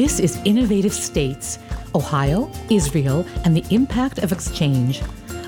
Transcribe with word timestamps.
This 0.00 0.18
is 0.18 0.40
Innovative 0.46 0.94
States 0.94 1.58
Ohio, 1.94 2.50
Israel, 2.70 3.26
and 3.44 3.54
the 3.54 3.62
Impact 3.68 4.20
of 4.20 4.32
Exchange, 4.32 5.02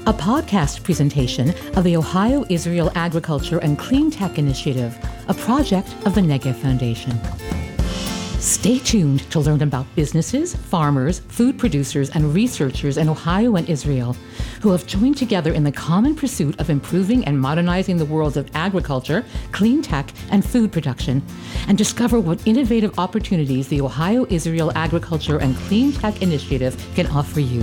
a 0.04 0.12
podcast 0.12 0.82
presentation 0.82 1.54
of 1.74 1.84
the 1.84 1.96
Ohio 1.96 2.44
Israel 2.50 2.92
Agriculture 2.94 3.60
and 3.60 3.78
Clean 3.78 4.10
Tech 4.10 4.38
Initiative, 4.38 4.94
a 5.28 5.32
project 5.32 5.88
of 6.04 6.14
the 6.14 6.20
Negev 6.20 6.56
Foundation. 6.56 7.18
Stay 8.42 8.80
tuned 8.80 9.20
to 9.30 9.38
learn 9.38 9.62
about 9.62 9.86
businesses, 9.94 10.56
farmers, 10.56 11.20
food 11.20 11.56
producers, 11.56 12.10
and 12.10 12.34
researchers 12.34 12.98
in 12.98 13.08
Ohio 13.08 13.54
and 13.54 13.68
Israel 13.68 14.16
who 14.60 14.72
have 14.72 14.84
joined 14.84 15.16
together 15.16 15.52
in 15.52 15.62
the 15.62 15.70
common 15.70 16.16
pursuit 16.16 16.58
of 16.58 16.68
improving 16.68 17.24
and 17.24 17.40
modernizing 17.40 17.98
the 17.98 18.04
worlds 18.04 18.36
of 18.36 18.50
agriculture, 18.56 19.24
clean 19.52 19.80
tech, 19.80 20.10
and 20.32 20.44
food 20.44 20.72
production, 20.72 21.22
and 21.68 21.78
discover 21.78 22.18
what 22.18 22.44
innovative 22.44 22.98
opportunities 22.98 23.68
the 23.68 23.80
Ohio 23.80 24.26
Israel 24.28 24.72
Agriculture 24.74 25.38
and 25.38 25.54
Clean 25.58 25.92
Tech 25.92 26.20
Initiative 26.20 26.74
can 26.96 27.06
offer 27.06 27.38
you. 27.38 27.62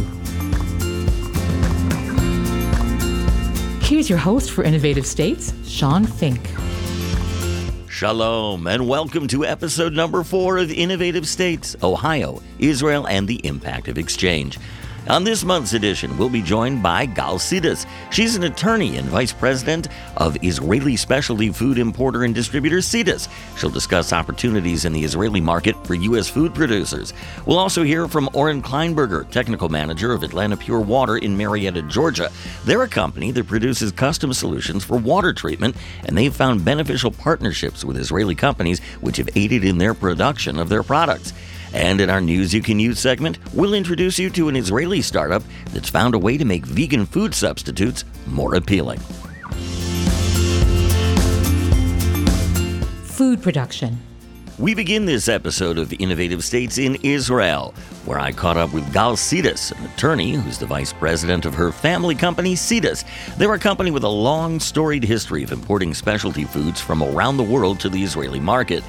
Here's 3.82 4.10
your 4.10 4.20
host 4.20 4.52
for 4.52 4.64
Innovative 4.64 5.06
States, 5.06 5.54
Shawn 5.70 6.06
Fink. 6.06 6.40
Shalom, 8.00 8.66
and 8.66 8.88
welcome 8.88 9.28
to 9.28 9.44
episode 9.44 9.92
number 9.92 10.24
four 10.24 10.58
of 10.58 10.72
Innovative 10.72 11.28
States 11.28 11.76
Ohio, 11.84 12.42
Israel, 12.58 13.06
and 13.06 13.28
the 13.28 13.46
Impact 13.46 13.90
of 13.90 13.98
Exchange. 13.98 14.58
On 15.08 15.24
this 15.24 15.44
month's 15.44 15.74
edition, 15.74 16.16
we'll 16.18 16.30
be 16.30 16.42
joined 16.42 16.84
by 16.84 17.06
Gal 17.06 17.40
Sides. 17.40 17.88
She's 18.12 18.36
an 18.36 18.44
attorney 18.44 18.98
and 18.98 19.08
vice 19.08 19.32
president 19.32 19.88
of 20.18 20.38
Israeli 20.44 20.96
specialty 20.98 21.50
food 21.50 21.80
importer 21.80 22.26
and 22.26 22.36
distributor 22.36 22.82
Sides. 22.82 23.28
She'll 23.58 23.72
discuss 23.72 24.14
opportunities 24.14 24.86
in 24.86 24.94
the 24.94 25.04
Israeli 25.04 25.42
market 25.42 25.76
for 25.88 25.96
U.S. 25.96 26.28
food 26.28 26.54
producers. 26.54 27.14
We'll 27.48 27.58
also 27.58 27.82
hear 27.82 28.08
from 28.08 28.30
Oren 28.34 28.62
Kleinberger, 28.62 29.28
technical 29.32 29.70
manager 29.70 30.12
of 30.12 30.22
Atlanta 30.22 30.58
Pure 30.58 30.82
Water 30.82 31.18
in 31.18 31.36
Marietta, 31.36 31.84
Georgia. 31.84 32.30
They're 32.66 32.84
a 32.84 32.88
company 32.88 33.32
that 33.32 33.48
produces 33.48 33.92
custom 33.92 34.34
solutions 34.34 34.84
for 34.84 34.98
water 34.98 35.34
treatment, 35.34 35.76
and 36.06 36.16
they've 36.16 36.36
found 36.36 36.66
beneficial 36.66 37.10
partnerships 37.10 37.84
with 37.84 37.98
Israeli 37.98 38.36
companies 38.36 38.80
which 39.02 39.18
have 39.18 39.30
aided 39.36 39.64
in 39.64 39.78
their 39.78 39.94
production 39.94 40.60
of 40.60 40.70
their 40.70 40.84
products. 40.84 41.34
And 41.74 42.02
in 42.02 42.10
our 42.10 42.22
News 42.22 42.54
You 42.54 42.62
Can 42.62 42.80
Use 42.80 43.00
segment, 43.00 43.38
we'll 43.54 43.74
introduce 43.74 44.18
you 44.18 44.30
to 44.32 44.50
an 44.50 44.56
Israeli 44.56 45.02
startup 45.02 45.44
that's 45.72 45.90
found 45.90 46.16
a 46.16 46.20
way 46.20 46.38
to 46.38 46.46
make 46.46 46.66
vegan 46.66 47.06
food 47.06 47.36
substitutes 47.36 48.06
more 48.28 48.56
appealing. 48.56 49.00
Food 53.04 53.44
production. 53.44 54.00
We 54.60 54.74
begin 54.74 55.06
this 55.06 55.30
episode 55.30 55.78
of 55.78 55.94
Innovative 56.00 56.44
States 56.44 56.78
in 56.78 56.96
Israel, 56.96 57.74
where 58.04 58.20
I 58.20 58.34
caught 58.34 58.58
up 58.58 58.74
with 58.74 58.92
Gal 58.92 59.16
Sides, 59.16 59.72
an 59.72 59.86
attorney 59.86 60.34
who's 60.34 60.58
the 60.58 60.66
vice 60.66 60.92
president 60.92 61.46
of 61.46 61.54
her 61.54 61.72
family 61.72 62.14
company, 62.14 62.58
Sides. 62.58 63.06
They're 63.38 63.54
a 63.54 63.60
company 63.60 63.90
with 63.90 64.04
a 64.04 64.10
long, 64.10 64.60
storied 64.60 65.04
history 65.04 65.44
of 65.44 65.54
importing 65.54 65.94
specialty 65.94 66.44
foods 66.44 66.82
from 66.82 67.02
around 67.02 67.38
the 67.38 67.44
world 67.44 67.80
to 67.80 67.90
the 67.90 68.04
Israeli 68.04 68.42
market. 68.42 68.84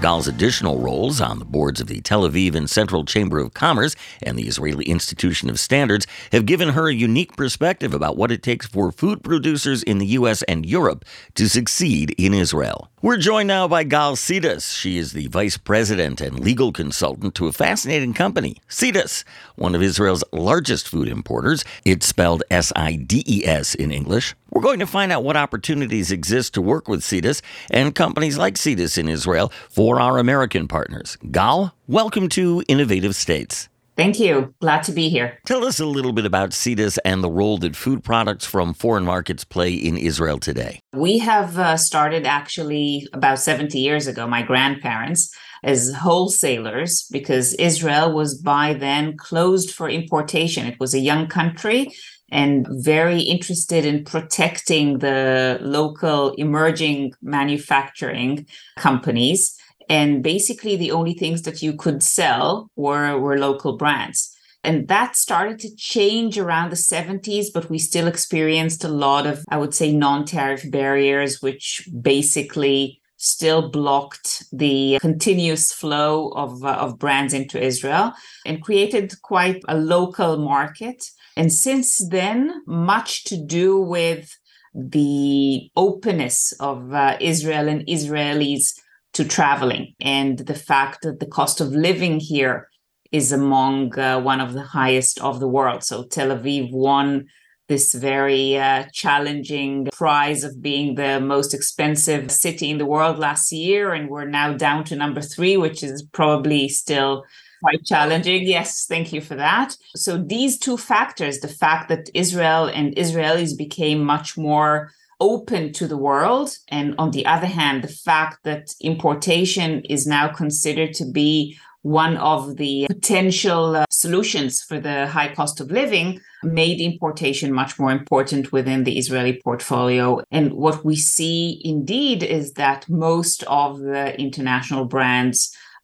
Gal's 0.00 0.26
additional 0.26 0.78
roles 0.78 1.20
on 1.20 1.38
the 1.38 1.44
boards 1.44 1.80
of 1.80 1.86
the 1.86 2.00
Tel 2.00 2.28
Aviv 2.28 2.54
and 2.54 2.68
Central 2.68 3.04
Chamber 3.04 3.38
of 3.38 3.54
Commerce 3.54 3.94
and 4.22 4.38
the 4.38 4.48
Israeli 4.48 4.84
Institution 4.86 5.48
of 5.48 5.60
Standards 5.60 6.06
have 6.32 6.46
given 6.46 6.70
her 6.70 6.88
a 6.88 6.94
unique 6.94 7.36
perspective 7.36 7.94
about 7.94 8.16
what 8.16 8.32
it 8.32 8.42
takes 8.42 8.66
for 8.66 8.90
food 8.90 9.22
producers 9.22 9.82
in 9.82 9.98
the 9.98 10.06
U.S. 10.06 10.42
and 10.44 10.66
Europe 10.66 11.04
to 11.34 11.48
succeed 11.48 12.14
in 12.18 12.34
Israel. 12.34 12.90
We're 13.00 13.16
joined 13.16 13.48
now 13.48 13.68
by 13.68 13.84
Gal 13.84 14.16
Sides. 14.16 14.72
She 14.72 14.98
is 14.98 15.12
the 15.12 15.28
vice 15.28 15.56
president 15.56 16.20
and 16.20 16.40
legal 16.40 16.72
consultant 16.72 17.34
to 17.36 17.46
a 17.46 17.52
fascinating 17.52 18.14
company, 18.14 18.56
Sides, 18.68 19.24
one 19.56 19.74
of 19.74 19.82
Israel's 19.82 20.24
largest 20.32 20.88
food 20.88 21.08
importers. 21.08 21.64
It's 21.84 22.06
spelled 22.06 22.42
S 22.50 22.72
I 22.74 22.96
D 22.96 23.22
E 23.26 23.46
S 23.46 23.74
in 23.74 23.92
English. 23.92 24.34
We're 24.54 24.60
going 24.60 24.80
to 24.80 24.86
find 24.86 25.10
out 25.10 25.24
what 25.24 25.34
opportunities 25.34 26.12
exist 26.12 26.52
to 26.54 26.60
work 26.60 26.86
with 26.86 27.02
Sides 27.02 27.40
and 27.70 27.94
companies 27.94 28.36
like 28.36 28.58
Sides 28.58 28.98
in 28.98 29.08
Israel 29.08 29.50
for 29.70 29.98
our 29.98 30.18
American 30.18 30.68
partners. 30.68 31.16
Gal, 31.30 31.74
welcome 31.88 32.28
to 32.28 32.62
Innovative 32.68 33.16
States. 33.16 33.70
Thank 33.96 34.20
you. 34.20 34.54
Glad 34.60 34.82
to 34.82 34.92
be 34.92 35.08
here. 35.08 35.38
Tell 35.46 35.64
us 35.64 35.80
a 35.80 35.86
little 35.86 36.12
bit 36.12 36.26
about 36.26 36.52
Sides 36.52 36.98
and 36.98 37.24
the 37.24 37.30
role 37.30 37.56
that 37.58 37.74
food 37.74 38.04
products 38.04 38.44
from 38.44 38.74
foreign 38.74 39.06
markets 39.06 39.42
play 39.42 39.72
in 39.72 39.96
Israel 39.96 40.38
today. 40.38 40.80
We 40.92 41.18
have 41.20 41.58
uh, 41.58 41.78
started 41.78 42.26
actually 42.26 43.08
about 43.14 43.38
70 43.38 43.78
years 43.78 44.06
ago, 44.06 44.26
my 44.26 44.42
grandparents, 44.42 45.34
as 45.62 45.92
wholesalers 45.94 47.06
because 47.10 47.54
Israel 47.54 48.12
was 48.12 48.34
by 48.34 48.74
then 48.74 49.16
closed 49.16 49.70
for 49.70 49.88
importation. 49.88 50.66
It 50.66 50.80
was 50.80 50.94
a 50.94 50.98
young 50.98 51.28
country 51.28 51.92
and 52.32 52.66
very 52.70 53.20
interested 53.20 53.84
in 53.84 54.04
protecting 54.04 54.98
the 54.98 55.58
local 55.60 56.30
emerging 56.34 57.12
manufacturing 57.20 58.46
companies 58.76 59.56
and 59.88 60.22
basically 60.22 60.76
the 60.76 60.90
only 60.90 61.12
things 61.12 61.42
that 61.42 61.62
you 61.62 61.74
could 61.74 62.02
sell 62.02 62.70
were 62.74 63.18
were 63.18 63.38
local 63.38 63.76
brands 63.76 64.34
and 64.64 64.88
that 64.88 65.16
started 65.16 65.58
to 65.58 65.76
change 65.76 66.38
around 66.38 66.70
the 66.70 66.76
70s 66.76 67.46
but 67.52 67.68
we 67.68 67.78
still 67.78 68.06
experienced 68.06 68.84
a 68.84 68.88
lot 68.88 69.26
of 69.26 69.44
i 69.50 69.58
would 69.58 69.74
say 69.74 69.92
non-tariff 69.92 70.70
barriers 70.70 71.42
which 71.42 71.86
basically 72.00 73.01
still 73.22 73.70
blocked 73.70 74.44
the 74.52 74.98
continuous 75.00 75.72
flow 75.72 76.30
of, 76.30 76.64
uh, 76.64 76.72
of 76.72 76.98
brands 76.98 77.32
into 77.32 77.62
israel 77.62 78.12
and 78.44 78.62
created 78.62 79.14
quite 79.22 79.62
a 79.68 79.76
local 79.76 80.38
market 80.38 81.04
and 81.36 81.52
since 81.52 82.06
then 82.08 82.52
much 82.66 83.22
to 83.24 83.36
do 83.36 83.80
with 83.80 84.36
the 84.74 85.70
openness 85.76 86.52
of 86.58 86.92
uh, 86.92 87.16
israel 87.20 87.68
and 87.68 87.86
israelis 87.86 88.72
to 89.12 89.24
traveling 89.24 89.94
and 90.00 90.40
the 90.40 90.54
fact 90.54 91.02
that 91.02 91.20
the 91.20 91.26
cost 91.26 91.60
of 91.60 91.68
living 91.68 92.18
here 92.18 92.68
is 93.12 93.30
among 93.30 93.96
uh, 93.98 94.18
one 94.20 94.40
of 94.40 94.54
the 94.54 94.62
highest 94.62 95.20
of 95.20 95.38
the 95.38 95.46
world. 95.46 95.84
So 95.84 96.04
Tel 96.04 96.30
Aviv 96.30 96.72
won 96.72 97.26
this 97.72 97.94
very 97.94 98.58
uh, 98.58 98.84
challenging 98.92 99.88
prize 99.94 100.44
of 100.44 100.60
being 100.60 100.94
the 100.94 101.18
most 101.18 101.54
expensive 101.54 102.30
city 102.30 102.68
in 102.70 102.76
the 102.76 102.90
world 102.94 103.18
last 103.18 103.50
year. 103.50 103.94
And 103.94 104.10
we're 104.10 104.26
now 104.40 104.52
down 104.52 104.84
to 104.84 104.94
number 104.94 105.22
three, 105.22 105.56
which 105.56 105.82
is 105.82 106.02
probably 106.12 106.68
still 106.68 107.24
quite 107.62 107.82
challenging. 107.86 108.46
Yes, 108.46 108.84
thank 108.86 109.10
you 109.14 109.22
for 109.22 109.36
that. 109.36 109.74
So 109.96 110.18
these 110.18 110.58
two 110.58 110.76
factors, 110.76 111.38
the 111.38 111.56
fact 111.64 111.88
that 111.88 112.10
Israel 112.12 112.66
and 112.66 112.94
Israelis 112.96 113.56
became 113.56 114.04
much 114.04 114.36
more 114.36 114.90
open 115.18 115.72
to 115.72 115.86
the 115.88 116.02
world. 116.08 116.48
And 116.68 116.94
on 116.98 117.12
the 117.12 117.24
other 117.24 117.46
hand, 117.46 117.84
the 117.84 117.96
fact 118.10 118.44
that 118.44 118.74
importation 118.82 119.80
is 119.88 120.06
now 120.06 120.28
considered 120.28 120.92
to 120.94 121.06
be 121.10 121.56
one 121.82 122.16
of 122.18 122.56
the 122.56 122.86
potential 122.88 123.76
uh, 123.76 123.84
solutions 124.04 124.62
for 124.68 124.78
the 124.80 125.06
high 125.06 125.32
cost 125.38 125.60
of 125.60 125.70
living 125.70 126.20
made 126.42 126.80
importation 126.80 127.52
much 127.52 127.78
more 127.78 127.92
important 128.00 128.52
within 128.56 128.84
the 128.84 128.98
Israeli 129.02 129.40
portfolio. 129.46 130.20
And 130.30 130.52
what 130.64 130.84
we 130.84 130.96
see 130.96 131.60
indeed 131.64 132.22
is 132.22 132.52
that 132.54 132.88
most 132.88 133.38
of 133.44 133.78
the 133.78 134.04
international 134.26 134.84
brands 134.94 135.38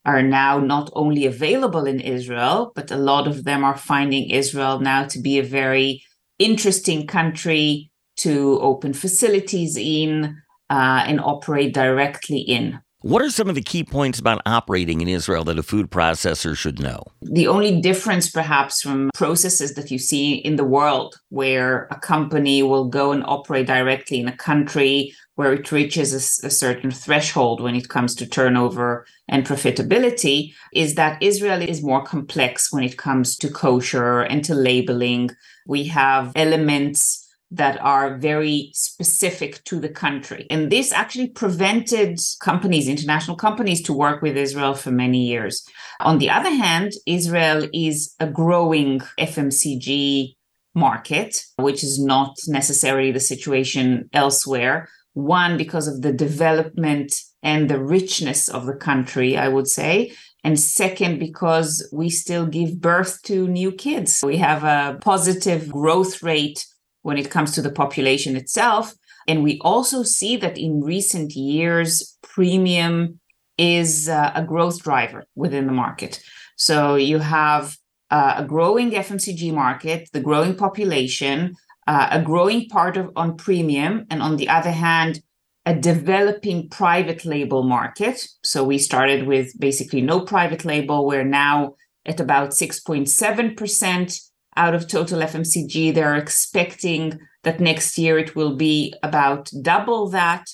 are 0.04 0.22
now 0.22 0.58
not 0.58 0.90
only 1.02 1.26
available 1.26 1.86
in 1.86 2.00
Israel, 2.00 2.72
but 2.74 2.90
a 2.90 2.96
lot 2.96 3.26
of 3.26 3.44
them 3.44 3.62
are 3.64 3.76
finding 3.92 4.30
Israel 4.30 4.80
now 4.80 5.04
to 5.12 5.18
be 5.20 5.38
a 5.38 5.52
very 5.60 6.02
interesting 6.38 7.06
country 7.06 7.90
to 8.16 8.58
open 8.60 8.92
facilities 8.92 9.76
in 9.76 10.36
uh, 10.70 11.02
and 11.06 11.20
operate 11.20 11.72
directly 11.74 12.40
in. 12.40 12.80
What 13.02 13.22
are 13.22 13.30
some 13.30 13.48
of 13.48 13.54
the 13.54 13.62
key 13.62 13.84
points 13.84 14.18
about 14.18 14.42
operating 14.44 15.00
in 15.00 15.06
Israel 15.06 15.44
that 15.44 15.58
a 15.58 15.62
food 15.62 15.88
processor 15.88 16.56
should 16.56 16.80
know? 16.80 17.04
The 17.22 17.46
only 17.46 17.80
difference, 17.80 18.28
perhaps, 18.28 18.82
from 18.82 19.10
processes 19.14 19.74
that 19.74 19.92
you 19.92 20.00
see 20.00 20.34
in 20.34 20.56
the 20.56 20.64
world, 20.64 21.14
where 21.28 21.86
a 21.92 22.00
company 22.00 22.60
will 22.60 22.86
go 22.86 23.12
and 23.12 23.22
operate 23.24 23.68
directly 23.68 24.18
in 24.18 24.26
a 24.26 24.36
country 24.36 25.14
where 25.36 25.52
it 25.52 25.70
reaches 25.70 26.12
a, 26.12 26.48
a 26.48 26.50
certain 26.50 26.90
threshold 26.90 27.60
when 27.60 27.76
it 27.76 27.88
comes 27.88 28.16
to 28.16 28.26
turnover 28.26 29.06
and 29.28 29.46
profitability, 29.46 30.52
is 30.74 30.96
that 30.96 31.22
Israel 31.22 31.62
is 31.62 31.84
more 31.84 32.02
complex 32.02 32.72
when 32.72 32.82
it 32.82 32.98
comes 32.98 33.36
to 33.36 33.48
kosher 33.48 34.22
and 34.22 34.44
to 34.44 34.56
labeling. 34.56 35.30
We 35.68 35.84
have 35.84 36.32
elements 36.34 37.27
that 37.50 37.80
are 37.80 38.18
very 38.18 38.70
specific 38.74 39.64
to 39.64 39.80
the 39.80 39.88
country. 39.88 40.46
And 40.50 40.70
this 40.70 40.92
actually 40.92 41.28
prevented 41.28 42.18
companies, 42.40 42.88
international 42.88 43.36
companies, 43.36 43.82
to 43.82 43.92
work 43.92 44.20
with 44.20 44.36
Israel 44.36 44.74
for 44.74 44.90
many 44.90 45.26
years. 45.26 45.66
On 46.00 46.18
the 46.18 46.30
other 46.30 46.50
hand, 46.50 46.92
Israel 47.06 47.68
is 47.72 48.14
a 48.20 48.26
growing 48.26 49.00
FMCG 49.18 50.34
market, 50.74 51.42
which 51.56 51.82
is 51.82 51.98
not 51.98 52.36
necessarily 52.46 53.12
the 53.12 53.20
situation 53.20 54.08
elsewhere. 54.12 54.88
One, 55.14 55.56
because 55.56 55.88
of 55.88 56.02
the 56.02 56.12
development 56.12 57.18
and 57.42 57.68
the 57.68 57.82
richness 57.82 58.48
of 58.48 58.66
the 58.66 58.74
country, 58.74 59.36
I 59.36 59.48
would 59.48 59.68
say. 59.68 60.12
And 60.44 60.60
second, 60.60 61.18
because 61.18 61.88
we 61.92 62.10
still 62.10 62.46
give 62.46 62.80
birth 62.80 63.22
to 63.24 63.48
new 63.48 63.72
kids. 63.72 64.22
We 64.22 64.36
have 64.36 64.64
a 64.64 64.98
positive 65.00 65.70
growth 65.70 66.22
rate 66.22 66.64
when 67.08 67.16
it 67.16 67.30
comes 67.30 67.52
to 67.52 67.62
the 67.62 67.72
population 67.72 68.36
itself. 68.36 68.94
And 69.26 69.42
we 69.42 69.58
also 69.62 70.02
see 70.02 70.36
that 70.36 70.58
in 70.58 70.82
recent 70.82 71.32
years, 71.32 72.18
premium 72.22 73.18
is 73.56 74.10
uh, 74.10 74.30
a 74.34 74.44
growth 74.44 74.82
driver 74.82 75.24
within 75.34 75.66
the 75.66 75.72
market. 75.72 76.20
So 76.56 76.96
you 76.96 77.18
have 77.18 77.74
uh, 78.10 78.34
a 78.36 78.44
growing 78.44 78.90
FMCG 78.90 79.54
market, 79.54 80.10
the 80.12 80.20
growing 80.20 80.54
population, 80.54 81.56
uh, 81.86 82.08
a 82.10 82.20
growing 82.20 82.68
part 82.68 82.98
of 82.98 83.10
on 83.16 83.38
premium, 83.38 84.04
and 84.10 84.20
on 84.22 84.36
the 84.36 84.50
other 84.50 84.74
hand, 84.86 85.22
a 85.64 85.74
developing 85.74 86.68
private 86.68 87.24
label 87.24 87.62
market. 87.62 88.28
So 88.44 88.64
we 88.64 88.76
started 88.76 89.26
with 89.26 89.58
basically 89.58 90.02
no 90.02 90.20
private 90.20 90.66
label. 90.66 91.06
We're 91.06 91.24
now 91.24 91.74
at 92.04 92.20
about 92.20 92.50
6.7% 92.50 94.27
out 94.58 94.74
of 94.74 94.88
total 94.88 95.20
FMCG. 95.20 95.94
They're 95.94 96.16
expecting 96.16 97.18
that 97.44 97.60
next 97.60 97.96
year 97.96 98.18
it 98.18 98.36
will 98.36 98.56
be 98.56 98.92
about 99.02 99.50
double 99.62 100.10
that. 100.10 100.44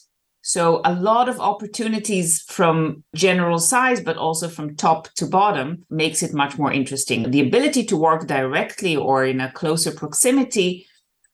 So 0.43 0.83
a 0.85 0.93
lot 0.93 1.31
of 1.31 1.41
opportunities 1.41 2.43
from 2.43 3.03
general 3.15 3.59
size, 3.59 4.03
but 4.03 4.19
also 4.19 4.47
from 4.49 4.77
top 4.77 5.09
to 5.15 5.27
bottom 5.27 5.87
makes 5.89 6.23
it 6.23 6.35
much 6.35 6.59
more 6.59 6.71
interesting. 6.71 7.31
The 7.31 7.41
ability 7.41 7.85
to 7.87 7.97
work 7.97 8.27
directly 8.27 8.95
or 8.95 9.25
in 9.25 9.41
a 9.41 9.51
closer 9.51 9.91
proximity 9.91 10.87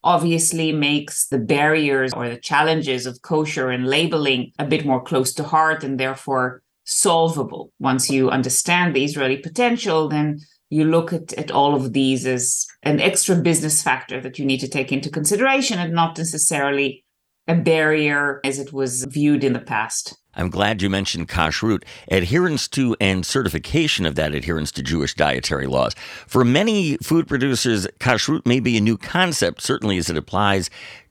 obviously 0.04 0.70
makes 0.72 1.26
the 1.26 1.38
barriers 1.38 2.12
or 2.14 2.28
the 2.28 2.38
challenges 2.38 3.04
of 3.04 3.20
kosher 3.22 3.68
and 3.68 3.86
labeling 3.86 4.52
a 4.60 4.64
bit 4.64 4.86
more 4.86 5.02
close 5.02 5.34
to 5.34 5.42
heart 5.42 5.82
and 5.82 5.98
therefore 5.98 6.62
solvable. 6.84 7.72
Once 7.80 8.08
you 8.10 8.30
understand 8.30 8.94
the 8.94 9.04
Israeli 9.04 9.38
potential, 9.38 10.08
then 10.08 10.38
you 10.70 10.84
look 10.84 11.12
at, 11.12 11.32
at 11.34 11.50
all 11.50 11.74
of 11.74 11.92
these 11.92 12.26
as 12.26 12.66
an 12.82 13.00
extra 13.00 13.36
business 13.36 13.82
factor 13.82 14.20
that 14.20 14.38
you 14.38 14.46
need 14.46 14.60
to 14.60 14.68
take 14.68 14.92
into 14.92 15.10
consideration 15.10 15.78
and 15.78 15.92
not 15.92 16.16
necessarily 16.16 17.04
a 17.48 17.54
barrier 17.54 18.40
as 18.44 18.58
it 18.58 18.72
was 18.72 19.04
viewed 19.04 19.42
in 19.42 19.52
the 19.52 19.60
past. 19.60 20.16
I'm 20.34 20.48
glad 20.48 20.80
you 20.80 20.88
mentioned 20.88 21.28
kashrut, 21.28 21.82
adherence 22.08 22.68
to 22.68 22.96
and 23.00 23.26
certification 23.26 24.06
of 24.06 24.14
that 24.14 24.32
adherence 24.32 24.70
to 24.72 24.82
Jewish 24.82 25.14
dietary 25.14 25.66
laws. 25.66 25.94
For 26.28 26.44
many 26.44 26.96
food 26.98 27.26
producers, 27.26 27.88
kashrut 27.98 28.46
may 28.46 28.60
be 28.60 28.76
a 28.76 28.80
new 28.80 28.96
concept, 28.96 29.60
certainly 29.60 29.98
as 29.98 30.08
it 30.08 30.16
applies 30.16 30.70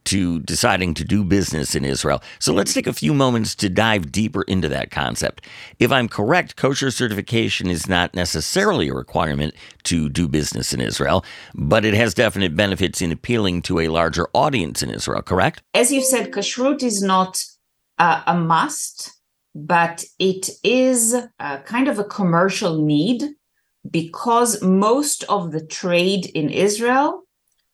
to 0.10 0.40
deciding 0.40 0.94
to 0.96 1.04
do 1.04 1.24
business 1.24 1.76
in 1.76 1.86
Israel. 1.86 2.22
So 2.40 2.54
let's 2.54 2.74
take 2.74 2.88
a 2.88 2.94
few 2.94 3.14
moments 3.14 3.56
to 3.56 3.70
dive 3.70 4.12
deeper 4.12 4.42
into 4.44 4.68
that 4.70 4.90
concept. 4.92 5.46
If 5.78 5.92
I'm 5.92 6.08
correct, 6.08 6.56
kosher 6.56 6.92
certification 6.92 7.68
is 7.68 7.88
not 7.88 8.16
necessarily 8.16 8.90
a 8.90 8.94
requirement 8.94 9.54
to 9.84 10.10
do 10.10 10.28
business 10.28 10.74
in 10.74 10.82
Israel, 10.82 11.24
but 11.54 11.86
it 11.86 11.94
has 11.94 12.14
definite 12.14 12.56
benefits 12.56 13.02
in 13.02 13.12
appealing 13.12 13.62
to 13.64 13.80
a 13.80 13.90
larger 13.90 14.28
audience 14.34 14.82
in 14.82 14.90
Israel, 14.90 15.22
correct? 15.22 15.62
As 15.74 15.92
you 15.92 16.02
said, 16.02 16.32
kashrut 16.32 16.82
is 16.82 17.02
not 17.02 17.44
uh, 18.00 18.24
a 18.26 18.36
must, 18.36 19.12
but 19.54 20.04
it 20.18 20.50
is 20.64 21.16
kind 21.66 21.88
of 21.88 22.00
a 22.00 22.04
commercial 22.04 22.82
need 22.82 23.24
because 23.90 24.62
most 24.62 25.24
of 25.26 25.52
the 25.52 25.66
trade 25.66 26.26
in 26.34 26.50
Israel 26.50 27.24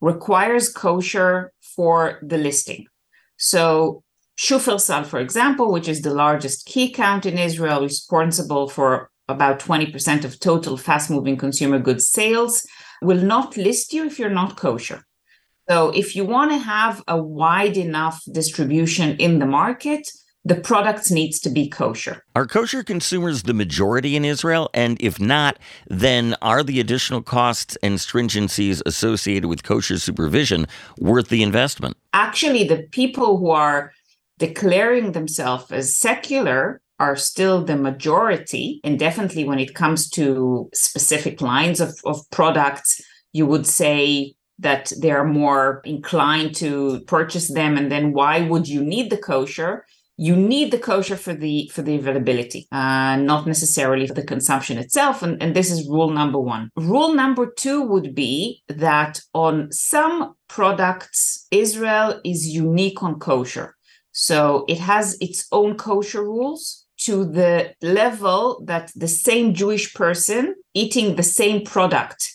requires 0.02 0.72
kosher 0.72 1.52
for 1.76 2.20
the 2.22 2.38
listing. 2.38 2.86
So 3.38 4.04
Shufersal, 4.38 5.06
for 5.06 5.20
example, 5.20 5.72
which 5.72 5.88
is 5.88 6.02
the 6.02 6.14
largest 6.14 6.66
key 6.66 6.92
count 6.92 7.26
in 7.26 7.38
Israel, 7.38 7.82
responsible 7.82 8.68
for 8.68 9.10
about 9.28 9.60
20% 9.60 10.24
of 10.24 10.40
total 10.40 10.78
fast 10.78 11.10
moving 11.10 11.38
consumer 11.38 11.80
goods 11.80 12.10
sales, 12.10 12.66
will 13.02 13.22
not 13.22 13.58
list 13.58 13.94
you 13.94 14.06
if 14.06 14.20
you're 14.20 14.30
not 14.30 14.58
kosher. 14.58 15.04
So 15.70 15.90
if 15.90 16.16
you 16.16 16.26
want 16.26 16.52
to 16.52 16.58
have 16.58 17.02
a 17.08 17.18
wide 17.22 17.78
enough 17.78 18.22
distribution 18.32 19.18
in 19.18 19.40
the 19.40 19.48
market, 19.48 20.08
the 20.46 20.56
products 20.56 21.10
needs 21.10 21.40
to 21.40 21.50
be 21.50 21.68
kosher. 21.68 22.24
Are 22.36 22.46
kosher 22.46 22.84
consumers 22.84 23.44
the 23.44 23.54
majority 23.54 24.16
in 24.16 24.24
Israel? 24.24 24.70
And 24.76 24.96
if 25.02 25.20
not, 25.20 25.58
then 25.88 26.36
are 26.42 26.64
the 26.64 26.80
additional 26.80 27.24
costs 27.24 27.76
and 27.82 27.96
stringencies 27.96 28.82
associated 28.86 29.48
with 29.48 29.64
kosher 29.64 29.98
supervision 29.98 30.68
worth 31.00 31.30
the 31.30 31.42
investment? 31.42 31.98
Actually, 32.14 32.64
the 32.64 32.84
people 32.92 33.38
who 33.40 33.50
are 33.50 33.92
declaring 34.38 35.14
themselves 35.14 35.72
as 35.72 35.98
secular 35.98 36.80
are 37.00 37.16
still 37.16 37.64
the 37.64 37.76
majority. 37.76 38.80
And 38.84 39.00
definitely 39.00 39.44
when 39.46 39.60
it 39.60 39.74
comes 39.74 40.10
to 40.12 40.70
specific 40.74 41.42
lines 41.42 41.82
of, 41.82 41.98
of 42.06 42.22
products, 42.32 43.02
you 43.34 43.46
would 43.48 43.66
say 43.66 44.36
that 44.60 44.94
they're 45.00 45.26
more 45.26 45.82
inclined 45.84 46.56
to 46.56 47.02
purchase 47.08 47.54
them. 47.54 47.76
And 47.78 47.92
then 47.92 48.14
why 48.14 48.42
would 48.42 48.70
you 48.70 48.82
need 48.82 49.10
the 49.10 49.18
kosher? 49.18 49.86
You 50.18 50.36
need 50.36 50.72
the 50.72 50.80
kosher 50.80 51.18
for 51.18 51.34
the 51.34 51.70
for 51.74 51.82
the 51.82 51.96
availability 51.96 52.68
uh, 52.72 53.16
not 53.18 53.46
necessarily 53.46 54.08
for 54.08 54.14
the 54.14 54.24
consumption 54.24 54.78
itself. 54.78 55.22
And, 55.22 55.42
and 55.42 55.56
this 55.56 55.70
is 55.72 55.88
rule 55.90 56.10
number 56.10 56.40
one. 56.40 56.70
Rule 56.76 57.14
number 57.14 57.48
two 57.48 57.82
would 57.82 58.16
be 58.16 58.64
that 58.70 59.20
on 59.34 59.72
some 59.72 60.36
products 60.48 61.48
israel 61.52 62.22
is 62.24 62.48
unique 62.48 63.04
on 63.04 63.20
kosher. 63.20 63.76
So 64.12 64.64
it 64.70 64.80
has 64.80 65.18
its 65.20 65.48
own 65.52 65.76
kosher 65.76 66.24
rules 66.24 66.86
to 66.98 67.26
the 67.26 67.74
level 67.82 68.64
that 68.66 68.92
the 68.96 69.08
same 69.08 69.54
jewish 69.54 69.94
person 69.94 70.56
eating 70.74 71.16
the 71.16 71.24
same 71.24 71.64
product 71.66 72.34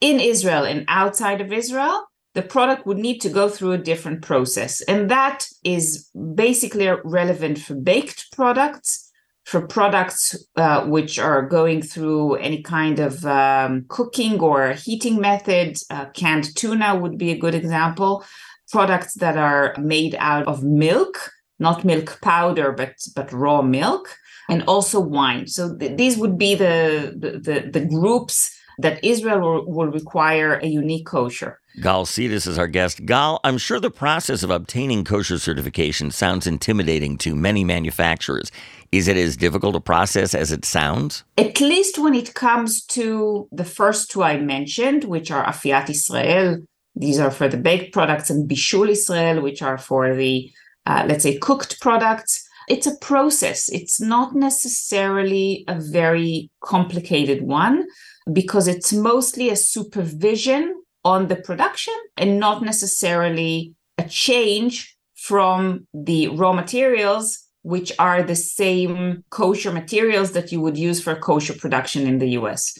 in 0.00 0.18
israel 0.18 0.64
and 0.64 0.84
outside 0.88 1.40
of 1.40 1.52
israel 1.52 2.04
the 2.34 2.42
product 2.42 2.86
would 2.86 2.98
need 2.98 3.20
to 3.20 3.28
go 3.28 3.48
through 3.48 3.72
a 3.72 3.78
different 3.78 4.22
process. 4.22 4.80
And 4.82 5.10
that 5.10 5.46
is 5.64 6.08
basically 6.34 6.88
relevant 7.04 7.58
for 7.58 7.74
baked 7.74 8.32
products, 8.32 9.10
for 9.44 9.66
products 9.66 10.36
uh, 10.56 10.86
which 10.86 11.18
are 11.18 11.42
going 11.42 11.82
through 11.82 12.36
any 12.36 12.62
kind 12.62 13.00
of 13.00 13.24
um, 13.26 13.84
cooking 13.88 14.38
or 14.40 14.72
heating 14.72 15.20
method. 15.20 15.76
Uh, 15.90 16.06
canned 16.10 16.54
tuna 16.56 16.94
would 16.94 17.18
be 17.18 17.30
a 17.32 17.38
good 17.38 17.54
example. 17.54 18.24
Products 18.70 19.14
that 19.14 19.36
are 19.36 19.74
made 19.80 20.14
out 20.20 20.46
of 20.46 20.62
milk, 20.62 21.32
not 21.58 21.84
milk 21.84 22.20
powder, 22.22 22.70
but, 22.70 22.94
but 23.16 23.32
raw 23.32 23.60
milk, 23.62 24.16
and 24.48 24.62
also 24.68 25.00
wine. 25.00 25.48
So 25.48 25.76
th- 25.76 25.96
these 25.96 26.16
would 26.16 26.38
be 26.38 26.54
the, 26.54 27.12
the, 27.18 27.30
the, 27.38 27.70
the 27.70 27.86
groups 27.86 28.56
that 28.78 29.04
Israel 29.04 29.40
will, 29.40 29.66
will 29.66 29.90
require 29.90 30.54
a 30.54 30.66
unique 30.66 31.06
kosher. 31.06 31.59
Gal 31.78 32.04
Sides 32.04 32.46
is 32.46 32.58
our 32.58 32.66
guest. 32.66 33.06
Gal, 33.06 33.40
I'm 33.44 33.56
sure 33.56 33.78
the 33.78 33.90
process 33.90 34.42
of 34.42 34.50
obtaining 34.50 35.04
kosher 35.04 35.38
certification 35.38 36.10
sounds 36.10 36.46
intimidating 36.46 37.16
to 37.18 37.36
many 37.36 37.64
manufacturers. 37.64 38.50
Is 38.90 39.06
it 39.06 39.16
as 39.16 39.36
difficult 39.36 39.76
a 39.76 39.80
process 39.80 40.34
as 40.34 40.50
it 40.50 40.64
sounds? 40.64 41.22
At 41.38 41.60
least 41.60 41.96
when 41.98 42.14
it 42.14 42.34
comes 42.34 42.84
to 42.86 43.48
the 43.52 43.64
first 43.64 44.10
two 44.10 44.22
I 44.22 44.38
mentioned, 44.38 45.04
which 45.04 45.30
are 45.30 45.44
Afiat 45.44 45.88
Israel, 45.88 46.58
these 46.96 47.20
are 47.20 47.30
for 47.30 47.48
the 47.48 47.56
baked 47.56 47.92
products, 47.92 48.30
and 48.30 48.50
Bishul 48.50 48.88
Israel, 48.88 49.40
which 49.40 49.62
are 49.62 49.78
for 49.78 50.14
the, 50.14 50.50
uh, 50.86 51.04
let's 51.08 51.22
say, 51.22 51.38
cooked 51.38 51.80
products. 51.80 52.44
It's 52.68 52.86
a 52.86 52.96
process. 52.96 53.68
It's 53.68 54.00
not 54.00 54.34
necessarily 54.34 55.64
a 55.68 55.80
very 55.80 56.50
complicated 56.62 57.42
one 57.42 57.86
because 58.32 58.66
it's 58.66 58.92
mostly 58.92 59.50
a 59.50 59.56
supervision 59.56 60.79
on 61.04 61.28
the 61.28 61.36
production 61.36 61.94
and 62.16 62.38
not 62.38 62.62
necessarily 62.62 63.74
a 63.98 64.04
change 64.04 64.96
from 65.14 65.86
the 65.92 66.28
raw 66.28 66.52
materials 66.52 67.46
which 67.62 67.92
are 67.98 68.22
the 68.22 68.36
same 68.36 69.22
kosher 69.30 69.70
materials 69.70 70.32
that 70.32 70.50
you 70.50 70.60
would 70.60 70.78
use 70.78 71.02
for 71.02 71.14
kosher 71.14 71.54
production 71.54 72.06
in 72.06 72.18
the 72.18 72.30
US. 72.30 72.76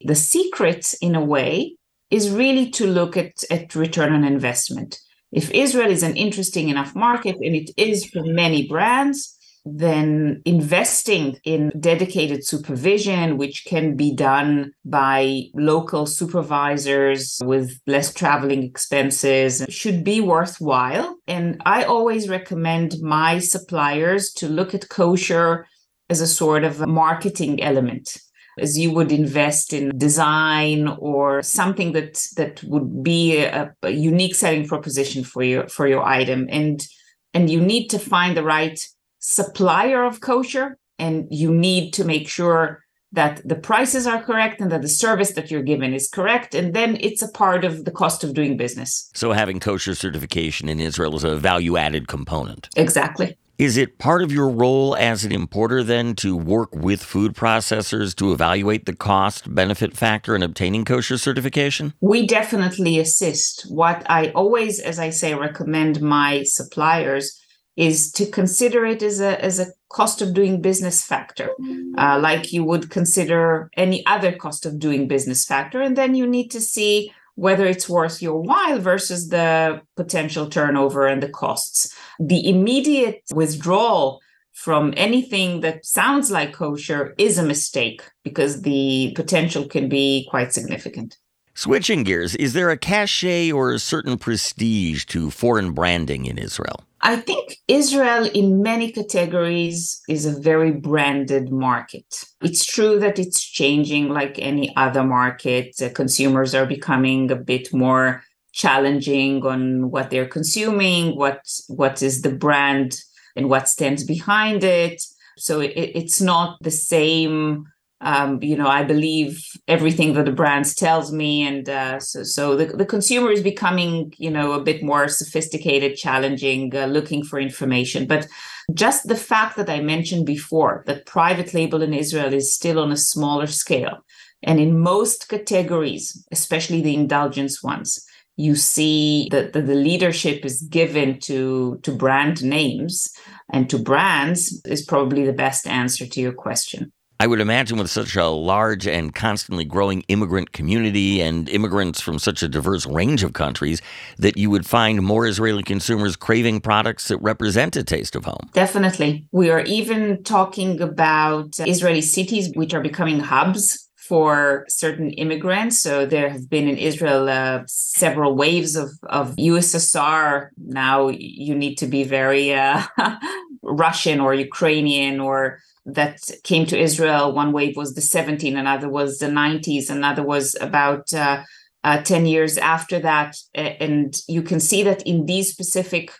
The 0.00 0.16
secret, 0.16 0.92
in 1.00 1.14
a 1.14 1.24
way, 1.24 1.76
is 2.10 2.30
really 2.30 2.70
to 2.70 2.86
look 2.86 3.16
at, 3.16 3.44
at 3.50 3.74
return 3.74 4.12
on 4.12 4.24
investment. 4.24 4.98
If 5.30 5.50
Israel 5.50 5.90
is 5.90 6.02
an 6.02 6.16
interesting 6.16 6.68
enough 6.68 6.94
market, 6.94 7.36
and 7.36 7.54
it 7.54 7.70
is 7.76 8.06
for 8.06 8.22
many 8.24 8.66
brands, 8.68 9.36
then 9.64 10.42
investing 10.44 11.38
in 11.44 11.72
dedicated 11.80 12.46
supervision, 12.46 13.38
which 13.38 13.64
can 13.64 13.96
be 13.96 14.14
done 14.14 14.72
by 14.84 15.44
local 15.54 16.06
supervisors 16.06 17.40
with 17.44 17.80
less 17.86 18.12
traveling 18.12 18.62
expenses, 18.62 19.64
should 19.68 20.04
be 20.04 20.20
worthwhile. 20.20 21.16
And 21.26 21.62
I 21.64 21.84
always 21.84 22.28
recommend 22.28 23.00
my 23.00 23.38
suppliers 23.38 24.32
to 24.34 24.48
look 24.48 24.74
at 24.74 24.90
kosher 24.90 25.66
as 26.10 26.20
a 26.20 26.26
sort 26.26 26.64
of 26.64 26.80
a 26.82 26.86
marketing 26.86 27.62
element 27.62 28.18
as 28.58 28.78
you 28.78 28.92
would 28.92 29.10
invest 29.10 29.72
in 29.72 29.96
design 29.98 30.88
or 30.98 31.42
something 31.42 31.92
that 31.92 32.24
that 32.36 32.62
would 32.64 33.02
be 33.02 33.38
a, 33.38 33.74
a 33.82 33.90
unique 33.90 34.34
selling 34.34 34.66
proposition 34.66 35.24
for 35.24 35.42
your 35.42 35.68
for 35.68 35.88
your 35.88 36.04
item 36.04 36.46
and 36.50 36.86
and 37.32 37.50
you 37.50 37.60
need 37.60 37.88
to 37.88 37.98
find 37.98 38.36
the 38.36 38.44
right 38.44 38.86
supplier 39.24 40.04
of 40.04 40.20
kosher 40.20 40.78
and 40.98 41.26
you 41.30 41.52
need 41.52 41.92
to 41.94 42.04
make 42.04 42.28
sure 42.28 42.84
that 43.10 43.40
the 43.48 43.54
prices 43.54 44.06
are 44.06 44.22
correct 44.22 44.60
and 44.60 44.70
that 44.70 44.82
the 44.82 44.88
service 44.88 45.32
that 45.32 45.50
you're 45.50 45.62
given 45.62 45.94
is 45.94 46.08
correct. 46.08 46.54
And 46.54 46.74
then 46.74 46.98
it's 47.00 47.22
a 47.22 47.30
part 47.30 47.64
of 47.64 47.84
the 47.84 47.90
cost 47.90 48.22
of 48.22 48.34
doing 48.34 48.56
business. 48.56 49.10
So 49.14 49.32
having 49.32 49.60
kosher 49.60 49.94
certification 49.94 50.68
in 50.68 50.78
Israel 50.78 51.16
is 51.16 51.24
a 51.24 51.36
value 51.36 51.76
added 51.76 52.06
component. 52.06 52.68
Exactly. 52.76 53.38
Is 53.56 53.76
it 53.76 53.98
part 53.98 54.22
of 54.22 54.32
your 54.32 54.48
role 54.50 54.96
as 54.96 55.24
an 55.24 55.30
importer 55.30 55.84
then 55.84 56.16
to 56.16 56.36
work 56.36 56.74
with 56.74 57.02
food 57.02 57.34
processors 57.34 58.14
to 58.16 58.32
evaluate 58.32 58.84
the 58.84 58.96
cost 58.96 59.54
benefit 59.54 59.96
factor 59.96 60.34
in 60.34 60.42
obtaining 60.42 60.84
kosher 60.84 61.16
certification? 61.16 61.94
We 62.00 62.26
definitely 62.26 62.98
assist. 62.98 63.62
What 63.70 64.04
I 64.10 64.30
always, 64.30 64.80
as 64.80 64.98
I 64.98 65.10
say, 65.10 65.34
recommend 65.34 66.02
my 66.02 66.42
suppliers 66.42 67.40
is 67.76 68.12
to 68.12 68.26
consider 68.26 68.86
it 68.86 69.02
as 69.02 69.20
a 69.20 69.42
as 69.44 69.58
a 69.58 69.66
cost 69.88 70.22
of 70.22 70.34
doing 70.34 70.60
business 70.60 71.04
factor, 71.04 71.50
uh, 71.98 72.18
like 72.20 72.52
you 72.52 72.64
would 72.64 72.90
consider 72.90 73.70
any 73.76 74.04
other 74.06 74.32
cost 74.32 74.66
of 74.66 74.78
doing 74.78 75.08
business 75.08 75.44
factor, 75.44 75.80
and 75.80 75.96
then 75.96 76.14
you 76.14 76.26
need 76.26 76.50
to 76.50 76.60
see 76.60 77.12
whether 77.36 77.66
it's 77.66 77.88
worth 77.88 78.22
your 78.22 78.40
while 78.40 78.78
versus 78.78 79.28
the 79.28 79.80
potential 79.96 80.48
turnover 80.48 81.06
and 81.06 81.22
the 81.22 81.28
costs. 81.28 81.94
The 82.20 82.48
immediate 82.48 83.22
withdrawal 83.32 84.20
from 84.52 84.94
anything 84.96 85.60
that 85.62 85.84
sounds 85.84 86.30
like 86.30 86.52
kosher 86.52 87.14
is 87.18 87.38
a 87.38 87.42
mistake 87.42 88.02
because 88.22 88.62
the 88.62 89.12
potential 89.16 89.64
can 89.64 89.88
be 89.88 90.26
quite 90.30 90.52
significant. 90.52 91.18
Switching 91.56 92.02
gears, 92.02 92.34
is 92.36 92.52
there 92.52 92.70
a 92.70 92.76
cachet 92.76 93.52
or 93.52 93.72
a 93.72 93.78
certain 93.78 94.16
prestige 94.18 95.04
to 95.06 95.30
foreign 95.30 95.72
branding 95.72 96.26
in 96.26 96.38
Israel? 96.38 96.84
I 97.06 97.16
think 97.16 97.58
Israel, 97.68 98.30
in 98.32 98.62
many 98.62 98.90
categories, 98.90 100.00
is 100.08 100.24
a 100.24 100.40
very 100.40 100.72
branded 100.72 101.52
market. 101.52 102.06
It's 102.40 102.64
true 102.64 102.98
that 103.00 103.18
it's 103.18 103.44
changing 103.44 104.08
like 104.08 104.38
any 104.38 104.74
other 104.74 105.04
market. 105.04 105.76
Consumers 105.94 106.54
are 106.54 106.64
becoming 106.64 107.30
a 107.30 107.36
bit 107.36 107.74
more 107.74 108.22
challenging 108.52 109.44
on 109.44 109.90
what 109.90 110.08
they're 110.08 110.26
consuming, 110.26 111.14
what 111.14 111.42
what 111.68 112.02
is 112.02 112.22
the 112.22 112.32
brand 112.32 112.96
and 113.36 113.50
what 113.50 113.68
stands 113.68 114.02
behind 114.04 114.64
it. 114.64 115.02
So 115.36 115.60
it, 115.60 115.72
it's 115.76 116.22
not 116.22 116.56
the 116.62 116.70
same 116.70 117.66
um, 118.04 118.42
you 118.42 118.54
know, 118.54 118.68
I 118.68 118.84
believe 118.84 119.42
everything 119.66 120.12
that 120.12 120.26
the 120.26 120.32
brands 120.32 120.74
tells 120.74 121.10
me, 121.10 121.46
and 121.46 121.66
uh, 121.68 121.98
so 122.00 122.22
so 122.22 122.54
the, 122.54 122.66
the 122.66 122.84
consumer 122.84 123.30
is 123.30 123.42
becoming, 123.42 124.12
you 124.18 124.30
know, 124.30 124.52
a 124.52 124.62
bit 124.62 124.82
more 124.82 125.08
sophisticated, 125.08 125.96
challenging, 125.96 126.76
uh, 126.76 126.84
looking 126.84 127.24
for 127.24 127.40
information. 127.40 128.06
But 128.06 128.28
just 128.74 129.08
the 129.08 129.16
fact 129.16 129.56
that 129.56 129.70
I 129.70 129.80
mentioned 129.80 130.26
before 130.26 130.84
that 130.86 131.06
private 131.06 131.54
label 131.54 131.82
in 131.82 131.94
Israel 131.94 132.32
is 132.34 132.54
still 132.54 132.78
on 132.78 132.92
a 132.92 132.96
smaller 132.96 133.46
scale, 133.46 134.04
and 134.42 134.60
in 134.60 134.78
most 134.78 135.30
categories, 135.30 136.26
especially 136.30 136.82
the 136.82 136.94
indulgence 136.94 137.62
ones, 137.62 138.04
you 138.36 138.54
see 138.54 139.28
that 139.30 139.54
the, 139.54 139.62
the 139.62 139.74
leadership 139.74 140.44
is 140.44 140.60
given 140.60 141.20
to 141.20 141.80
to 141.82 141.90
brand 141.90 142.44
names 142.44 143.08
and 143.50 143.70
to 143.70 143.78
brands 143.78 144.60
is 144.66 144.84
probably 144.84 145.24
the 145.24 145.32
best 145.32 145.66
answer 145.66 146.06
to 146.06 146.20
your 146.20 146.34
question. 146.34 146.92
I 147.20 147.26
would 147.26 147.40
imagine 147.40 147.78
with 147.78 147.90
such 147.90 148.16
a 148.16 148.26
large 148.26 148.86
and 148.86 149.14
constantly 149.14 149.64
growing 149.64 150.02
immigrant 150.08 150.52
community 150.52 151.20
and 151.20 151.48
immigrants 151.48 152.00
from 152.00 152.18
such 152.18 152.42
a 152.42 152.48
diverse 152.48 152.86
range 152.86 153.22
of 153.22 153.32
countries 153.32 153.80
that 154.18 154.36
you 154.36 154.50
would 154.50 154.66
find 154.66 155.00
more 155.02 155.26
Israeli 155.26 155.62
consumers 155.62 156.16
craving 156.16 156.60
products 156.60 157.08
that 157.08 157.18
represent 157.18 157.76
a 157.76 157.84
taste 157.84 158.16
of 158.16 158.24
home. 158.24 158.50
Definitely. 158.52 159.26
We 159.30 159.50
are 159.50 159.60
even 159.60 160.24
talking 160.24 160.80
about 160.80 161.54
Israeli 161.60 162.02
cities 162.02 162.50
which 162.54 162.74
are 162.74 162.82
becoming 162.82 163.20
hubs 163.20 163.88
for 164.08 164.66
certain 164.68 165.10
immigrants. 165.12 165.80
So 165.80 166.04
there 166.04 166.28
have 166.28 166.50
been 166.50 166.68
in 166.68 166.76
Israel 166.76 167.28
uh, 167.28 167.62
several 167.66 168.34
waves 168.36 168.76
of, 168.76 168.90
of 169.04 169.34
USSR. 169.36 170.48
Now 170.58 171.08
you 171.08 171.54
need 171.54 171.76
to 171.76 171.86
be 171.86 172.04
very 172.04 172.52
uh, 172.52 172.82
Russian 173.62 174.20
or 174.20 174.34
Ukrainian 174.34 175.20
or 175.20 175.60
that 175.86 176.18
came 176.44 176.66
to 176.66 176.78
Israel. 176.78 177.32
One 177.32 177.52
wave 177.52 177.76
was 177.76 177.94
the 177.94 178.00
70s, 178.00 178.56
another 178.56 178.88
was 178.88 179.18
the 179.18 179.26
90s, 179.26 179.90
another 179.90 180.22
was 180.22 180.56
about 180.60 181.12
uh, 181.12 181.42
uh, 181.82 182.02
10 182.02 182.26
years 182.26 182.56
after 182.58 182.98
that. 183.00 183.36
And 183.54 184.14
you 184.26 184.42
can 184.42 184.60
see 184.60 184.82
that 184.82 185.02
in 185.02 185.26
these 185.26 185.52
specific 185.52 186.12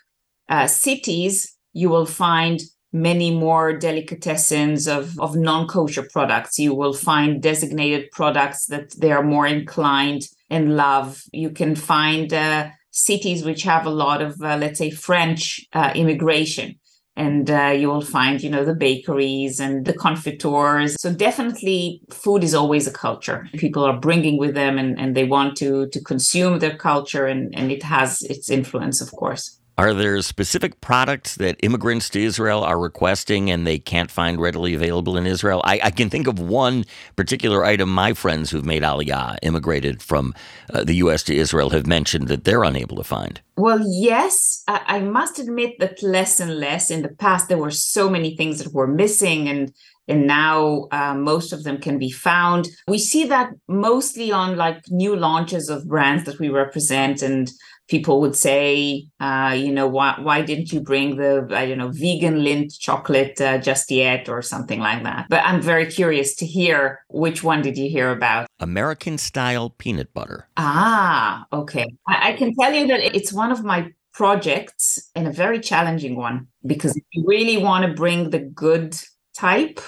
uh, 0.49 0.67
cities, 0.67 1.55
you 1.73 1.89
will 1.89 2.05
find 2.05 2.61
many 2.93 3.29
more 3.29 3.77
delicatessens 3.77 4.87
of, 4.87 5.19
of 5.19 5.35
non-kosher 5.35 6.07
products. 6.13 6.57
You 6.57 6.73
will 6.73 6.93
find 6.93 7.41
designated 7.41 8.09
products 8.11 8.67
that 8.67 8.91
they 8.97 9.11
are 9.11 9.23
more 9.23 9.45
inclined 9.45 10.29
and 10.49 10.77
love. 10.77 11.21
You 11.33 11.49
can 11.49 11.75
find 11.75 12.31
uh, 12.33 12.69
cities 12.91 13.43
which 13.43 13.63
have 13.63 13.85
a 13.85 13.89
lot 13.89 14.21
of, 14.21 14.41
uh, 14.41 14.55
let's 14.55 14.79
say, 14.79 14.91
French 14.91 15.59
uh, 15.73 15.91
immigration 15.93 16.79
and 17.15 17.49
uh, 17.49 17.73
you 17.75 17.87
will 17.87 18.01
find 18.01 18.43
you 18.43 18.49
know 18.49 18.65
the 18.65 18.75
bakeries 18.75 19.59
and 19.59 19.85
the 19.85 19.93
confitures 19.93 20.95
so 20.99 21.13
definitely 21.13 22.01
food 22.09 22.43
is 22.43 22.53
always 22.53 22.87
a 22.87 22.91
culture. 22.91 23.47
People 23.53 23.83
are 23.83 23.99
bringing 23.99 24.37
with 24.37 24.53
them 24.53 24.77
and, 24.77 24.99
and 24.99 25.15
they 25.15 25.23
want 25.23 25.55
to 25.57 25.87
to 25.87 26.01
consume 26.01 26.59
their 26.59 26.75
culture 26.75 27.25
and 27.25 27.55
and 27.55 27.71
it 27.71 27.83
has 27.83 28.21
its 28.23 28.49
influence 28.49 29.01
of 29.01 29.11
course 29.11 29.59
are 29.77 29.93
there 29.93 30.21
specific 30.21 30.79
products 30.79 31.35
that 31.35 31.57
immigrants 31.61 32.09
to 32.11 32.23
Israel 32.23 32.63
are 32.63 32.79
requesting 32.79 33.51
and 33.51 33.67
they 33.67 33.77
can't 33.77 34.09
find 34.09 34.39
readily 34.39 34.73
available 34.73 35.17
in 35.17 35.27
Israel? 35.27 35.61
I, 35.65 35.79
I 35.83 35.91
can 35.91 36.09
think 36.09 36.27
of 36.27 36.39
one 36.39 36.85
particular 37.15 37.65
item 37.65 37.89
my 37.89 38.13
friends 38.13 38.49
who've 38.49 38.65
made 38.65 38.83
Aliyah, 38.83 39.37
immigrated 39.41 40.01
from 40.01 40.33
uh, 40.73 40.83
the 40.83 40.95
U.S. 40.95 41.23
to 41.23 41.35
Israel, 41.35 41.71
have 41.71 41.85
mentioned 41.85 42.29
that 42.29 42.45
they're 42.45 42.63
unable 42.63 42.95
to 42.97 43.03
find. 43.03 43.41
Well, 43.57 43.83
yes, 43.85 44.63
I, 44.67 44.81
I 44.87 44.99
must 44.99 45.39
admit 45.39 45.79
that 45.79 46.01
less 46.01 46.39
and 46.39 46.57
less. 46.57 46.89
In 46.89 47.01
the 47.01 47.09
past, 47.09 47.49
there 47.49 47.57
were 47.57 47.71
so 47.71 48.09
many 48.09 48.35
things 48.35 48.59
that 48.59 48.73
were 48.73 48.87
missing 48.87 49.49
and 49.49 49.73
and 50.07 50.27
now 50.27 50.87
uh, 50.91 51.15
most 51.15 51.51
of 51.51 51.63
them 51.63 51.79
can 51.79 51.97
be 51.97 52.11
found. 52.11 52.67
We 52.87 52.99
see 52.99 53.25
that 53.25 53.49
mostly 53.67 54.31
on 54.31 54.55
like 54.55 54.83
new 54.89 55.15
launches 55.15 55.67
of 55.67 55.87
brands 55.87 56.25
that 56.25 56.39
we 56.39 56.49
represent 56.49 57.23
and 57.23 57.51
people 57.87 58.21
would 58.21 58.35
say, 58.35 59.07
uh, 59.19 59.55
you 59.57 59.71
know, 59.71 59.87
why 59.87 60.15
why 60.19 60.41
didn't 60.41 60.71
you 60.71 60.81
bring 60.81 61.17
the 61.17 61.47
I 61.51 61.65
don't 61.67 61.77
know 61.77 61.89
vegan 61.89 62.43
lint 62.43 62.73
chocolate 62.79 63.39
uh, 63.39 63.57
just 63.57 63.91
yet 63.91 64.29
or 64.29 64.41
something 64.41 64.79
like 64.79 65.03
that? 65.03 65.27
But 65.29 65.43
I'm 65.43 65.61
very 65.61 65.85
curious 65.85 66.35
to 66.37 66.45
hear 66.45 66.99
which 67.09 67.43
one 67.43 67.61
did 67.61 67.77
you 67.77 67.89
hear 67.89 68.11
about? 68.11 68.47
American 68.59 69.17
style 69.17 69.69
peanut 69.69 70.13
butter. 70.13 70.47
Ah, 70.57 71.45
okay. 71.51 71.85
I, 72.07 72.29
I 72.29 72.33
can 72.33 72.55
tell 72.55 72.73
you 72.73 72.87
that 72.87 73.01
it's 73.15 73.33
one 73.33 73.51
of 73.51 73.63
my 73.63 73.91
projects 74.13 75.11
and 75.13 75.27
a 75.27 75.31
very 75.31 75.59
challenging 75.59 76.15
one 76.15 76.47
because 76.65 76.95
if 76.95 77.03
you 77.11 77.25
really 77.27 77.57
want 77.57 77.85
to 77.85 77.93
bring 77.93 78.29
the 78.29 78.39
good 78.39 78.97
type 79.37 79.79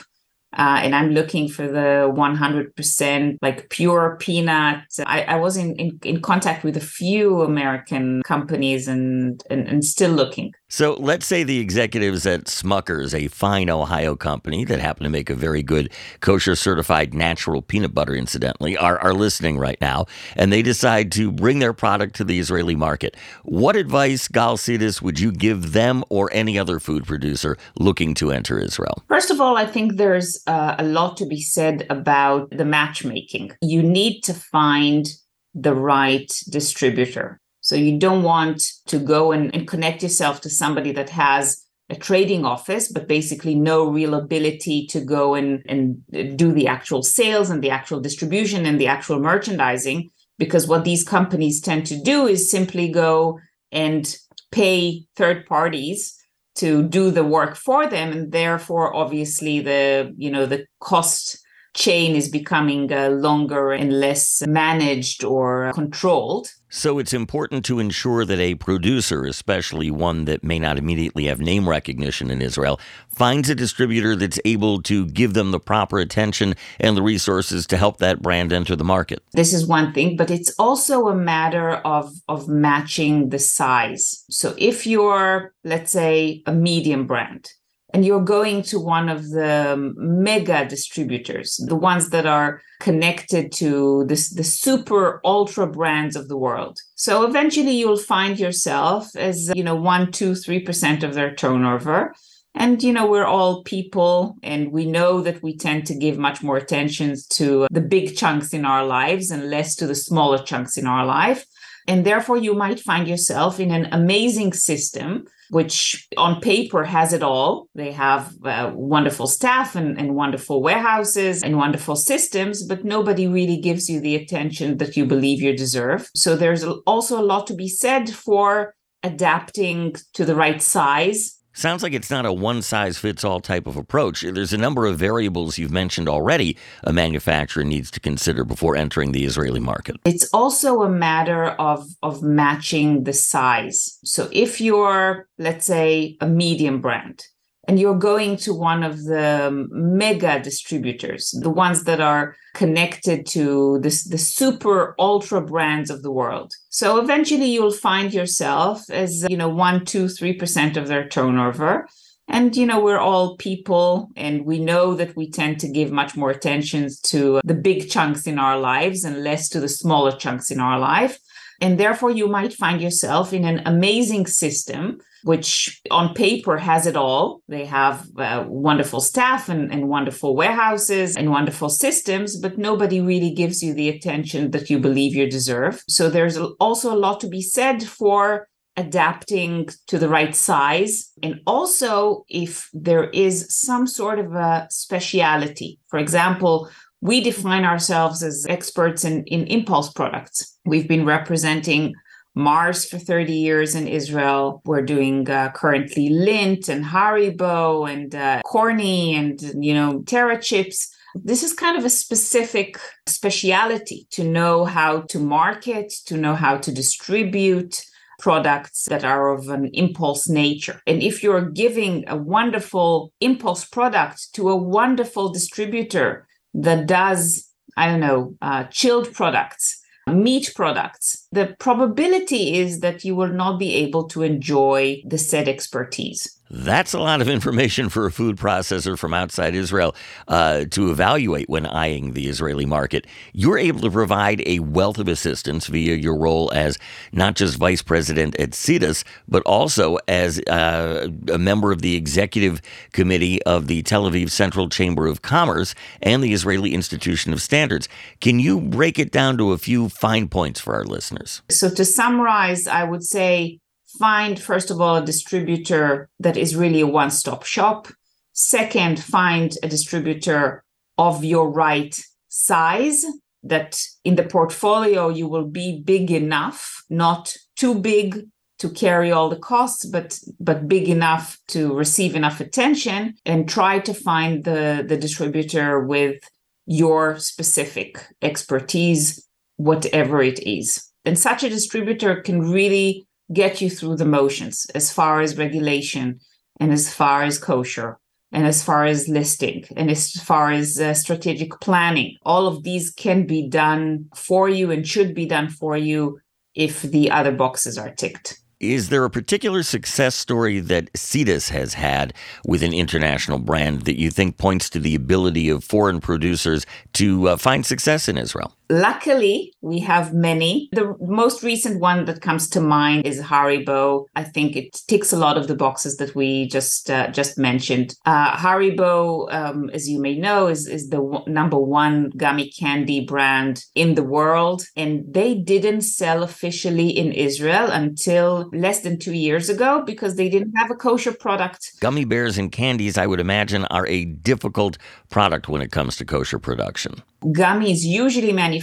uh, 0.53 0.79
and 0.81 0.95
I'm 0.95 1.11
looking 1.11 1.49
for 1.49 1.67
the 1.67 2.11
100% 2.15 3.37
like 3.41 3.69
pure 3.69 4.17
peanut. 4.19 4.83
I, 5.05 5.23
I 5.23 5.35
was 5.35 5.57
in, 5.57 5.75
in, 5.75 5.99
in, 6.03 6.21
contact 6.21 6.63
with 6.63 6.77
a 6.77 6.81
few 6.81 7.41
American 7.41 8.23
companies 8.23 8.87
and, 8.87 9.43
and, 9.49 9.67
and 9.67 9.83
still 9.83 10.11
looking. 10.11 10.53
So 10.69 10.95
let's 10.95 11.25
say 11.25 11.43
the 11.43 11.59
executives 11.59 12.25
at 12.25 12.43
Smucker's, 12.43 13.15
a 13.15 13.29
fine 13.29 13.69
Ohio 13.69 14.17
company 14.17 14.65
that 14.65 14.81
happen 14.81 15.05
to 15.05 15.09
make 15.09 15.29
a 15.29 15.35
very 15.35 15.63
good 15.63 15.89
kosher 16.19 16.55
certified 16.55 17.13
natural 17.13 17.61
peanut 17.61 17.93
butter, 17.93 18.13
incidentally, 18.13 18.75
are, 18.75 18.99
are 18.99 19.13
listening 19.13 19.57
right 19.57 19.79
now, 19.79 20.07
and 20.35 20.51
they 20.51 20.61
decide 20.61 21.09
to 21.13 21.31
bring 21.31 21.59
their 21.59 21.71
product 21.71 22.17
to 22.17 22.25
the 22.25 22.37
Israeli 22.37 22.75
market. 22.75 23.15
What 23.43 23.77
advice, 23.77 24.27
Gal 24.27 24.57
Sides, 24.57 25.01
would 25.01 25.21
you 25.21 25.31
give 25.31 25.71
them 25.71 26.03
or 26.09 26.29
any 26.33 26.59
other 26.59 26.81
food 26.81 27.05
producer 27.05 27.57
looking 27.79 28.13
to 28.15 28.31
enter 28.31 28.59
Israel? 28.59 29.05
First 29.07 29.31
of 29.31 29.39
all, 29.39 29.55
I 29.55 29.65
think 29.65 29.95
there's 29.95 30.43
uh, 30.47 30.75
a 30.77 30.83
lot 30.83 31.15
to 31.17 31.25
be 31.25 31.41
said 31.41 31.87
about 31.89 32.49
the 32.51 32.65
matchmaking. 32.65 33.53
You 33.61 33.81
need 33.81 34.19
to 34.23 34.33
find 34.33 35.07
the 35.53 35.73
right 35.73 36.29
distributor 36.49 37.39
so 37.67 37.75
you 37.75 37.99
don't 37.99 38.23
want 38.23 38.63
to 38.85 38.97
go 38.97 39.33
and, 39.33 39.53
and 39.53 39.67
connect 39.67 40.01
yourself 40.01 40.39
to 40.39 40.49
somebody 40.49 40.93
that 40.93 41.09
has 41.09 41.65
a 41.89 41.97
trading 41.97 42.45
office, 42.45 42.89
but 42.89 43.09
basically 43.09 43.55
no 43.55 43.89
real 43.89 44.13
ability 44.13 44.87
to 44.87 45.01
go 45.01 45.35
and, 45.35 45.65
and 45.67 46.01
do 46.37 46.53
the 46.53 46.65
actual 46.65 47.03
sales 47.03 47.49
and 47.49 47.61
the 47.61 47.69
actual 47.69 47.99
distribution 47.99 48.65
and 48.65 48.79
the 48.79 48.87
actual 48.87 49.19
merchandising. 49.19 50.09
Because 50.39 50.65
what 50.65 50.85
these 50.85 51.03
companies 51.03 51.59
tend 51.59 51.85
to 51.87 52.01
do 52.01 52.25
is 52.25 52.49
simply 52.49 52.87
go 52.87 53.37
and 53.73 54.15
pay 54.53 55.03
third 55.17 55.45
parties 55.45 56.15
to 56.55 56.83
do 56.83 57.11
the 57.11 57.25
work 57.25 57.57
for 57.57 57.85
them. 57.85 58.13
And 58.13 58.31
therefore, 58.31 58.95
obviously, 58.95 59.59
the 59.59 60.13
you 60.15 60.31
know 60.31 60.45
the 60.45 60.67
cost 60.79 61.37
chain 61.77 62.15
is 62.15 62.27
becoming 62.27 62.91
uh, 62.91 63.09
longer 63.09 63.71
and 63.71 63.99
less 63.99 64.43
managed 64.47 65.23
or 65.23 65.71
controlled. 65.73 66.49
So 66.69 66.99
it's 66.99 67.13
important 67.13 67.63
to 67.65 67.79
ensure 67.79 68.25
that 68.25 68.39
a 68.39 68.55
producer, 68.55 69.23
especially 69.23 69.89
one 69.89 70.25
that 70.25 70.43
may 70.43 70.59
not 70.59 70.77
immediately 70.77 71.25
have 71.25 71.39
name 71.39 71.69
recognition 71.69 72.29
in 72.29 72.41
Israel, 72.41 72.77
finds 73.07 73.49
a 73.49 73.55
distributor 73.55 74.17
that's 74.17 74.39
able 74.43 74.81
to 74.83 75.05
give 75.05 75.33
them 75.33 75.51
the 75.51 75.61
proper 75.61 75.99
attention 75.99 76.55
and 76.79 76.97
the 76.97 77.01
resources 77.01 77.65
to 77.67 77.77
help 77.77 77.97
that 77.99 78.21
brand 78.21 78.51
enter 78.51 78.75
the 78.75 78.83
market. 78.83 79.23
This 79.31 79.53
is 79.53 79.65
one 79.65 79.93
thing, 79.93 80.17
but 80.17 80.29
it's 80.29 80.53
also 80.59 81.07
a 81.07 81.15
matter 81.15 81.75
of, 81.85 82.11
of 82.27 82.49
matching 82.49 83.29
the 83.29 83.39
size. 83.39 84.25
So 84.29 84.53
if 84.57 84.85
you're, 84.85 85.53
let's 85.63 85.91
say, 85.91 86.43
a 86.45 86.51
medium 86.51 87.07
brand, 87.07 87.49
and 87.97 88.05
you're 88.05 88.21
going 88.21 88.61
to 88.61 88.79
one 88.79 89.09
of 89.09 89.31
the 89.31 89.75
mega 89.97 90.67
distributors, 90.67 91.59
the 91.65 91.75
ones 91.75 92.11
that 92.11 92.27
are 92.27 92.61
connected 92.79 93.51
to 93.51 94.05
this, 94.05 94.29
the 94.29 94.43
super 94.43 95.19
ultra 95.25 95.65
brands 95.65 96.15
of 96.15 96.27
the 96.27 96.37
world. 96.37 96.77
So 96.93 97.25
eventually 97.25 97.71
you'll 97.71 97.97
find 97.97 98.37
yourself 98.37 99.15
as, 99.15 99.51
you 99.55 99.63
know, 99.63 99.73
one, 99.73 100.11
two, 100.11 100.35
three 100.35 100.59
percent 100.59 101.03
of 101.03 101.15
their 101.15 101.33
turnover. 101.33 102.13
And, 102.53 102.83
you 102.83 102.93
know, 102.93 103.07
we're 103.07 103.25
all 103.25 103.63
people 103.63 104.37
and 104.43 104.71
we 104.71 104.85
know 104.85 105.21
that 105.21 105.41
we 105.41 105.57
tend 105.57 105.87
to 105.87 105.95
give 105.95 106.19
much 106.19 106.43
more 106.43 106.57
attention 106.57 107.15
to 107.31 107.65
the 107.71 107.81
big 107.81 108.15
chunks 108.15 108.53
in 108.53 108.63
our 108.63 108.85
lives 108.85 109.31
and 109.31 109.49
less 109.49 109.73
to 109.77 109.87
the 109.87 109.95
smaller 109.95 110.37
chunks 110.37 110.77
in 110.77 110.85
our 110.85 111.03
life. 111.03 111.47
And 111.87 112.05
therefore, 112.05 112.37
you 112.37 112.53
might 112.53 112.79
find 112.79 113.07
yourself 113.07 113.59
in 113.59 113.71
an 113.71 113.87
amazing 113.91 114.53
system, 114.53 115.25
which 115.49 116.07
on 116.17 116.41
paper 116.41 116.83
has 116.83 117.13
it 117.13 117.23
all. 117.23 117.67
They 117.75 117.91
have 117.91 118.33
uh, 118.43 118.71
wonderful 118.73 119.27
staff 119.27 119.75
and, 119.75 119.99
and 119.99 120.15
wonderful 120.15 120.61
warehouses 120.61 121.43
and 121.43 121.57
wonderful 121.57 121.95
systems, 121.95 122.65
but 122.65 122.83
nobody 122.83 123.27
really 123.27 123.57
gives 123.57 123.89
you 123.89 123.99
the 123.99 124.15
attention 124.15 124.77
that 124.77 124.97
you 124.97 125.05
believe 125.05 125.41
you 125.41 125.55
deserve. 125.55 126.09
So 126.15 126.35
there's 126.35 126.63
also 126.85 127.19
a 127.19 127.23
lot 127.23 127.47
to 127.47 127.55
be 127.55 127.67
said 127.67 128.09
for 128.09 128.75
adapting 129.03 129.95
to 130.13 130.25
the 130.25 130.35
right 130.35 130.61
size 130.61 131.36
Sounds 131.57 131.81
like 131.81 131.93
it's 131.93 132.11
not 132.11 132.27
a 132.27 132.31
one 132.31 132.61
size 132.61 132.99
fits 132.99 133.23
all 133.23 133.39
type 133.39 133.65
of 133.65 133.77
approach. 133.77 134.21
There's 134.21 134.53
a 134.53 134.59
number 134.59 134.85
of 134.85 134.99
variables 134.99 135.57
you've 135.57 135.71
mentioned 135.71 136.07
already 136.07 136.55
a 136.83 136.93
manufacturer 136.93 137.63
needs 137.63 137.89
to 137.91 137.99
consider 137.99 138.43
before 138.43 138.75
entering 138.75 139.11
the 139.11 139.25
Israeli 139.25 139.59
market. 139.59 139.95
It's 140.05 140.29
also 140.31 140.83
a 140.83 140.89
matter 140.89 141.45
of, 141.45 141.87
of 142.03 142.21
matching 142.21 143.05
the 143.05 143.13
size. 143.13 143.97
So 144.03 144.29
if 144.31 144.61
you're, 144.61 145.27
let's 145.39 145.65
say, 145.65 146.15
a 146.21 146.27
medium 146.27 146.79
brand, 146.79 147.23
and 147.67 147.79
you're 147.79 147.97
going 147.97 148.37
to 148.37 148.53
one 148.53 148.83
of 148.83 149.05
the 149.05 149.67
mega 149.71 150.39
distributors, 150.39 151.35
the 151.41 151.49
ones 151.49 151.85
that 151.85 151.99
are 151.99 152.35
connected 152.53 153.25
to 153.27 153.79
this, 153.81 154.03
the 154.03 154.19
super 154.19 154.95
ultra 154.99 155.41
brands 155.41 155.89
of 155.89 156.01
the 156.03 156.11
world. 156.11 156.53
So 156.77 156.99
eventually 156.99 157.47
you'll 157.47 157.71
find 157.71 158.13
yourself 158.13 158.87
as, 158.91 159.25
you 159.27 159.35
know, 159.35 159.49
one, 159.49 159.83
two, 159.83 160.07
three 160.07 160.33
percent 160.33 160.77
of 160.77 160.87
their 160.87 161.09
turnover. 161.09 161.87
And, 162.27 162.55
you 162.55 162.67
know, 162.67 162.79
we're 162.79 162.99
all 162.99 163.35
people 163.37 164.11
and 164.15 164.45
we 164.45 164.59
know 164.59 164.93
that 164.93 165.15
we 165.15 165.31
tend 165.31 165.59
to 165.61 165.67
give 165.67 165.91
much 165.91 166.15
more 166.15 166.29
attention 166.29 166.87
to 167.05 167.41
the 167.43 167.55
big 167.55 167.89
chunks 167.89 168.27
in 168.27 168.37
our 168.37 168.59
lives 168.59 169.03
and 169.03 169.23
less 169.23 169.49
to 169.49 169.59
the 169.59 169.67
smaller 169.67 170.11
chunks 170.11 170.51
in 170.51 170.59
our 170.59 170.77
life. 170.77 171.17
And 171.61 171.79
therefore, 171.79 172.11
you 172.11 172.27
might 172.27 172.53
find 172.53 172.79
yourself 172.79 173.33
in 173.33 173.43
an 173.43 173.63
amazing 173.65 174.27
system, 174.27 174.99
which 175.27 175.81
on 175.91 176.13
paper 176.13 176.57
has 176.57 176.87
it 176.87 176.95
all. 176.95 177.41
They 177.49 177.65
have 177.65 178.07
uh, 178.17 178.45
wonderful 178.47 179.01
staff 179.01 179.49
and, 179.49 179.71
and 179.73 179.89
wonderful 179.89 180.35
warehouses 180.35 181.17
and 181.17 181.29
wonderful 181.29 181.69
systems, 181.69 182.39
but 182.39 182.57
nobody 182.57 183.01
really 183.01 183.31
gives 183.31 183.61
you 183.61 183.73
the 183.73 183.89
attention 183.89 184.51
that 184.51 184.69
you 184.69 184.79
believe 184.79 185.13
you 185.15 185.29
deserve. 185.29 185.83
So 185.89 186.09
there's 186.09 186.37
also 186.59 186.93
a 186.93 187.01
lot 187.05 187.19
to 187.19 187.27
be 187.27 187.41
said 187.41 187.83
for 187.83 188.47
adapting 188.77 189.67
to 189.87 189.99
the 189.99 190.07
right 190.07 190.35
size. 190.35 191.11
And 191.21 191.41
also, 191.45 192.23
if 192.29 192.69
there 192.73 193.09
is 193.09 193.47
some 193.49 193.85
sort 193.85 194.19
of 194.19 194.33
a 194.33 194.67
speciality, 194.69 195.79
for 195.89 195.99
example, 195.99 196.69
we 197.01 197.21
define 197.21 197.65
ourselves 197.65 198.23
as 198.23 198.45
experts 198.47 199.03
in, 199.03 199.23
in 199.25 199.45
impulse 199.47 199.91
products. 199.91 200.57
We've 200.65 200.87
been 200.87 201.05
representing 201.05 201.93
Mars 202.37 202.85
for 202.85 202.99
30 202.99 203.33
years 203.33 203.73
in 203.73 203.87
Israel. 203.87 204.61
We're 204.63 204.83
doing 204.83 205.29
uh, 205.29 205.51
currently 205.51 206.09
Lindt 206.09 206.69
and 206.69 206.85
Haribo 206.85 207.91
and 207.91 208.13
uh, 208.13 208.41
Corny 208.45 209.15
and, 209.15 209.41
you 209.63 209.73
know, 209.73 210.03
Terra 210.05 210.39
chips. 210.39 210.93
This 211.15 211.41
is 211.41 211.53
kind 211.53 211.77
of 211.77 211.83
a 211.83 211.89
specific 211.89 212.79
speciality 213.07 214.07
to 214.11 214.23
know 214.23 214.65
how 214.65 215.01
to 215.01 215.19
market, 215.19 215.91
to 216.05 216.15
know 216.15 216.35
how 216.35 216.57
to 216.57 216.71
distribute 216.71 217.83
products 218.19 218.85
that 218.85 219.03
are 219.03 219.29
of 219.29 219.49
an 219.49 219.69
impulse 219.73 220.29
nature. 220.29 220.81
And 220.85 221.01
if 221.01 221.23
you're 221.23 221.49
giving 221.49 222.03
a 222.07 222.15
wonderful 222.15 223.13
impulse 223.19 223.65
product 223.65 224.33
to 224.33 224.49
a 224.49 224.55
wonderful 224.55 225.29
distributor 225.29 226.27
that 226.53 226.87
does, 226.87 227.49
I 227.75 227.87
don't 227.87 227.99
know, 227.99 228.35
uh, 228.41 228.65
chilled 228.65 229.13
products, 229.13 229.76
meat 230.07 230.51
products, 230.55 231.27
the 231.31 231.55
probability 231.59 232.57
is 232.57 232.79
that 232.79 233.03
you 233.03 233.15
will 233.15 233.31
not 233.31 233.59
be 233.59 233.75
able 233.75 234.07
to 234.09 234.23
enjoy 234.23 235.01
the 235.05 235.17
said 235.17 235.47
expertise. 235.47 236.36
That's 236.49 236.93
a 236.93 236.99
lot 236.99 237.21
of 237.21 237.27
information 237.27 237.89
for 237.89 238.05
a 238.05 238.11
food 238.11 238.37
processor 238.37 238.97
from 238.97 239.13
outside 239.13 239.53
Israel 239.53 239.95
uh, 240.27 240.65
to 240.71 240.91
evaluate 240.91 241.49
when 241.49 241.65
eyeing 241.65 242.13
the 242.13 242.27
Israeli 242.27 242.65
market. 242.65 243.05
You're 243.33 243.57
able 243.57 243.81
to 243.81 243.91
provide 243.91 244.41
a 244.45 244.59
wealth 244.59 244.97
of 244.97 245.07
assistance 245.07 245.67
via 245.67 245.95
your 245.95 246.17
role 246.17 246.51
as 246.53 246.77
not 247.11 247.35
just 247.35 247.57
vice 247.57 247.81
president 247.81 248.35
at 248.39 248.53
Sides, 248.53 249.03
but 249.27 249.43
also 249.43 249.97
as 250.07 250.39
uh, 250.47 251.07
a 251.31 251.37
member 251.37 251.71
of 251.71 251.81
the 251.81 251.95
executive 251.95 252.61
committee 252.93 253.41
of 253.43 253.67
the 253.67 253.81
Tel 253.83 254.09
Aviv 254.09 254.29
Central 254.29 254.69
Chamber 254.69 255.07
of 255.07 255.21
Commerce 255.21 255.75
and 256.01 256.23
the 256.23 256.33
Israeli 256.33 256.73
Institution 256.73 257.33
of 257.33 257.41
Standards. 257.41 257.89
Can 258.21 258.39
you 258.39 258.61
break 258.61 258.99
it 258.99 259.11
down 259.11 259.37
to 259.37 259.51
a 259.51 259.57
few 259.57 259.89
fine 259.89 260.27
points 260.27 260.59
for 260.59 260.75
our 260.75 260.85
listeners? 260.85 261.41
So, 261.49 261.69
to 261.69 261.83
summarize, 261.83 262.67
I 262.67 262.83
would 262.83 263.03
say 263.03 263.59
find, 263.97 264.39
first 264.39 264.71
of 264.71 264.79
all, 264.81 264.97
a 264.97 265.05
distributor 265.05 266.09
that 266.19 266.37
is 266.37 266.55
really 266.55 266.81
a 266.81 266.87
one 266.87 267.11
stop 267.11 267.43
shop. 267.43 267.87
Second, 268.33 268.99
find 268.99 269.53
a 269.63 269.67
distributor 269.67 270.63
of 270.97 271.23
your 271.23 271.49
right 271.49 271.99
size 272.27 273.05
that 273.43 273.81
in 274.03 274.15
the 274.15 274.23
portfolio 274.23 275.09
you 275.09 275.27
will 275.27 275.47
be 275.47 275.81
big 275.81 276.11
enough, 276.11 276.83
not 276.89 277.35
too 277.55 277.75
big 277.75 278.27
to 278.59 278.69
carry 278.69 279.11
all 279.11 279.29
the 279.29 279.37
costs, 279.37 279.85
but 279.85 280.19
but 280.39 280.67
big 280.67 280.89
enough 280.89 281.37
to 281.47 281.73
receive 281.73 282.15
enough 282.15 282.39
attention 282.39 283.13
and 283.25 283.47
try 283.47 283.79
to 283.79 283.93
find 283.93 284.43
the, 284.43 284.83
the 284.87 284.97
distributor 284.97 285.79
with 285.79 286.21
your 286.65 287.17
specific 287.19 288.05
expertise, 288.21 289.25
whatever 289.57 290.21
it 290.21 290.39
is. 290.39 290.91
And 291.05 291.17
such 291.17 291.43
a 291.43 291.49
distributor 291.49 292.21
can 292.21 292.51
really 292.51 293.06
get 293.33 293.61
you 293.61 293.69
through 293.69 293.97
the 293.97 294.05
motions 294.05 294.65
as 294.73 294.91
far 294.91 295.21
as 295.21 295.37
regulation 295.37 296.19
and 296.59 296.71
as 296.71 296.93
far 296.93 297.23
as 297.23 297.37
kosher 297.37 297.99
and 298.31 298.45
as 298.45 298.63
far 298.63 298.85
as 298.85 299.07
listing 299.07 299.65
and 299.75 299.89
as 299.89 300.11
far 300.11 300.51
as 300.51 300.79
uh, 300.79 300.93
strategic 300.93 301.59
planning. 301.61 302.15
All 302.23 302.47
of 302.47 302.63
these 302.63 302.91
can 302.91 303.25
be 303.25 303.47
done 303.47 304.09
for 304.15 304.49
you 304.49 304.71
and 304.71 304.87
should 304.87 305.13
be 305.13 305.25
done 305.25 305.49
for 305.49 305.77
you 305.77 306.19
if 306.55 306.81
the 306.81 307.11
other 307.11 307.31
boxes 307.31 307.77
are 307.77 307.91
ticked. 307.91 308.41
Is 308.59 308.89
there 308.89 309.05
a 309.05 309.09
particular 309.09 309.61
success 309.61 310.15
story 310.15 310.59
that 310.61 310.89
Sides 310.97 311.49
has 311.49 311.75
had 311.75 312.11
with 312.43 312.63
an 312.63 312.73
international 312.73 313.37
brand 313.37 313.81
that 313.81 313.99
you 313.99 314.09
think 314.09 314.37
points 314.37 314.67
to 314.71 314.79
the 314.79 314.95
ability 314.95 315.47
of 315.47 315.63
foreign 315.63 316.01
producers 316.01 316.65
to 316.93 317.29
uh, 317.29 317.37
find 317.37 317.67
success 317.67 318.09
in 318.09 318.17
Israel? 318.17 318.56
Luckily, 318.69 319.53
we 319.61 319.79
have 319.79 320.13
many. 320.13 320.69
The 320.73 320.95
most 320.99 321.41
recent 321.43 321.79
one 321.79 322.05
that 322.05 322.21
comes 322.21 322.49
to 322.49 322.59
mind 322.59 323.05
is 323.05 323.21
Haribo. 323.21 324.05
I 324.15 324.23
think 324.23 324.55
it 324.55 324.81
ticks 324.87 325.13
a 325.13 325.17
lot 325.17 325.37
of 325.37 325.47
the 325.47 325.55
boxes 325.55 325.97
that 325.97 326.15
we 326.15 326.47
just 326.47 326.89
uh, 326.89 327.07
just 327.09 327.37
mentioned. 327.37 327.95
Uh, 328.05 328.35
Haribo, 328.35 329.33
um, 329.33 329.69
as 329.73 329.87
you 329.89 330.01
may 330.01 330.17
know, 330.17 330.47
is 330.47 330.67
is 330.67 330.89
the 330.89 330.97
w- 330.97 331.23
number 331.27 331.57
one 331.57 332.11
gummy 332.17 332.51
candy 332.51 333.05
brand 333.05 333.63
in 333.73 333.95
the 333.95 334.03
world, 334.03 334.65
and 334.75 335.05
they 335.13 335.33
didn't 335.35 335.81
sell 335.81 336.23
officially 336.23 336.89
in 336.89 337.13
Israel 337.13 337.69
until 337.71 338.49
less 338.53 338.81
than 338.81 338.99
two 338.99 339.13
years 339.13 339.49
ago 339.49 339.83
because 339.85 340.15
they 340.15 340.29
didn't 340.29 340.53
have 340.57 340.71
a 340.71 340.75
kosher 340.75 341.13
product. 341.13 341.71
Gummy 341.79 342.05
bears 342.05 342.37
and 342.37 342.51
candies, 342.51 342.97
I 342.97 343.07
would 343.07 343.21
imagine, 343.21 343.65
are 343.65 343.87
a 343.87 344.03
difficult 344.05 344.77
product 345.09 345.47
when 345.47 345.61
it 345.61 345.71
comes 345.71 345.95
to 345.97 346.05
kosher 346.05 346.39
production. 346.39 347.01
Gummies 347.23 347.83
usually 347.83 348.31
manufactured 348.31 348.56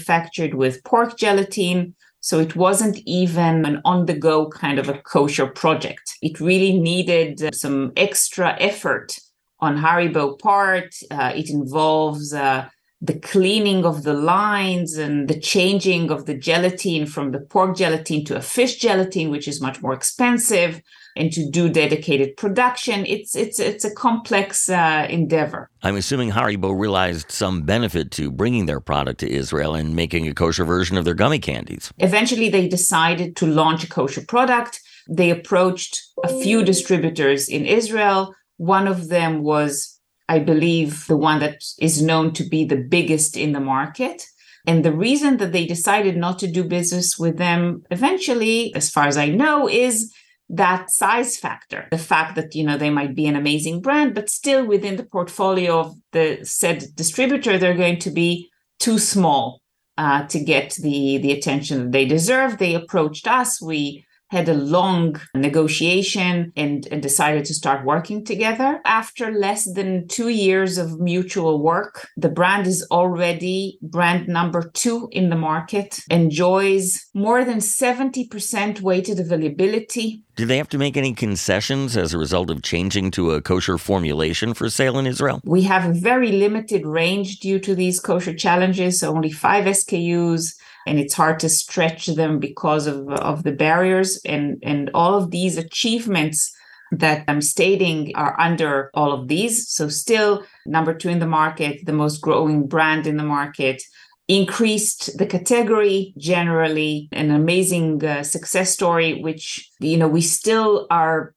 with 0.54 0.82
pork 0.84 1.16
gelatin. 1.16 1.94
So 2.20 2.38
it 2.38 2.56
wasn't 2.56 2.98
even 3.04 3.66
an 3.66 3.82
on 3.84 4.06
the 4.06 4.14
go 4.14 4.48
kind 4.48 4.78
of 4.78 4.88
a 4.88 4.98
kosher 4.98 5.46
project. 5.46 6.16
It 6.22 6.40
really 6.40 6.78
needed 6.78 7.54
some 7.54 7.92
extra 7.96 8.56
effort 8.58 9.18
on 9.60 9.76
Haribo 9.76 10.38
part. 10.38 10.94
Uh, 11.10 11.32
it 11.34 11.50
involves 11.50 12.32
uh, 12.32 12.68
the 13.00 13.18
cleaning 13.18 13.84
of 13.84 14.02
the 14.02 14.14
lines 14.14 14.96
and 14.96 15.28
the 15.28 15.38
changing 15.38 16.10
of 16.10 16.24
the 16.24 16.34
gelatin 16.34 17.06
from 17.06 17.32
the 17.32 17.40
pork 17.40 17.76
gelatin 17.76 18.24
to 18.24 18.36
a 18.36 18.40
fish 18.40 18.76
gelatin, 18.76 19.30
which 19.30 19.46
is 19.46 19.60
much 19.60 19.82
more 19.82 19.92
expensive, 19.92 20.80
and 21.16 21.32
to 21.32 21.48
do 21.48 21.68
dedicated 21.68 22.36
production. 22.36 23.04
It's 23.06 23.34
it's 23.36 23.58
it's 23.58 23.84
a 23.84 23.94
complex 23.94 24.68
uh, 24.68 25.06
endeavor. 25.08 25.70
I'm 25.82 25.96
assuming 25.96 26.32
Haribo 26.32 26.78
realized 26.78 27.30
some 27.30 27.62
benefit 27.62 28.10
to 28.12 28.30
bringing 28.30 28.66
their 28.66 28.80
product 28.80 29.20
to 29.20 29.30
Israel 29.30 29.74
and 29.74 29.94
making 29.94 30.28
a 30.28 30.34
kosher 30.34 30.64
version 30.64 30.96
of 30.96 31.04
their 31.04 31.14
gummy 31.14 31.38
candies. 31.38 31.92
Eventually, 31.98 32.48
they 32.48 32.68
decided 32.68 33.36
to 33.36 33.46
launch 33.46 33.84
a 33.84 33.88
kosher 33.88 34.24
product. 34.26 34.80
They 35.08 35.30
approached 35.30 36.02
a 36.24 36.28
few 36.28 36.64
distributors 36.64 37.48
in 37.48 37.66
Israel. 37.66 38.34
One 38.56 38.86
of 38.86 39.08
them 39.08 39.42
was 39.42 39.94
I 40.28 40.38
believe, 40.38 41.06
the 41.06 41.16
one 41.16 41.40
that 41.40 41.62
is 41.78 42.00
known 42.00 42.32
to 42.32 42.44
be 42.44 42.64
the 42.64 42.76
biggest 42.76 43.36
in 43.36 43.52
the 43.52 43.60
market. 43.60 44.26
And 44.66 44.84
the 44.84 44.92
reason 44.92 45.36
that 45.36 45.52
they 45.52 45.66
decided 45.66 46.16
not 46.16 46.38
to 46.38 46.46
do 46.46 46.64
business 46.64 47.18
with 47.18 47.36
them 47.36 47.84
eventually, 47.90 48.74
as 48.74 48.90
far 48.90 49.06
as 49.06 49.18
I 49.18 49.28
know, 49.28 49.68
is 49.68 50.12
that 50.50 50.90
size 50.90 51.36
factor. 51.36 51.88
The 51.90 51.98
fact 51.98 52.36
that, 52.36 52.54
you 52.54 52.64
know, 52.64 52.76
they 52.76 52.90
might 52.90 53.14
be 53.14 53.26
an 53.26 53.36
amazing 53.36 53.80
brand, 53.80 54.14
but 54.14 54.28
still 54.30 54.66
within 54.66 54.96
the 54.96 55.04
portfolio 55.04 55.80
of 55.80 55.94
the 56.12 56.40
said 56.42 56.84
distributor, 56.94 57.58
they're 57.58 57.74
going 57.74 57.98
to 58.00 58.10
be 58.10 58.50
too 58.78 58.98
small 58.98 59.62
uh, 59.96 60.26
to 60.26 60.38
get 60.40 60.74
the, 60.74 61.18
the 61.18 61.32
attention 61.32 61.78
that 61.78 61.92
they 61.92 62.04
deserve. 62.04 62.58
They 62.58 62.74
approached 62.74 63.26
us. 63.26 63.62
We 63.62 64.04
had 64.34 64.48
a 64.48 64.54
long 64.54 65.20
negotiation 65.34 66.52
and, 66.56 66.88
and, 66.90 67.00
decided 67.02 67.44
to 67.44 67.54
start 67.54 67.84
working 67.84 68.24
together. 68.24 68.80
After 68.84 69.30
less 69.30 69.62
than 69.72 70.08
two 70.08 70.28
years 70.28 70.76
of 70.76 70.98
mutual 71.00 71.62
work, 71.62 72.08
the 72.16 72.28
brand 72.28 72.66
is 72.66 72.86
already 72.90 73.78
brand 73.80 74.26
number 74.26 74.62
two 74.82 75.08
in 75.12 75.30
the 75.30 75.36
market, 75.36 76.00
enjoys 76.10 77.06
more 77.14 77.44
than 77.44 77.58
70% 77.58 78.80
weighted 78.80 79.20
availability. 79.20 80.22
Do 80.36 80.46
they 80.46 80.56
have 80.56 80.70
to 80.70 80.78
make 80.78 80.96
any 80.96 81.14
concessions 81.14 81.96
as 81.96 82.12
a 82.12 82.18
result 82.18 82.50
of 82.50 82.62
changing 82.62 83.12
to 83.12 83.32
a 83.32 83.40
kosher 83.40 83.78
formulation 83.78 84.52
for 84.52 84.68
sale 84.68 84.98
in 84.98 85.06
Israel? 85.06 85.40
We 85.44 85.62
have 85.62 85.84
a 85.88 85.92
very 85.92 86.32
limited 86.32 86.84
range 86.84 87.38
due 87.38 87.60
to 87.60 87.74
these 87.76 88.00
kosher 88.00 88.34
challenges, 88.34 88.98
so 88.98 89.14
only 89.14 89.30
five 89.30 89.64
SKUs 89.66 90.54
and 90.86 90.98
it's 90.98 91.14
hard 91.14 91.40
to 91.40 91.48
stretch 91.48 92.06
them 92.06 92.38
because 92.38 92.86
of, 92.86 93.08
of 93.08 93.42
the 93.42 93.52
barriers 93.52 94.20
and 94.24 94.58
and 94.62 94.90
all 94.94 95.14
of 95.14 95.30
these 95.30 95.56
achievements 95.56 96.54
that 96.92 97.24
I'm 97.28 97.40
stating 97.40 98.12
are 98.14 98.38
under 98.40 98.90
all 98.94 99.12
of 99.12 99.28
these. 99.28 99.68
So 99.68 99.88
still 99.88 100.44
number 100.66 100.94
two 100.94 101.08
in 101.08 101.18
the 101.18 101.26
market, 101.26 101.84
the 101.86 101.92
most 101.92 102.20
growing 102.20 102.66
brand 102.66 103.06
in 103.06 103.16
the 103.16 103.24
market, 103.24 103.82
increased 104.28 105.18
the 105.18 105.26
category 105.26 106.14
generally, 106.16 107.08
an 107.12 107.30
amazing 107.30 108.04
uh, 108.04 108.22
success 108.22 108.70
story, 108.70 109.20
which, 109.20 109.70
you 109.80 109.96
know, 109.96 110.08
we 110.08 110.20
still 110.20 110.86
are 110.90 111.34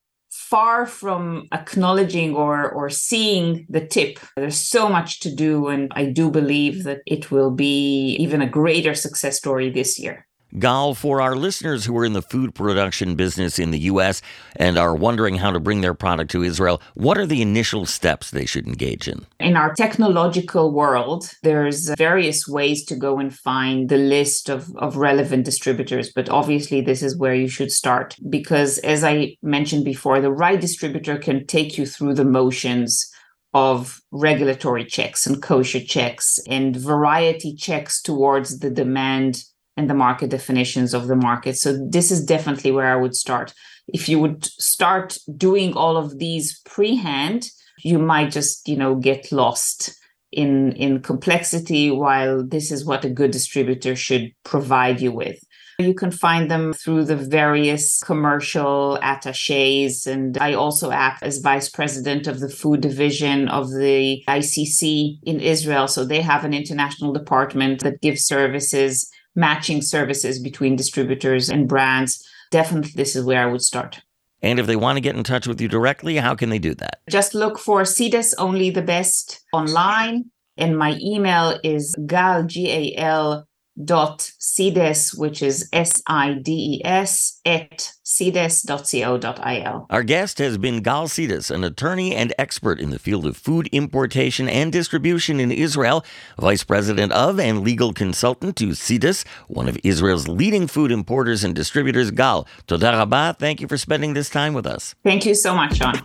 far 0.50 0.86
from 0.86 1.48
acknowledging 1.52 2.36
or 2.36 2.70
or 2.70 2.90
seeing 2.90 3.66
the 3.70 3.86
tip. 3.86 4.20
There's 4.36 4.60
so 4.60 4.90
much 4.90 5.20
to 5.22 5.34
do 5.34 5.68
and 5.68 5.92
i 5.96 6.06
do 6.06 6.30
believe 6.30 6.84
that 6.84 7.02
it 7.06 7.32
will 7.32 7.52
be 7.52 8.16
even 8.20 8.42
a 8.42 8.50
greater 8.50 8.94
success 8.94 9.38
story 9.38 9.70
this 9.70 10.00
year 10.00 10.27
Gal, 10.60 10.94
for 10.94 11.22
our 11.22 11.36
listeners 11.36 11.86
who 11.86 11.98
are 11.98 12.06
in 12.06 12.14
the 12.14 12.22
food 12.22 12.56
production 12.56 13.16
business 13.16 13.60
in 13.60 13.72
the 13.72 13.80
U.S. 13.80 14.22
and 14.56 14.78
are 14.78 14.96
wondering 14.96 15.36
how 15.36 15.52
to 15.52 15.60
bring 15.60 15.82
their 15.82 15.94
product 15.94 16.32
to 16.32 16.44
Israel, 16.44 16.82
what 16.94 17.18
are 17.18 17.26
the 17.26 17.42
initial 17.42 17.86
steps 17.86 18.32
they 18.32 18.46
should 18.46 18.66
engage 18.66 19.08
in? 19.08 19.26
In 19.40 19.58
our 19.58 19.74
technological 19.74 20.72
world, 20.72 21.30
there's 21.44 21.90
various 21.96 22.48
ways 22.48 22.86
to 22.86 22.96
go 22.96 23.20
and 23.20 23.36
find 23.36 23.90
the 23.90 23.98
list 23.98 24.50
of, 24.50 24.74
of 24.78 24.96
relevant 24.96 25.44
distributors, 25.44 26.12
but 26.14 26.30
obviously 26.30 26.82
this 26.82 27.04
is 27.04 27.18
where 27.18 27.36
you 27.36 27.50
should 27.50 27.72
start 27.72 28.16
because, 28.30 28.78
as 28.80 29.04
I 29.04 29.36
mentioned 29.42 29.84
before, 29.84 30.22
the 30.22 30.32
right 30.32 30.60
distributor 30.60 31.18
can 31.18 31.46
take 31.46 31.78
you 31.78 31.86
through 31.86 32.14
the 32.14 32.26
motions 32.26 33.12
of 33.54 34.02
regulatory 34.12 34.86
checks 34.86 35.26
and 35.26 35.42
kosher 35.42 35.80
checks 35.80 36.40
and 36.48 36.76
variety 36.76 37.56
checks 37.56 38.02
towards 38.02 38.60
the 38.60 38.70
demand 38.70 39.44
and 39.78 39.90
the 39.90 39.94
market 39.94 40.30
definitions 40.30 40.94
of 40.94 41.08
the 41.08 41.16
market. 41.16 41.56
So 41.56 41.78
this 41.90 42.12
is 42.12 42.26
definitely 42.26 42.72
where 42.72 42.92
I 42.92 42.96
would 42.96 43.16
start. 43.16 43.54
If 43.88 44.10
you 44.10 44.20
would 44.20 44.44
start 44.46 45.18
doing 45.38 45.74
all 45.74 45.96
of 45.96 46.18
these 46.18 46.60
pre-hand, 46.66 47.48
you 47.84 48.00
might 48.00 48.32
just, 48.32 48.68
you 48.68 48.76
know, 48.76 48.96
get 48.96 49.32
lost 49.32 49.94
in 50.32 50.74
in 50.74 51.02
complexity 51.02 51.90
while 51.90 52.46
this 52.46 52.70
is 52.72 52.84
what 52.84 53.06
a 53.06 53.10
good 53.10 53.32
distributor 53.32 53.96
should 53.96 54.32
provide 54.44 55.00
you 55.00 55.12
with. 55.12 55.40
You 55.80 55.94
can 55.94 56.10
find 56.10 56.50
them 56.50 56.74
through 56.74 57.06
the 57.06 57.16
various 57.16 58.02
commercial 58.04 58.98
attaches. 59.04 60.08
And 60.08 60.36
I 60.40 60.56
also 60.56 60.90
act 60.90 61.22
as 61.22 61.38
vice 61.38 61.70
president 61.70 62.26
of 62.26 62.40
the 62.40 62.50
food 62.50 62.82
division 62.82 63.48
of 63.48 63.70
the 63.70 64.24
ICC 64.28 65.20
in 65.24 65.40
Israel. 65.40 65.88
So 65.88 66.04
they 66.04 66.22
have 66.22 66.44
an 66.44 66.56
international 66.56 67.14
department 67.14 67.84
that 67.84 68.02
gives 68.02 68.26
services 68.26 69.08
matching 69.38 69.82
services 69.82 70.40
between 70.40 70.76
distributors 70.76 71.50
and 71.50 71.70
brands, 71.70 72.28
definitely 72.52 72.92
this 72.96 73.16
is 73.16 73.24
where 73.24 73.42
I 73.42 73.50
would 73.50 73.62
start. 73.62 74.02
And 74.42 74.60
if 74.60 74.68
they 74.68 74.76
want 74.76 74.98
to 74.98 75.02
get 75.02 75.16
in 75.16 75.24
touch 75.24 75.48
with 75.48 75.62
you 75.62 75.68
directly, 75.68 76.18
how 76.18 76.36
can 76.36 76.50
they 76.50 76.60
do 76.60 76.76
that? 76.76 77.00
Just 77.10 77.34
look 77.34 77.58
for 77.58 77.86
Sides 77.86 78.34
Only 78.38 78.70
the 78.70 78.82
Best 78.82 79.44
online. 79.54 80.26
And 80.58 80.78
my 80.78 80.98
email 81.02 81.60
is 81.64 81.96
gal, 82.06 82.44
G 82.44 82.70
A 82.70 83.00
L 83.00 83.47
dot 83.84 84.32
sides, 84.38 85.14
which 85.14 85.42
is 85.42 85.70
S 85.72 86.02
I 86.08 86.34
D 86.34 86.82
E 86.82 86.86
S, 86.86 87.40
at 87.46 87.92
sides.co.il. 88.04 89.86
Our 89.90 90.04
guest 90.04 90.40
has 90.40 90.58
been 90.58 90.82
Gal 90.82 91.08
Sides, 91.08 91.52
an 91.52 91.64
attorney 91.64 92.16
and 92.16 92.34
expert 92.38 92.80
in 92.80 92.90
the 92.90 93.00
field 93.00 93.26
of 93.26 93.38
food 93.38 93.68
importation 93.72 94.48
and 94.50 94.72
distribution 94.72 95.40
in 95.40 95.52
Israel, 95.52 96.04
vice 96.40 96.64
president 96.64 97.12
of 97.12 97.40
and 97.40 97.62
legal 97.62 97.94
consultant 97.94 98.56
to 98.58 98.74
Sides, 98.74 99.26
one 99.48 99.68
of 99.68 99.78
Israel's 99.84 100.28
leading 100.28 100.68
food 100.68 100.92
importers 100.92 101.44
and 101.44 101.54
distributors. 101.54 102.12
Gal, 102.12 102.48
toda 102.66 102.92
rabah, 102.92 103.36
thank 103.38 103.62
you 103.62 103.68
for 103.68 103.78
spending 103.78 104.14
this 104.14 104.30
time 104.30 104.54
with 104.54 104.66
us. 104.66 104.96
Thank 105.04 105.26
you 105.26 105.36
so 105.36 105.54
much, 105.54 105.78
Shawn. 105.78 106.02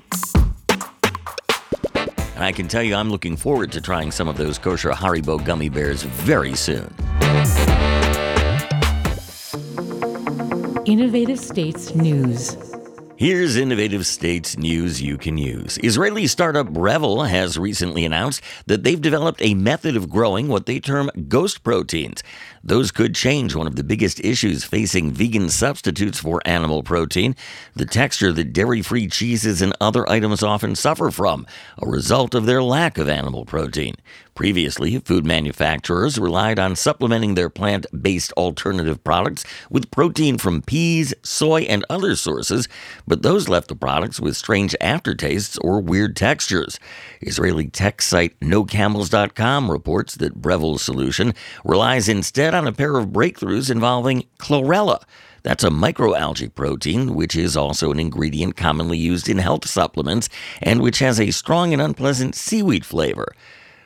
And 2.43 2.45
I 2.45 2.53
can 2.53 2.67
tell 2.67 2.83
you, 2.83 2.95
I'm 2.95 3.11
looking 3.11 3.37
forward 3.37 3.71
to 3.73 3.81
trying 3.81 4.11
some 4.11 4.27
of 4.27 4.37
those 4.37 4.59
kosher 4.59 4.91
Haribo 4.91 5.45
gummy 5.45 5.69
bears 5.69 6.03
very 6.03 6.55
soon. 6.57 6.93
Innovative 10.85 11.39
States 11.39 11.95
News. 11.95 12.57
Here's 13.15 13.55
Innovative 13.55 14.05
States 14.05 14.57
news 14.57 15.01
you 15.01 15.17
can 15.17 15.39
use. 15.39 15.79
Israeli 15.85 16.27
startup 16.27 16.67
Brevel 16.67 17.29
has 17.29 17.57
recently 17.57 18.05
announced 18.05 18.43
that 18.67 18.83
they've 18.83 19.01
developed 19.01 19.41
a 19.41 19.55
method 19.55 19.97
of 19.97 20.11
growing 20.11 20.49
what 20.49 20.67
they 20.67 20.81
term 20.81 21.09
ghost 21.29 21.63
proteins. 21.63 22.25
Those 22.65 22.91
could 22.91 23.15
change 23.15 23.55
one 23.55 23.69
of 23.69 23.77
the 23.77 23.85
biggest 23.85 24.19
issues 24.25 24.65
facing 24.65 25.13
vegan 25.13 25.51
substitutes 25.51 26.19
for 26.19 26.43
animal 26.45 26.83
protein 26.83 27.37
the 27.77 27.87
texture 27.87 28.33
that 28.33 28.53
dairy 28.53 28.83
free 28.83 29.07
cheeses 29.07 29.63
and 29.63 29.73
other 29.81 30.09
items 30.11 30.43
often 30.43 30.75
suffer 30.75 31.13
from, 31.13 31.47
a 31.81 31.87
result 31.87 32.35
of 32.35 32.47
their 32.47 32.63
lack 32.63 32.99
of 32.99 33.09
animal 33.09 33.45
protein. 33.45 33.95
Previously, 34.35 34.99
food 34.99 35.27
manufacturers 35.27 36.19
relied 36.19 36.59
on 36.59 36.75
supplementing 36.75 37.35
their 37.35 37.51
plant 37.51 37.85
based 38.03 38.33
alternative 38.33 39.05
products 39.05 39.45
with 39.69 39.91
protein 39.91 40.39
from 40.39 40.63
peas, 40.63 41.13
soy, 41.23 41.63
and 41.63 41.85
other 41.91 42.17
sources, 42.17 42.67
but 43.07 43.21
those 43.23 43.51
left 43.51 43.69
the 43.69 43.77
products 43.77 44.21
with 44.21 44.35
strange 44.35 44.75
aftertastes 44.81 45.59
or 45.63 45.83
weird 45.83 46.17
textures. 46.17 46.81
Israeli 47.21 47.69
tech 47.69 48.01
site 48.01 48.39
NoCamels.com 48.41 49.71
reports 49.71 50.15
that 50.15 50.41
Brevel's 50.41 50.83
solution 50.83 51.35
relies 51.63 52.09
instead 52.09 52.55
on 52.55 52.67
a 52.67 52.73
pair 52.73 52.97
of 52.97 53.09
breakthroughs 53.09 53.71
involving 53.71 54.25
chlorella. 54.39 55.03
That's 55.43 55.65
a 55.65 55.71
microalgae 55.71 56.55
protein, 56.55 57.15
which 57.15 57.37
is 57.37 57.57
also 57.57 57.91
an 57.91 58.01
ingredient 58.01 58.57
commonly 58.57 58.97
used 58.97 59.29
in 59.29 59.39
health 59.39 59.69
supplements 59.69 60.31
and 60.63 60.81
which 60.81 61.01
has 61.01 61.21
a 61.21 61.33
strong 61.33 61.73
and 61.75 61.83
unpleasant 61.83 62.35
seaweed 62.35 62.87
flavor. 62.87 63.35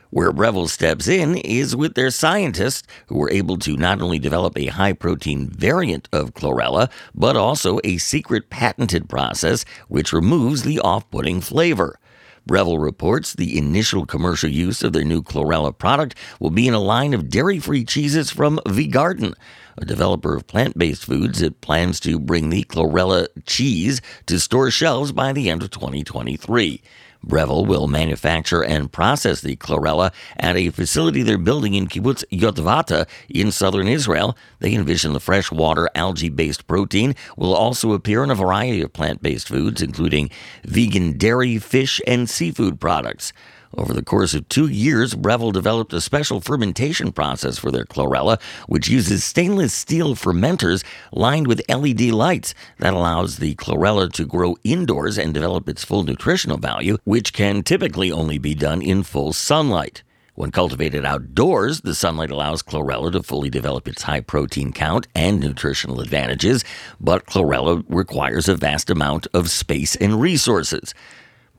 Where 0.09 0.31
Brevel 0.31 0.69
steps 0.69 1.07
in 1.07 1.35
is 1.35 1.75
with 1.75 1.95
their 1.95 2.11
scientists 2.11 2.87
who 3.07 3.17
were 3.17 3.29
able 3.29 3.57
to 3.59 3.75
not 3.75 4.01
only 4.01 4.19
develop 4.19 4.57
a 4.57 4.67
high 4.67 4.93
protein 4.93 5.49
variant 5.49 6.07
of 6.13 6.33
chlorella, 6.33 6.89
but 7.13 7.35
also 7.35 7.79
a 7.83 7.97
secret 7.97 8.49
patented 8.49 9.09
process 9.09 9.65
which 9.89 10.13
removes 10.13 10.63
the 10.63 10.79
off 10.79 11.09
putting 11.11 11.41
flavor. 11.41 11.99
Brevel 12.47 12.81
reports 12.81 13.33
the 13.33 13.57
initial 13.57 14.05
commercial 14.05 14.49
use 14.49 14.81
of 14.81 14.93
their 14.93 15.03
new 15.03 15.21
chlorella 15.21 15.77
product 15.77 16.15
will 16.39 16.51
be 16.51 16.67
in 16.67 16.73
a 16.73 16.79
line 16.79 17.13
of 17.13 17.29
dairy 17.29 17.59
free 17.59 17.83
cheeses 17.83 18.31
from 18.31 18.59
Vgarden, 18.65 19.33
a 19.77 19.83
developer 19.83 20.33
of 20.35 20.47
plant 20.47 20.77
based 20.77 21.03
foods 21.03 21.39
that 21.39 21.59
plans 21.59 21.99
to 21.99 22.17
bring 22.17 22.49
the 22.49 22.63
chlorella 22.63 23.27
cheese 23.45 24.01
to 24.27 24.39
store 24.39 24.71
shelves 24.71 25.11
by 25.11 25.33
the 25.33 25.49
end 25.49 25.61
of 25.61 25.71
2023. 25.71 26.81
Brevel 27.25 27.65
will 27.65 27.87
manufacture 27.87 28.63
and 28.63 28.91
process 28.91 29.41
the 29.41 29.55
chlorella 29.55 30.13
at 30.37 30.55
a 30.55 30.69
facility 30.69 31.23
they're 31.23 31.37
building 31.37 31.73
in 31.73 31.87
Kibbutz 31.87 32.23
Yotvata 32.31 33.07
in 33.29 33.51
southern 33.51 33.87
Israel. 33.87 34.37
They 34.59 34.73
envision 34.73 35.13
the 35.13 35.19
freshwater 35.19 35.89
algae 35.95 36.29
based 36.29 36.67
protein 36.67 37.15
will 37.35 37.55
also 37.55 37.93
appear 37.93 38.23
in 38.23 38.31
a 38.31 38.35
variety 38.35 38.81
of 38.81 38.93
plant 38.93 39.21
based 39.21 39.47
foods, 39.47 39.81
including 39.81 40.29
vegan 40.63 41.17
dairy, 41.17 41.57
fish, 41.57 42.01
and 42.07 42.29
seafood 42.29 42.79
products. 42.79 43.33
Over 43.77 43.93
the 43.93 44.01
course 44.01 44.33
of 44.33 44.49
two 44.49 44.67
years, 44.67 45.13
Brevel 45.13 45.53
developed 45.53 45.93
a 45.93 46.01
special 46.01 46.41
fermentation 46.41 47.11
process 47.11 47.59
for 47.59 47.69
their 47.69 47.85
chlorella, 47.85 48.41
which 48.65 48.89
uses 48.89 49.23
stainless 49.23 49.71
steel 49.71 50.15
fermenters 50.15 50.83
lined 51.11 51.45
with 51.45 51.61
LED 51.69 52.01
lights 52.09 52.55
that 52.79 52.95
allows 52.95 53.37
the 53.37 53.53
chlorella 53.53 54.11
to 54.13 54.25
grow 54.25 54.57
indoors 54.63 55.19
and 55.19 55.31
develop 55.31 55.69
its 55.69 55.83
full 55.85 56.01
nutritional 56.01 56.57
value, 56.57 56.97
which 57.03 57.33
can 57.33 57.61
typically 57.61 58.11
only 58.11 58.39
be 58.39 58.55
done 58.55 58.81
in 58.81 59.03
full 59.03 59.31
sunlight. 59.31 60.01
When 60.33 60.51
cultivated 60.51 61.03
outdoors, 61.03 61.81
the 61.81 61.95
sunlight 61.95 62.29
allows 62.29 62.61
chlorella 62.61 63.11
to 63.11 63.23
fully 63.23 63.49
develop 63.49 63.87
its 63.87 64.03
high 64.03 64.21
protein 64.21 64.71
count 64.71 65.07
and 65.15 65.39
nutritional 65.39 65.99
advantages, 65.99 66.63
but 66.99 67.25
chlorella 67.25 67.83
requires 67.89 68.47
a 68.47 68.55
vast 68.55 68.91
amount 68.91 69.25
of 69.33 69.49
space 69.49 69.95
and 69.95 70.21
resources. 70.21 70.93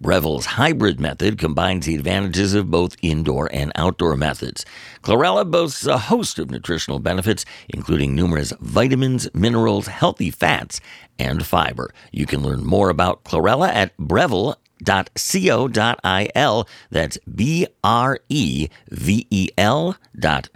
Brevel's 0.01 0.47
hybrid 0.47 1.01
method 1.01 1.39
combines 1.39 1.87
the 1.87 1.97
advantages 1.97 2.55
of 2.55 2.71
both 2.71 2.97
indoor 3.03 3.49
and 3.53 3.73
outdoor 3.75 4.17
methods. 4.17 4.65
Chlorella 5.03 5.51
boasts 5.51 5.87
a 5.87 5.99
host 5.99 6.39
of 6.39 6.51
nutritional 6.51 6.99
benefits, 7.01 7.45
including 7.69 8.15
numerous 8.15 8.53
vitamins, 8.61 9.29
minerals, 9.35 9.89
healthy 9.89 10.31
fats, 10.31 10.81
and 11.19 11.45
fiber. 11.45 11.93
You 12.13 12.27
can 12.27 12.43
learn 12.43 12.65
more 12.65 12.91
about 12.91 13.25
chlorella 13.25 13.69
at 13.71 13.97
brevel.co.il. 13.97 14.59
That's 16.91 17.19
B 17.35 17.67
R 17.83 18.21
E 18.29 18.69
V 18.91 19.27
E 19.31 19.49
L 19.59 19.97
dot. 20.19 20.49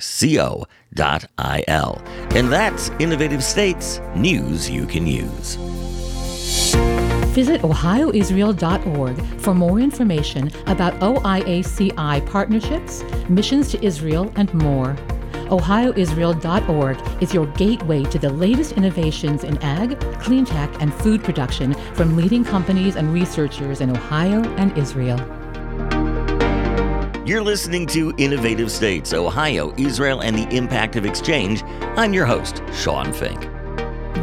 And 0.96 2.52
that's 2.52 2.90
Innovative 3.00 3.42
States 3.42 4.00
news 4.14 4.70
you 4.70 4.86
can 4.86 5.06
use. 5.06 5.58
Visit 7.32 7.62
ohioisrael.org 7.62 9.40
for 9.40 9.54
more 9.54 9.80
information 9.80 10.50
about 10.66 10.92
OIACI 11.00 12.26
partnerships, 12.30 13.02
missions 13.30 13.70
to 13.70 13.82
Israel, 13.82 14.30
and 14.36 14.52
more. 14.52 14.94
OhioIsrael.org 15.48 17.22
is 17.22 17.32
your 17.32 17.46
gateway 17.46 18.02
to 18.04 18.18
the 18.18 18.28
latest 18.28 18.72
innovations 18.72 19.44
in 19.44 19.56
ag, 19.62 19.98
clean 20.20 20.44
tech, 20.44 20.70
and 20.82 20.92
food 20.92 21.24
production 21.24 21.72
from 21.94 22.18
leading 22.18 22.44
companies 22.44 22.96
and 22.96 23.10
researchers 23.14 23.80
in 23.80 23.88
Ohio 23.88 24.42
and 24.56 24.76
Israel. 24.76 25.18
You're 27.26 27.42
listening 27.42 27.86
to 27.88 28.12
Innovative 28.18 28.70
States, 28.70 29.14
Ohio, 29.14 29.72
Israel, 29.78 30.20
and 30.20 30.36
the 30.36 30.54
Impact 30.54 30.96
of 30.96 31.06
Exchange. 31.06 31.62
I'm 31.96 32.12
your 32.12 32.26
host, 32.26 32.62
Shawn 32.74 33.10
Fink. 33.10 33.48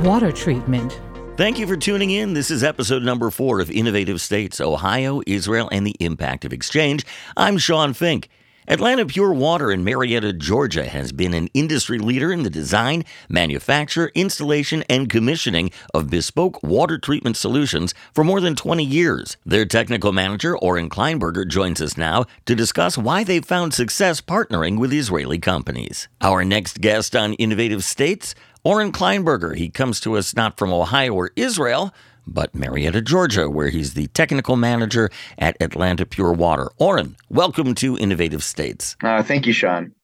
Water 0.03 0.31
treatment. 0.31 1.01
Thank 1.39 1.57
you 1.57 1.67
for 1.67 1.77
tuning 1.77 2.11
in. 2.11 2.33
This 2.33 2.51
is 2.51 2.65
episode 2.65 3.01
number 3.01 3.31
four 3.31 3.61
of 3.61 3.71
Innovative 3.71 4.19
States, 4.19 4.59
Ohio, 4.59 5.21
Israel, 5.25 5.69
and 5.71 5.87
the 5.87 5.95
Impact 6.01 6.43
of 6.43 6.51
Exchange. 6.51 7.05
I'm 7.37 7.57
Shawn 7.57 7.93
Fink. 7.93 8.27
Atlanta 8.67 9.05
Pure 9.05 9.33
Water 9.33 9.71
in 9.71 9.83
Marietta, 9.83 10.33
Georgia 10.33 10.85
has 10.85 11.11
been 11.11 11.33
an 11.33 11.47
industry 11.55 11.97
leader 11.97 12.31
in 12.31 12.43
the 12.43 12.51
design, 12.51 13.03
manufacture, 13.27 14.11
installation, 14.13 14.83
and 14.87 15.09
commissioning 15.09 15.71
of 15.93 16.09
bespoke 16.11 16.61
water 16.61 16.99
treatment 16.99 17.35
solutions 17.35 17.95
for 18.13 18.23
more 18.23 18.41
than 18.41 18.55
20 18.55 18.83
years. 18.83 19.37
Their 19.43 19.65
technical 19.65 20.11
manager, 20.11 20.55
Oren 20.55 20.87
Kleinberger, 20.87 21.47
joins 21.47 21.81
us 21.81 21.97
now 21.97 22.25
to 22.45 22.53
discuss 22.53 22.95
why 22.95 23.23
they've 23.23 23.43
found 23.43 23.73
success 23.73 24.21
partnering 24.21 24.77
with 24.77 24.93
Israeli 24.93 25.39
companies. 25.39 26.07
Our 26.21 26.45
next 26.45 26.79
guest 26.79 27.15
on 27.15 27.33
Innovative 27.35 27.83
States, 27.83 28.35
Oren 28.69 28.91
Kleinberger, 28.91 29.55
he 29.55 29.67
comes 29.71 29.99
to 30.01 30.15
us 30.15 30.35
not 30.35 30.59
from 30.59 30.71
Ohio 30.71 31.15
or 31.15 31.31
Israel, 31.35 31.91
but 32.27 32.53
Marietta, 32.53 33.01
Georgia, 33.01 33.49
where 33.49 33.69
he's 33.69 33.95
the 33.95 34.05
technical 34.09 34.55
manager 34.55 35.09
at 35.39 35.57
Atlanta 35.59 36.05
Pure 36.05 36.33
Water. 36.33 36.69
Oren, 36.77 37.15
welcome 37.29 37.73
to 37.73 37.97
Innovative 37.97 38.43
States. 38.43 38.95
Uh, 39.03 39.23
thank 39.23 39.47
you, 39.47 39.53
Shawn. 39.53 39.95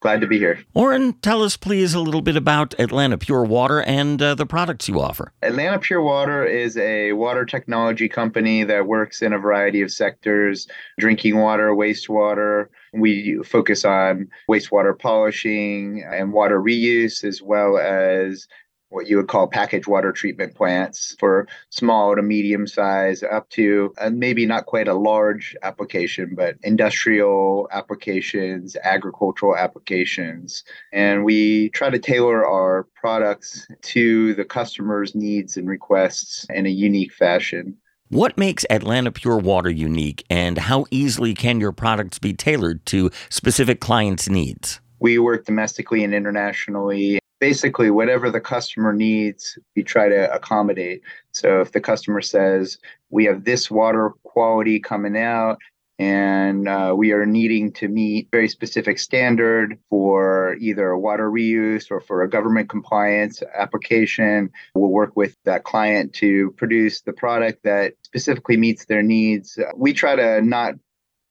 Glad 0.00 0.22
to 0.22 0.26
be 0.26 0.38
here. 0.38 0.58
Oren, 0.72 1.12
tell 1.14 1.42
us, 1.42 1.58
please, 1.58 1.92
a 1.92 2.00
little 2.00 2.22
bit 2.22 2.36
about 2.36 2.74
Atlanta 2.78 3.18
Pure 3.18 3.44
Water 3.44 3.82
and 3.82 4.22
uh, 4.22 4.34
the 4.34 4.46
products 4.46 4.88
you 4.88 4.98
offer. 4.98 5.32
Atlanta 5.42 5.78
Pure 5.78 6.00
Water 6.00 6.46
is 6.46 6.78
a 6.78 7.12
water 7.12 7.44
technology 7.44 8.08
company 8.08 8.64
that 8.64 8.86
works 8.86 9.20
in 9.20 9.34
a 9.34 9.38
variety 9.38 9.82
of 9.82 9.90
sectors 9.90 10.68
drinking 10.98 11.36
water, 11.36 11.70
wastewater. 11.74 12.68
We 12.96 13.42
focus 13.44 13.84
on 13.84 14.28
wastewater 14.48 14.98
polishing 14.98 16.04
and 16.10 16.32
water 16.32 16.60
reuse, 16.60 17.24
as 17.24 17.42
well 17.42 17.78
as 17.78 18.46
what 18.88 19.08
you 19.08 19.16
would 19.16 19.28
call 19.28 19.48
package 19.48 19.86
water 19.86 20.12
treatment 20.12 20.54
plants 20.54 21.16
for 21.18 21.46
small 21.70 22.14
to 22.14 22.22
medium 22.22 22.66
size 22.66 23.22
up 23.22 23.48
to 23.50 23.92
uh, 23.98 24.10
maybe 24.10 24.46
not 24.46 24.66
quite 24.66 24.88
a 24.88 24.94
large 24.94 25.56
application 25.62 26.34
but 26.36 26.56
industrial 26.62 27.68
applications 27.72 28.76
agricultural 28.84 29.56
applications. 29.56 30.64
And 30.92 31.24
we 31.24 31.70
try 31.70 31.90
to 31.90 31.98
tailor 31.98 32.46
our 32.46 32.86
products 32.94 33.66
to 33.82 34.34
the 34.34 34.44
customer's 34.44 35.14
needs 35.14 35.56
and 35.56 35.68
requests 35.68 36.46
in 36.50 36.66
a 36.66 36.70
unique 36.70 37.12
fashion 37.12 37.76
what 38.08 38.38
makes 38.38 38.64
Atlanta 38.70 39.10
Pure 39.10 39.38
Water 39.38 39.70
unique, 39.70 40.24
and 40.30 40.58
how 40.58 40.86
easily 40.90 41.34
can 41.34 41.60
your 41.60 41.72
products 41.72 42.18
be 42.18 42.32
tailored 42.32 42.84
to 42.86 43.10
specific 43.28 43.80
clients' 43.80 44.28
needs? 44.28 44.80
We 45.00 45.18
work 45.18 45.44
domestically 45.44 46.04
and 46.04 46.14
internationally 46.14 47.18
basically 47.38 47.90
whatever 47.90 48.30
the 48.30 48.40
customer 48.40 48.92
needs 48.92 49.58
we 49.74 49.82
try 49.82 50.08
to 50.08 50.32
accommodate 50.32 51.02
so 51.32 51.60
if 51.60 51.72
the 51.72 51.80
customer 51.80 52.22
says 52.22 52.78
we 53.10 53.24
have 53.24 53.44
this 53.44 53.70
water 53.70 54.12
quality 54.24 54.80
coming 54.80 55.18
out 55.18 55.58
and 55.98 56.68
uh, 56.68 56.94
we 56.96 57.12
are 57.12 57.24
needing 57.24 57.72
to 57.72 57.88
meet 57.88 58.28
very 58.30 58.48
specific 58.48 58.98
standard 58.98 59.78
for 59.88 60.56
either 60.60 60.96
water 60.96 61.30
reuse 61.30 61.90
or 61.90 62.00
for 62.00 62.22
a 62.22 62.28
government 62.28 62.68
compliance 62.68 63.42
application 63.54 64.50
we'll 64.74 64.90
work 64.90 65.16
with 65.16 65.36
that 65.44 65.64
client 65.64 66.12
to 66.12 66.50
produce 66.52 67.00
the 67.02 67.12
product 67.12 67.62
that 67.62 67.94
specifically 68.02 68.56
meets 68.56 68.84
their 68.86 69.02
needs 69.02 69.58
we 69.76 69.92
try 69.92 70.14
to 70.14 70.42
not 70.42 70.74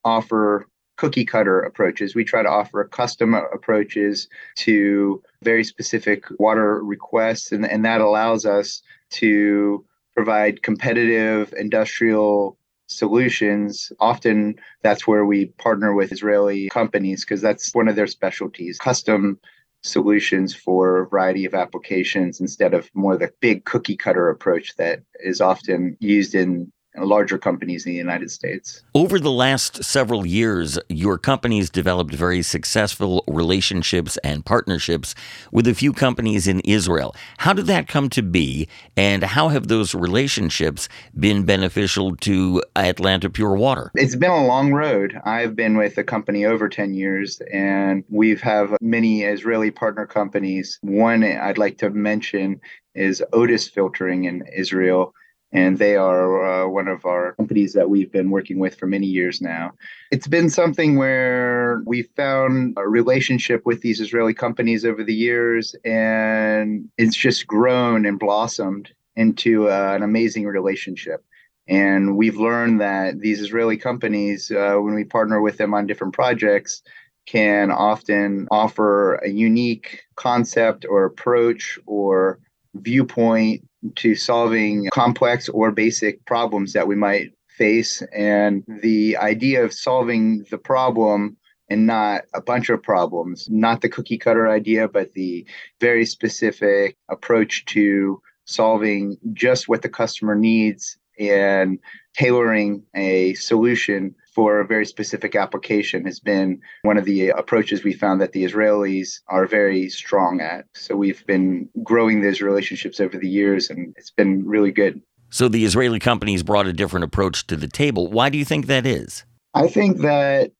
offer 0.03 0.67
cookie 0.97 1.25
cutter 1.25 1.59
approaches. 1.59 2.15
We 2.15 2.23
try 2.23 2.43
to 2.43 2.49
offer 2.49 2.83
custom 2.85 3.33
approaches 3.33 4.27
to 4.57 5.21
very 5.43 5.63
specific 5.63 6.25
water 6.39 6.83
requests, 6.83 7.51
and, 7.51 7.65
and 7.65 7.83
that 7.85 8.01
allows 8.01 8.45
us 8.45 8.81
to 9.11 9.85
provide 10.13 10.63
competitive 10.63 11.53
industrial 11.57 12.57
solutions. 12.87 13.91
Often 13.99 14.55
that's 14.81 15.07
where 15.07 15.25
we 15.25 15.47
partner 15.57 15.93
with 15.93 16.11
Israeli 16.11 16.69
companies 16.69 17.23
because 17.23 17.41
that's 17.41 17.73
one 17.73 17.87
of 17.87 17.95
their 17.95 18.07
specialties. 18.07 18.77
Custom 18.77 19.39
solutions 19.81 20.53
for 20.55 21.01
a 21.01 21.07
variety 21.07 21.45
of 21.45 21.53
applications 21.53 22.41
instead 22.41 22.73
of 22.73 22.89
more 22.93 23.17
the 23.17 23.31
big 23.39 23.65
cookie 23.65 23.95
cutter 23.95 24.29
approach 24.29 24.75
that 24.77 25.01
is 25.19 25.41
often 25.41 25.95
used 25.99 26.33
in 26.33 26.71
larger 26.97 27.37
companies 27.37 27.85
in 27.85 27.91
the 27.91 27.97
United 27.97 28.31
States. 28.31 28.83
Over 28.93 29.19
the 29.19 29.31
last 29.31 29.83
several 29.83 30.25
years, 30.25 30.79
your 30.89 31.17
company's 31.17 31.69
developed 31.69 32.13
very 32.13 32.41
successful 32.41 33.23
relationships 33.27 34.17
and 34.23 34.45
partnerships 34.45 35.15
with 35.51 35.67
a 35.67 35.73
few 35.73 35.93
companies 35.93 36.47
in 36.47 36.59
Israel. 36.61 37.15
How 37.39 37.53
did 37.53 37.67
that 37.67 37.87
come 37.87 38.09
to 38.11 38.21
be, 38.21 38.67
and 38.95 39.23
how 39.23 39.49
have 39.49 39.67
those 39.67 39.93
relationships 39.93 40.87
been 41.19 41.43
beneficial 41.43 42.15
to 42.17 42.63
Atlanta 42.75 43.29
Pure 43.29 43.55
Water? 43.55 43.91
It's 43.95 44.15
been 44.15 44.31
a 44.31 44.45
long 44.45 44.73
road. 44.73 45.19
I've 45.25 45.55
been 45.55 45.77
with 45.77 45.95
the 45.95 46.03
company 46.03 46.45
over 46.45 46.69
10 46.69 46.93
years, 46.93 47.41
and 47.51 48.03
we've 48.09 48.41
have 48.41 48.75
many 48.81 49.23
Israeli 49.23 49.71
partner 49.71 50.05
companies. 50.05 50.77
One 50.81 51.23
I'd 51.23 51.57
like 51.57 51.77
to 51.79 51.89
mention 51.89 52.61
is 52.93 53.23
Odis 53.33 53.69
Filtering 53.69 54.25
in 54.25 54.43
Israel 54.55 55.13
and 55.51 55.77
they 55.77 55.95
are 55.95 56.65
uh, 56.65 56.67
one 56.67 56.87
of 56.87 57.05
our 57.05 57.33
companies 57.33 57.73
that 57.73 57.89
we've 57.89 58.11
been 58.11 58.29
working 58.29 58.59
with 58.59 58.75
for 58.75 58.87
many 58.87 59.05
years 59.05 59.41
now. 59.41 59.71
It's 60.11 60.27
been 60.27 60.49
something 60.49 60.97
where 60.97 61.81
we 61.85 62.03
found 62.03 62.73
a 62.77 62.87
relationship 62.87 63.65
with 63.65 63.81
these 63.81 64.01
Israeli 64.01 64.33
companies 64.33 64.83
over 64.85 65.03
the 65.03 65.13
years, 65.13 65.75
and 65.85 66.89
it's 66.97 67.15
just 67.15 67.47
grown 67.47 68.05
and 68.05 68.19
blossomed 68.19 68.91
into 69.15 69.69
uh, 69.69 69.93
an 69.95 70.03
amazing 70.03 70.45
relationship. 70.45 71.23
And 71.67 72.17
we've 72.17 72.37
learned 72.37 72.81
that 72.81 73.19
these 73.21 73.39
Israeli 73.39 73.77
companies, 73.77 74.51
uh, 74.51 74.75
when 74.75 74.93
we 74.93 75.03
partner 75.03 75.41
with 75.41 75.57
them 75.57 75.73
on 75.73 75.87
different 75.87 76.13
projects, 76.13 76.81
can 77.25 77.71
often 77.71 78.47
offer 78.51 79.15
a 79.15 79.29
unique 79.29 80.03
concept 80.15 80.85
or 80.87 81.05
approach 81.05 81.79
or 81.87 82.39
viewpoint 82.75 83.67
to 83.95 84.15
solving 84.15 84.87
complex 84.93 85.49
or 85.49 85.71
basic 85.71 86.25
problems 86.25 86.73
that 86.73 86.87
we 86.87 86.95
might 86.95 87.33
face. 87.57 88.01
And 88.13 88.63
the 88.81 89.17
idea 89.17 89.63
of 89.63 89.73
solving 89.73 90.45
the 90.49 90.57
problem 90.57 91.37
and 91.69 91.87
not 91.87 92.23
a 92.33 92.41
bunch 92.41 92.69
of 92.69 92.83
problems, 92.83 93.47
not 93.49 93.81
the 93.81 93.89
cookie 93.89 94.17
cutter 94.17 94.47
idea, 94.47 94.87
but 94.87 95.13
the 95.13 95.45
very 95.79 96.05
specific 96.05 96.95
approach 97.09 97.65
to 97.65 98.21
solving 98.45 99.17
just 99.33 99.67
what 99.67 99.81
the 99.81 99.89
customer 99.89 100.35
needs 100.35 100.97
and 101.19 101.79
tailoring 102.15 102.83
a 102.95 103.33
solution 103.35 104.13
for 104.35 104.59
a 104.59 104.67
very 104.67 104.85
specific 104.85 105.33
application 105.33 106.03
has 106.03 106.19
been 106.19 106.61
one 106.81 106.97
of 106.97 107.05
the 107.05 107.29
approaches 107.29 107.85
we 107.85 107.93
found 107.93 108.19
that 108.19 108.33
the 108.33 108.43
Israelis 108.43 109.21
are 109.29 109.47
very 109.47 109.89
strong 109.89 110.41
at. 110.41 110.65
So 110.75 110.97
we've 110.97 111.25
been 111.25 111.69
growing 111.81 112.21
those 112.21 112.41
relationships 112.41 112.99
over 112.99 113.17
the 113.17 113.29
years 113.29 113.69
and 113.69 113.95
it's 113.97 114.11
been 114.11 114.45
really 114.45 114.73
good. 114.73 115.01
So 115.29 115.47
the 115.47 115.63
Israeli 115.63 115.99
companies 115.99 116.43
brought 116.43 116.67
a 116.67 116.73
different 116.73 117.05
approach 117.05 117.47
to 117.47 117.55
the 117.55 117.69
table. 117.69 118.11
Why 118.11 118.29
do 118.29 118.37
you 118.37 118.45
think 118.45 118.67
that 118.67 118.85
is? 118.85 119.23
I 119.53 119.67
think 119.67 119.99
that 119.99 120.51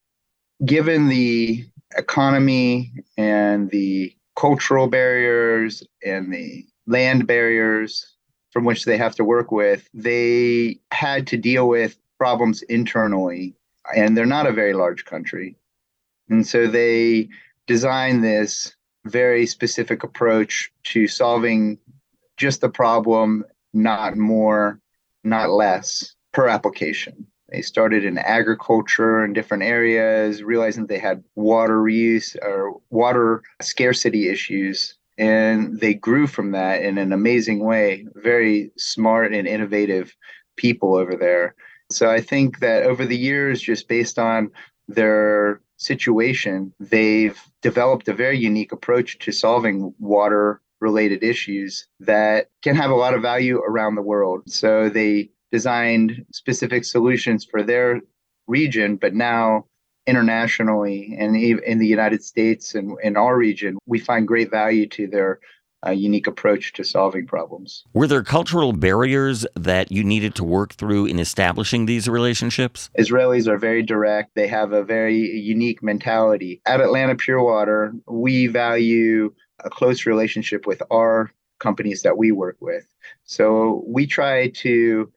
given 0.65 1.09
the 1.09 1.65
economy 1.97 2.93
and 3.17 3.69
the 3.71 4.15
cultural 4.37 4.87
barriers 4.87 5.83
and 6.05 6.33
the 6.33 6.65
land 6.87 7.27
barriers 7.27 8.15
from 8.51 8.63
which 8.63 8.85
they 8.85 8.97
have 8.97 9.15
to 9.15 9.25
work 9.25 9.51
with, 9.51 9.89
they 9.93 10.79
had 10.91 11.27
to 11.27 11.37
deal 11.37 11.67
with 11.67 11.97
problems 12.17 12.61
internally. 12.63 13.53
And 13.95 14.15
they're 14.15 14.25
not 14.25 14.47
a 14.47 14.53
very 14.53 14.73
large 14.73 15.05
country. 15.05 15.57
And 16.29 16.45
so 16.45 16.67
they 16.67 17.29
designed 17.67 18.23
this 18.23 18.75
very 19.05 19.45
specific 19.45 20.03
approach 20.03 20.71
to 20.83 21.07
solving 21.07 21.77
just 22.37 22.61
the 22.61 22.69
problem, 22.69 23.45
not 23.73 24.17
more, 24.17 24.79
not 25.23 25.49
less 25.49 26.15
per 26.31 26.47
application. 26.47 27.27
They 27.49 27.61
started 27.61 28.03
in 28.03 28.17
agriculture 28.17 29.23
in 29.23 29.33
different 29.33 29.63
areas, 29.63 30.43
realizing 30.43 30.87
they 30.87 30.99
had 30.99 31.23
water 31.35 31.77
reuse 31.77 32.35
or 32.41 32.81
water 32.89 33.43
scarcity 33.61 34.29
issues. 34.29 34.97
And 35.17 35.79
they 35.79 35.93
grew 35.93 36.27
from 36.27 36.51
that 36.51 36.81
in 36.81 36.97
an 36.97 37.13
amazing 37.13 37.63
way. 37.63 38.07
Very 38.15 38.71
smart 38.77 39.33
and 39.33 39.47
innovative 39.47 40.15
people 40.57 40.95
over 40.95 41.15
there. 41.15 41.55
So 41.91 42.09
I 42.09 42.19
think 42.19 42.59
that 42.59 42.83
over 42.83 43.05
the 43.05 43.17
years, 43.17 43.61
just 43.61 43.87
based 43.87 44.17
on 44.17 44.51
their 44.87 45.61
situation, 45.77 46.73
they've 46.79 47.39
developed 47.61 48.07
a 48.07 48.13
very 48.13 48.37
unique 48.37 48.71
approach 48.71 49.19
to 49.19 49.31
solving 49.31 49.93
water 49.99 50.61
related 50.81 51.23
issues 51.23 51.87
that 51.99 52.49
can 52.61 52.75
have 52.75 52.91
a 52.91 52.95
lot 52.95 53.13
of 53.13 53.21
value 53.21 53.59
around 53.59 53.95
the 53.95 54.01
world. 54.01 54.43
So 54.47 54.89
they 54.89 55.29
designed 55.51 56.25
specific 56.33 56.85
solutions 56.85 57.45
for 57.45 57.63
their 57.63 58.01
region, 58.47 58.97
but 58.97 59.13
now 59.13 59.65
internationally 60.07 61.15
and 61.17 61.35
in 61.35 61.79
the 61.79 61.87
United 61.87 62.23
States 62.23 62.75
and 62.75 62.97
in 63.01 63.17
our 63.17 63.37
region, 63.37 63.77
we 63.85 63.99
find 63.99 64.27
great 64.27 64.51
value 64.51 64.87
to 64.89 65.07
their 65.07 65.39
uh, 65.85 65.91
unique 65.91 66.27
approach 66.27 66.73
to 66.73 66.83
solving 66.83 67.27
problems. 67.27 67.85
Were 67.93 68.07
there 68.07 68.23
cultural 68.23 68.73
barriers 68.73 69.45
that 69.55 69.91
you 69.91 70.03
needed 70.03 70.35
to 70.35 70.43
work 70.43 70.73
through 70.73 71.05
in 71.05 71.19
establishing 71.19 71.85
these 71.85 72.07
relationships? 72.07 72.89
Israelis 72.97 73.47
are 73.47 73.57
very 73.57 73.83
direct. 73.83 74.35
They 74.35 74.47
have 74.47 74.71
a 74.71 74.83
very 74.83 75.17
unique 75.17 75.83
mentality. 75.83 76.61
At 76.65 76.81
Atlanta 76.81 77.15
Pure 77.15 77.43
Water, 77.43 77.93
we 78.07 78.47
value 78.47 79.33
a 79.63 79.69
close 79.69 80.05
relationship 80.05 80.65
with 80.65 80.81
our 80.91 81.31
companies 81.59 82.01
that 82.03 82.17
we 82.17 82.31
work 82.31 82.57
with. 82.59 82.85
So 83.23 83.83
we 83.87 84.05
try 84.05 84.49
to 84.49 85.11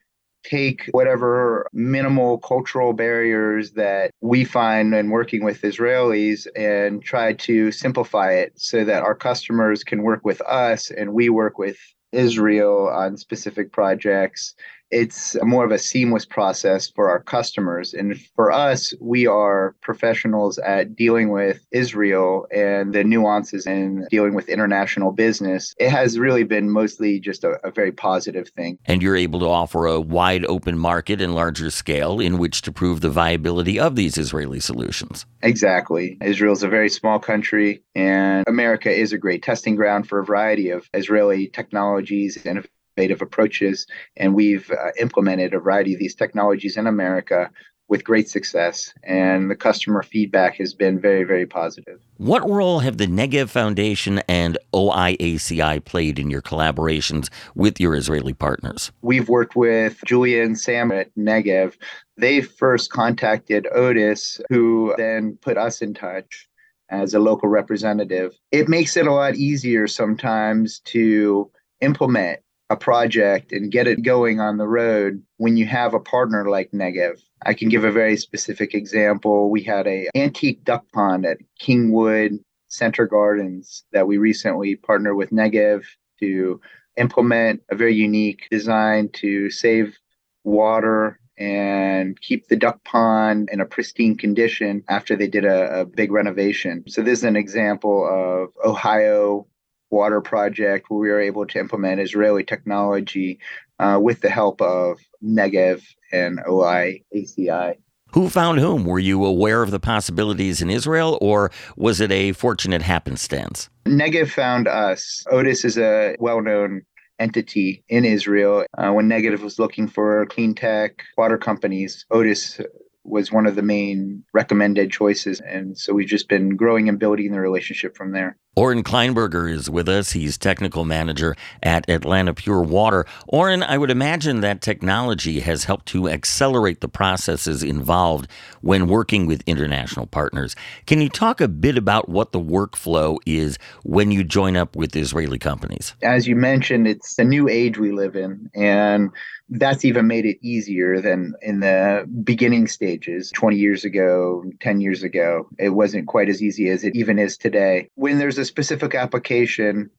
take 0.49 0.89
whatever 0.93 1.69
minimal 1.73 2.39
cultural 2.39 2.93
barriers 2.93 3.73
that 3.73 4.11
we 4.21 4.45
find 4.45 4.95
in 4.95 5.11
working 5.11 5.45
with 5.45 5.61
Israelis 5.63 6.47
and 6.57 7.03
try 7.03 7.35
to 7.35 7.71
simplify 7.71 8.33
it 8.33 8.53
so 8.57 8.85
that 8.85 9.03
our 9.03 9.15
customers 9.15 9.85
can 9.85 10.03
work 10.03 10.25
with 10.25 10.41
us 10.43 10.91
and 10.91 11.13
we 11.13 11.29
work 11.29 11.59
with 11.59 11.77
Israel 12.13 12.89
on 12.89 13.17
specific 13.19 13.73
projects 13.73 14.55
it's 14.91 15.37
more 15.43 15.65
of 15.65 15.71
a 15.71 15.79
seamless 15.79 16.25
process 16.25 16.91
for 16.91 17.11
our 17.11 17.21
customers. 17.21 17.95
And 17.95 18.19
for 18.35 18.51
us, 18.51 18.95
we 19.01 19.27
are 19.27 19.75
professionals 19.83 20.59
at 20.59 20.97
dealing 20.97 21.31
with 21.31 21.65
Israel 21.73 22.47
and 22.55 22.95
the 22.95 23.05
nuances 23.05 23.67
in 23.67 24.07
dealing 24.11 24.35
with 24.35 24.49
international 24.49 25.13
business. 25.13 25.75
It 25.79 25.91
has 25.91 26.19
really 26.19 26.45
been 26.45 26.71
mostly 26.71 27.21
just 27.21 27.45
a, 27.45 27.59
a 27.65 27.71
very 27.71 27.93
positive 27.93 28.49
thing. 28.51 28.79
And 28.87 29.03
you're 29.03 29.17
able 29.17 29.41
to 29.41 29.49
offer 29.49 29.87
a 29.87 30.01
wide 30.01 30.45
open 30.47 30.79
market 30.79 31.21
and 31.21 31.35
larger 31.35 31.71
scale 31.71 32.21
in 32.21 32.39
which 32.39 32.63
to 32.63 32.73
prove 32.73 33.01
the 33.01 33.11
viability 33.11 33.79
of 33.79 33.97
these 33.97 34.17
Israeli 34.17 34.61
solutions. 34.61 35.27
Exactly. 35.43 36.17
Israel 36.23 36.53
is 36.53 36.63
a 36.63 36.69
very 36.69 36.89
small 36.89 37.19
country, 37.19 37.83
and 37.95 38.45
America 38.49 38.91
is 38.91 39.13
a 39.13 39.19
great 39.19 39.43
testing 39.43 39.77
ground 39.77 40.09
for 40.09 40.19
a 40.19 40.25
variety 40.25 40.71
of 40.71 40.89
Israeli 40.95 41.49
technologies 41.49 42.45
and 42.45 42.67
innovative 42.99 43.23
approaches. 43.23 43.87
And 44.17 44.35
we've 44.35 44.71
uh, 44.71 44.91
implemented 45.01 45.55
a 45.55 45.61
variety 45.61 45.95
of 45.95 46.01
these 46.01 46.15
technologies 46.15 46.77
in 46.77 46.87
America 46.87 47.51
with 47.89 48.05
great 48.05 48.29
success. 48.29 48.93
And 49.03 49.51
the 49.51 49.57
customer 49.57 50.03
feedback 50.03 50.57
has 50.57 50.75
been 50.75 51.01
very, 51.01 51.25
very 51.25 51.47
positive. 51.47 52.01
What 52.19 52.49
role 52.49 52.81
have 52.81 52.99
the 52.99 53.07
Negev 53.07 53.49
Foundation 53.49 54.21
and 54.29 54.59
OIACI 54.75 55.83
played 55.85 56.19
in 56.19 56.29
your 56.29 56.43
collaborations 56.43 57.31
with 57.55 57.81
your 57.81 57.95
Israeli 57.95 58.35
partners? 58.35 58.93
We've 59.01 59.31
worked 59.31 59.57
with 59.57 60.01
Julia 60.05 60.43
and 60.43 60.59
Sam 60.59 60.93
at 60.93 61.15
Negev. 61.17 61.77
They 62.19 62.43
first 62.43 62.91
contacted 62.91 63.67
Odis, 63.75 64.41
who 64.51 64.93
then 64.99 65.39
put 65.41 65.57
us 65.57 65.81
in 65.81 65.95
touch 65.95 66.47
as 66.91 67.15
a 67.15 67.21
local 67.21 67.49
representative. 67.49 68.35
It 68.51 68.69
makes 68.69 68.97
it 68.99 69.07
a 69.07 69.13
lot 69.13 69.37
easier 69.37 69.87
sometimes 69.87 70.81
to 70.81 71.51
implement 71.81 72.41
a 72.71 72.77
project 72.77 73.53
and 73.53 73.73
get 73.73 73.87
it 73.87 74.03
going 74.03 74.41
on 74.41 74.59
the 74.59 74.69
road 74.69 75.23
when 75.39 75.57
you 75.57 75.67
have 75.67 75.95
a 75.95 76.01
partner 76.01 76.51
like 76.51 76.71
Negev. 76.73 77.19
I 77.47 77.55
can 77.55 77.69
give 77.69 77.85
a 77.85 77.93
very 77.93 78.17
specific 78.17 78.75
example. 78.75 79.51
We 79.51 79.63
had 79.63 79.87
a 79.87 80.09
antique 80.15 80.65
duck 80.65 80.85
pond 80.93 81.25
at 81.25 81.39
Kingwood 81.61 82.39
Center 82.69 83.07
Gardens 83.07 83.85
that 83.93 84.07
we 84.07 84.19
recently 84.19 84.77
partnered 84.77 85.17
with 85.17 85.31
Negev 85.31 85.85
to 86.21 86.61
implement 86.97 87.63
a 87.71 87.77
very 87.77 87.95
unique 87.95 88.47
design 88.51 89.09
to 89.15 89.51
save 89.51 89.97
water 90.45 91.19
and 91.39 92.21
keep 92.21 92.49
the 92.49 92.57
duck 92.57 92.83
pond 92.85 93.49
in 93.53 93.61
a 93.61 93.67
pristine 93.67 94.17
condition 94.17 94.83
after 94.89 95.15
they 95.15 95.29
did 95.29 95.45
a, 95.45 95.81
a 95.81 95.85
big 95.87 96.11
renovation. 96.11 96.83
So 96.89 97.01
this 97.01 97.21
is 97.21 97.25
an 97.25 97.37
example 97.37 98.05
of 98.05 98.51
Ohio 98.69 99.47
water 99.91 100.21
project 100.21 100.87
where 100.89 101.01
we 101.01 101.09
were 101.09 101.21
able 101.21 101.47
to 101.47 101.59
implement 101.59 102.01
Israeli 102.01 102.45
technology 102.45 103.39
uh, 103.79 103.99
with 104.01 104.21
the 104.21 104.31
help 104.31 104.61
of 104.61 104.99
Negev 105.23 105.83
and 106.13 106.39
OIACI. 106.41 107.77
Who 108.13 108.31
found 108.31 108.59
whom? 108.59 108.85
Were 108.85 108.99
you 108.99 109.25
aware 109.25 109.63
of 109.63 109.71
the 109.71 109.81
possibilities 109.81 110.63
in 110.63 110.71
Israel, 110.71 111.19
or 111.21 111.51
was 111.77 112.01
it 112.01 112.11
a 112.11 112.33
fortunate 112.33 112.81
happenstance? 112.81 113.69
Negev 113.87 114.31
found 114.31 114.67
us. 114.67 115.23
Odis 115.31 115.65
is 115.65 115.77
a 115.77 116.17
well 116.19 116.41
known 116.41 116.83
entity 117.19 117.85
in 117.89 118.05
Israel. 118.05 118.65
Uh, 118.79 118.93
when 118.93 119.09
Negev 119.09 119.41
was 119.41 119.59
looking 119.59 119.89
for 119.89 120.25
clean 120.27 120.55
tech 120.55 121.03
water 121.19 121.37
companies, 121.37 122.07
Odis 122.11 122.65
was 123.05 123.33
one 123.33 123.47
of 123.47 123.57
the 123.57 123.63
main 123.63 124.23
recommended 124.33 124.91
choices. 124.91 125.41
And 125.41 125.79
so 125.79 125.93
we've 125.95 126.09
just 126.09 126.29
been 126.29 126.57
growing 126.57 126.89
and 126.89 126.99
building 126.99 127.33
the 127.33 127.41
relationship 127.41 127.97
from 127.97 128.13
there. 128.13 128.37
Oren 128.59 128.83
Kleinberger 128.83 129.49
is 129.49 129.71
with 129.71 129.89
us. 129.89 130.11
He's 130.11 130.37
technical 130.37 130.85
manager 130.85 131.37
at 131.63 131.89
Atlanta 131.89 132.35
Pure 132.35 132.63
Water. 132.63 133.07
Oren, 133.29 133.63
I 133.63 133.79
would 133.79 133.89
imagine 133.89 134.41
that 134.41 134.63
technology 134.63 135.39
has 135.39 135.63
helped 135.63 135.87
to 135.87 136.09
accelerate 136.09 136.81
the 136.81 136.89
processes 136.89 137.63
involved 137.63 138.29
when 138.61 138.89
working 138.89 139.27
with 139.27 139.45
international 139.47 140.07
partners. 140.07 140.57
Can 140.87 141.01
you 141.01 141.09
talk 141.09 141.41
a 141.41 141.47
bit 141.47 141.79
about 141.79 142.09
what 142.09 142.33
the 142.33 142.41
workflow 142.41 143.19
is 143.25 143.61
when 143.85 144.11
you 144.11 144.25
join 144.25 144.57
up 144.57 144.75
with 144.75 144.97
Israeli 144.97 145.39
companies? 145.39 145.95
As 146.03 146.27
you 146.27 146.35
mentioned, 146.35 146.89
it's 146.89 147.17
a 147.17 147.25
new 147.25 147.49
age 147.49 147.79
we 147.79 147.93
live 147.93 148.17
in. 148.17 148.51
And 148.57 149.13
that's 149.51 149.85
even 149.85 150.07
made 150.07 150.27
it 150.27 150.39
easier 150.43 151.01
than 151.01 151.35
in 151.41 151.61
the 151.61 152.07
beginning 152.23 152.67
stages 152.69 153.31
20 153.31 153.57
years 153.57 153.85
ago 153.85 154.45
10 154.61 154.81
years 154.81 155.03
ago 155.03 155.49
it 155.59 155.71
wasn't 155.71 156.07
quite 156.07 156.29
as 156.29 156.43
easy 156.43 156.69
as 156.69 156.85
it 156.85 156.95
even 156.95 157.19
is 157.19 157.39
today 157.39 157.89
when 157.95 158.19
there's 158.19 158.39
a 158.39 158.45
specific 158.49 158.95
application 158.95 159.91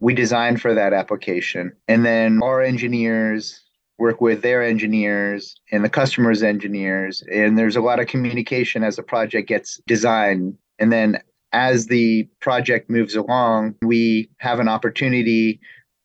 we 0.00 0.14
design 0.14 0.56
for 0.56 0.74
that 0.74 0.92
application 0.92 1.72
and 1.88 2.04
then 2.06 2.40
our 2.42 2.62
engineers 2.62 3.60
work 3.98 4.20
with 4.20 4.42
their 4.42 4.62
engineers 4.62 5.56
and 5.72 5.84
the 5.84 5.88
customer's 5.88 6.42
engineers 6.42 7.22
and 7.32 7.58
there's 7.58 7.76
a 7.76 7.80
lot 7.80 7.98
of 7.98 8.06
communication 8.06 8.84
as 8.84 8.96
the 8.96 9.02
project 9.02 9.48
gets 9.48 9.80
designed 9.86 10.56
and 10.78 10.92
then 10.92 11.20
as 11.52 11.86
the 11.86 12.28
project 12.40 12.88
moves 12.88 13.16
along 13.16 13.74
we 13.82 14.30
have 14.38 14.60
an 14.60 14.68
opportunity 14.68 15.60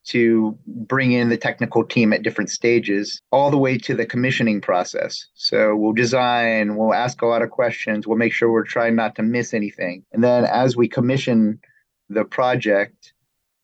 to 0.06 0.58
bring 0.68 1.14
in 1.14 1.30
the 1.30 1.38
technical 1.38 1.84
team 1.84 2.12
at 2.12 2.24
different 2.24 2.50
stages, 2.50 3.22
all 3.32 3.50
the 3.50 3.58
way 3.58 3.78
to 3.78 3.96
the 3.96 4.06
commissioning 4.06 4.60
process. 4.60 5.26
So 5.36 5.76
we'll 5.76 5.94
design, 5.94 6.76
we'll 6.76 6.94
ask 6.94 7.22
a 7.22 7.26
lot 7.26 7.42
of 7.42 7.52
questions, 7.52 8.06
we'll 8.06 8.18
make 8.18 8.34
sure 8.34 8.52
we're 8.52 8.64
trying 8.64 8.96
not 8.96 9.16
to 9.16 9.24
miss 9.24 9.54
anything. 9.54 10.04
And 10.12 10.24
then 10.24 10.46
as 10.46 10.76
we 10.76 10.88
commission 10.88 11.60
the 12.14 12.26
project, 12.26 13.14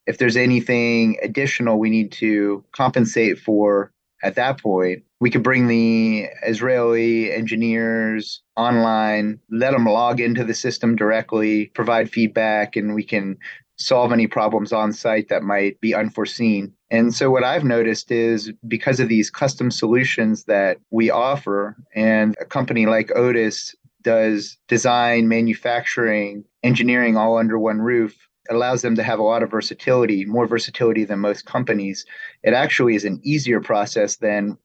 if 0.06 0.18
there's 0.18 0.38
anything 0.38 1.18
additional 1.22 1.80
we 1.80 1.90
need 1.90 2.12
to 2.14 2.64
compensate 2.72 3.40
for 3.40 3.92
at 4.22 4.36
that 4.36 4.62
point, 4.62 5.04
we 5.22 5.30
could 5.30 5.44
bring 5.44 5.68
the 5.68 6.28
Israeli 6.46 7.32
engineers 7.32 8.42
online, 8.56 9.40
let 9.50 9.72
them 9.72 9.86
log 9.86 10.20
into 10.20 10.44
the 10.44 10.54
system 10.54 10.96
directly, 10.96 11.68
provide 11.68 12.10
feedback, 12.10 12.76
and 12.76 12.96
we 12.96 13.04
can 13.04 13.38
solve 13.78 14.12
any 14.12 14.28
problems 14.28 14.74
on 14.74 14.92
site 14.92 15.30
that 15.30 15.44
might 15.44 15.80
be 15.80 15.96
unforeseen. 15.96 16.74
And 16.92 17.14
so, 17.14 17.32
what 17.32 17.44
I've 17.44 17.64
noticed 17.64 18.12
is 18.12 18.52
because 18.68 19.00
of 19.00 19.10
these 19.10 19.30
custom 19.30 19.72
solutions 19.72 20.46
that 20.46 20.80
we 20.90 21.10
offer, 21.10 21.78
and 21.96 22.36
a 22.42 22.46
company 22.46 22.86
like 22.86 23.08
Odis 23.10 23.76
does 24.02 24.58
design, 24.68 25.28
manufacturing, 25.28 26.46
engineering 26.64 27.18
all 27.18 27.38
under 27.38 27.60
one 27.60 27.80
roof, 27.80 28.29
allows 28.50 28.82
them 28.82 28.96
to 28.96 29.04
have 29.04 29.20
a 29.20 29.24
lot 29.24 29.44
of 29.44 29.52
versatility, 29.52 30.26
more 30.26 30.48
versatility 30.48 31.06
than 31.06 31.20
most 31.20 31.46
companies. 31.46 32.06
It 32.44 32.54
actually 32.54 32.96
is 32.96 33.06
an 33.06 33.20
easier 33.24 33.62
process 33.62 34.18
than 34.18 34.58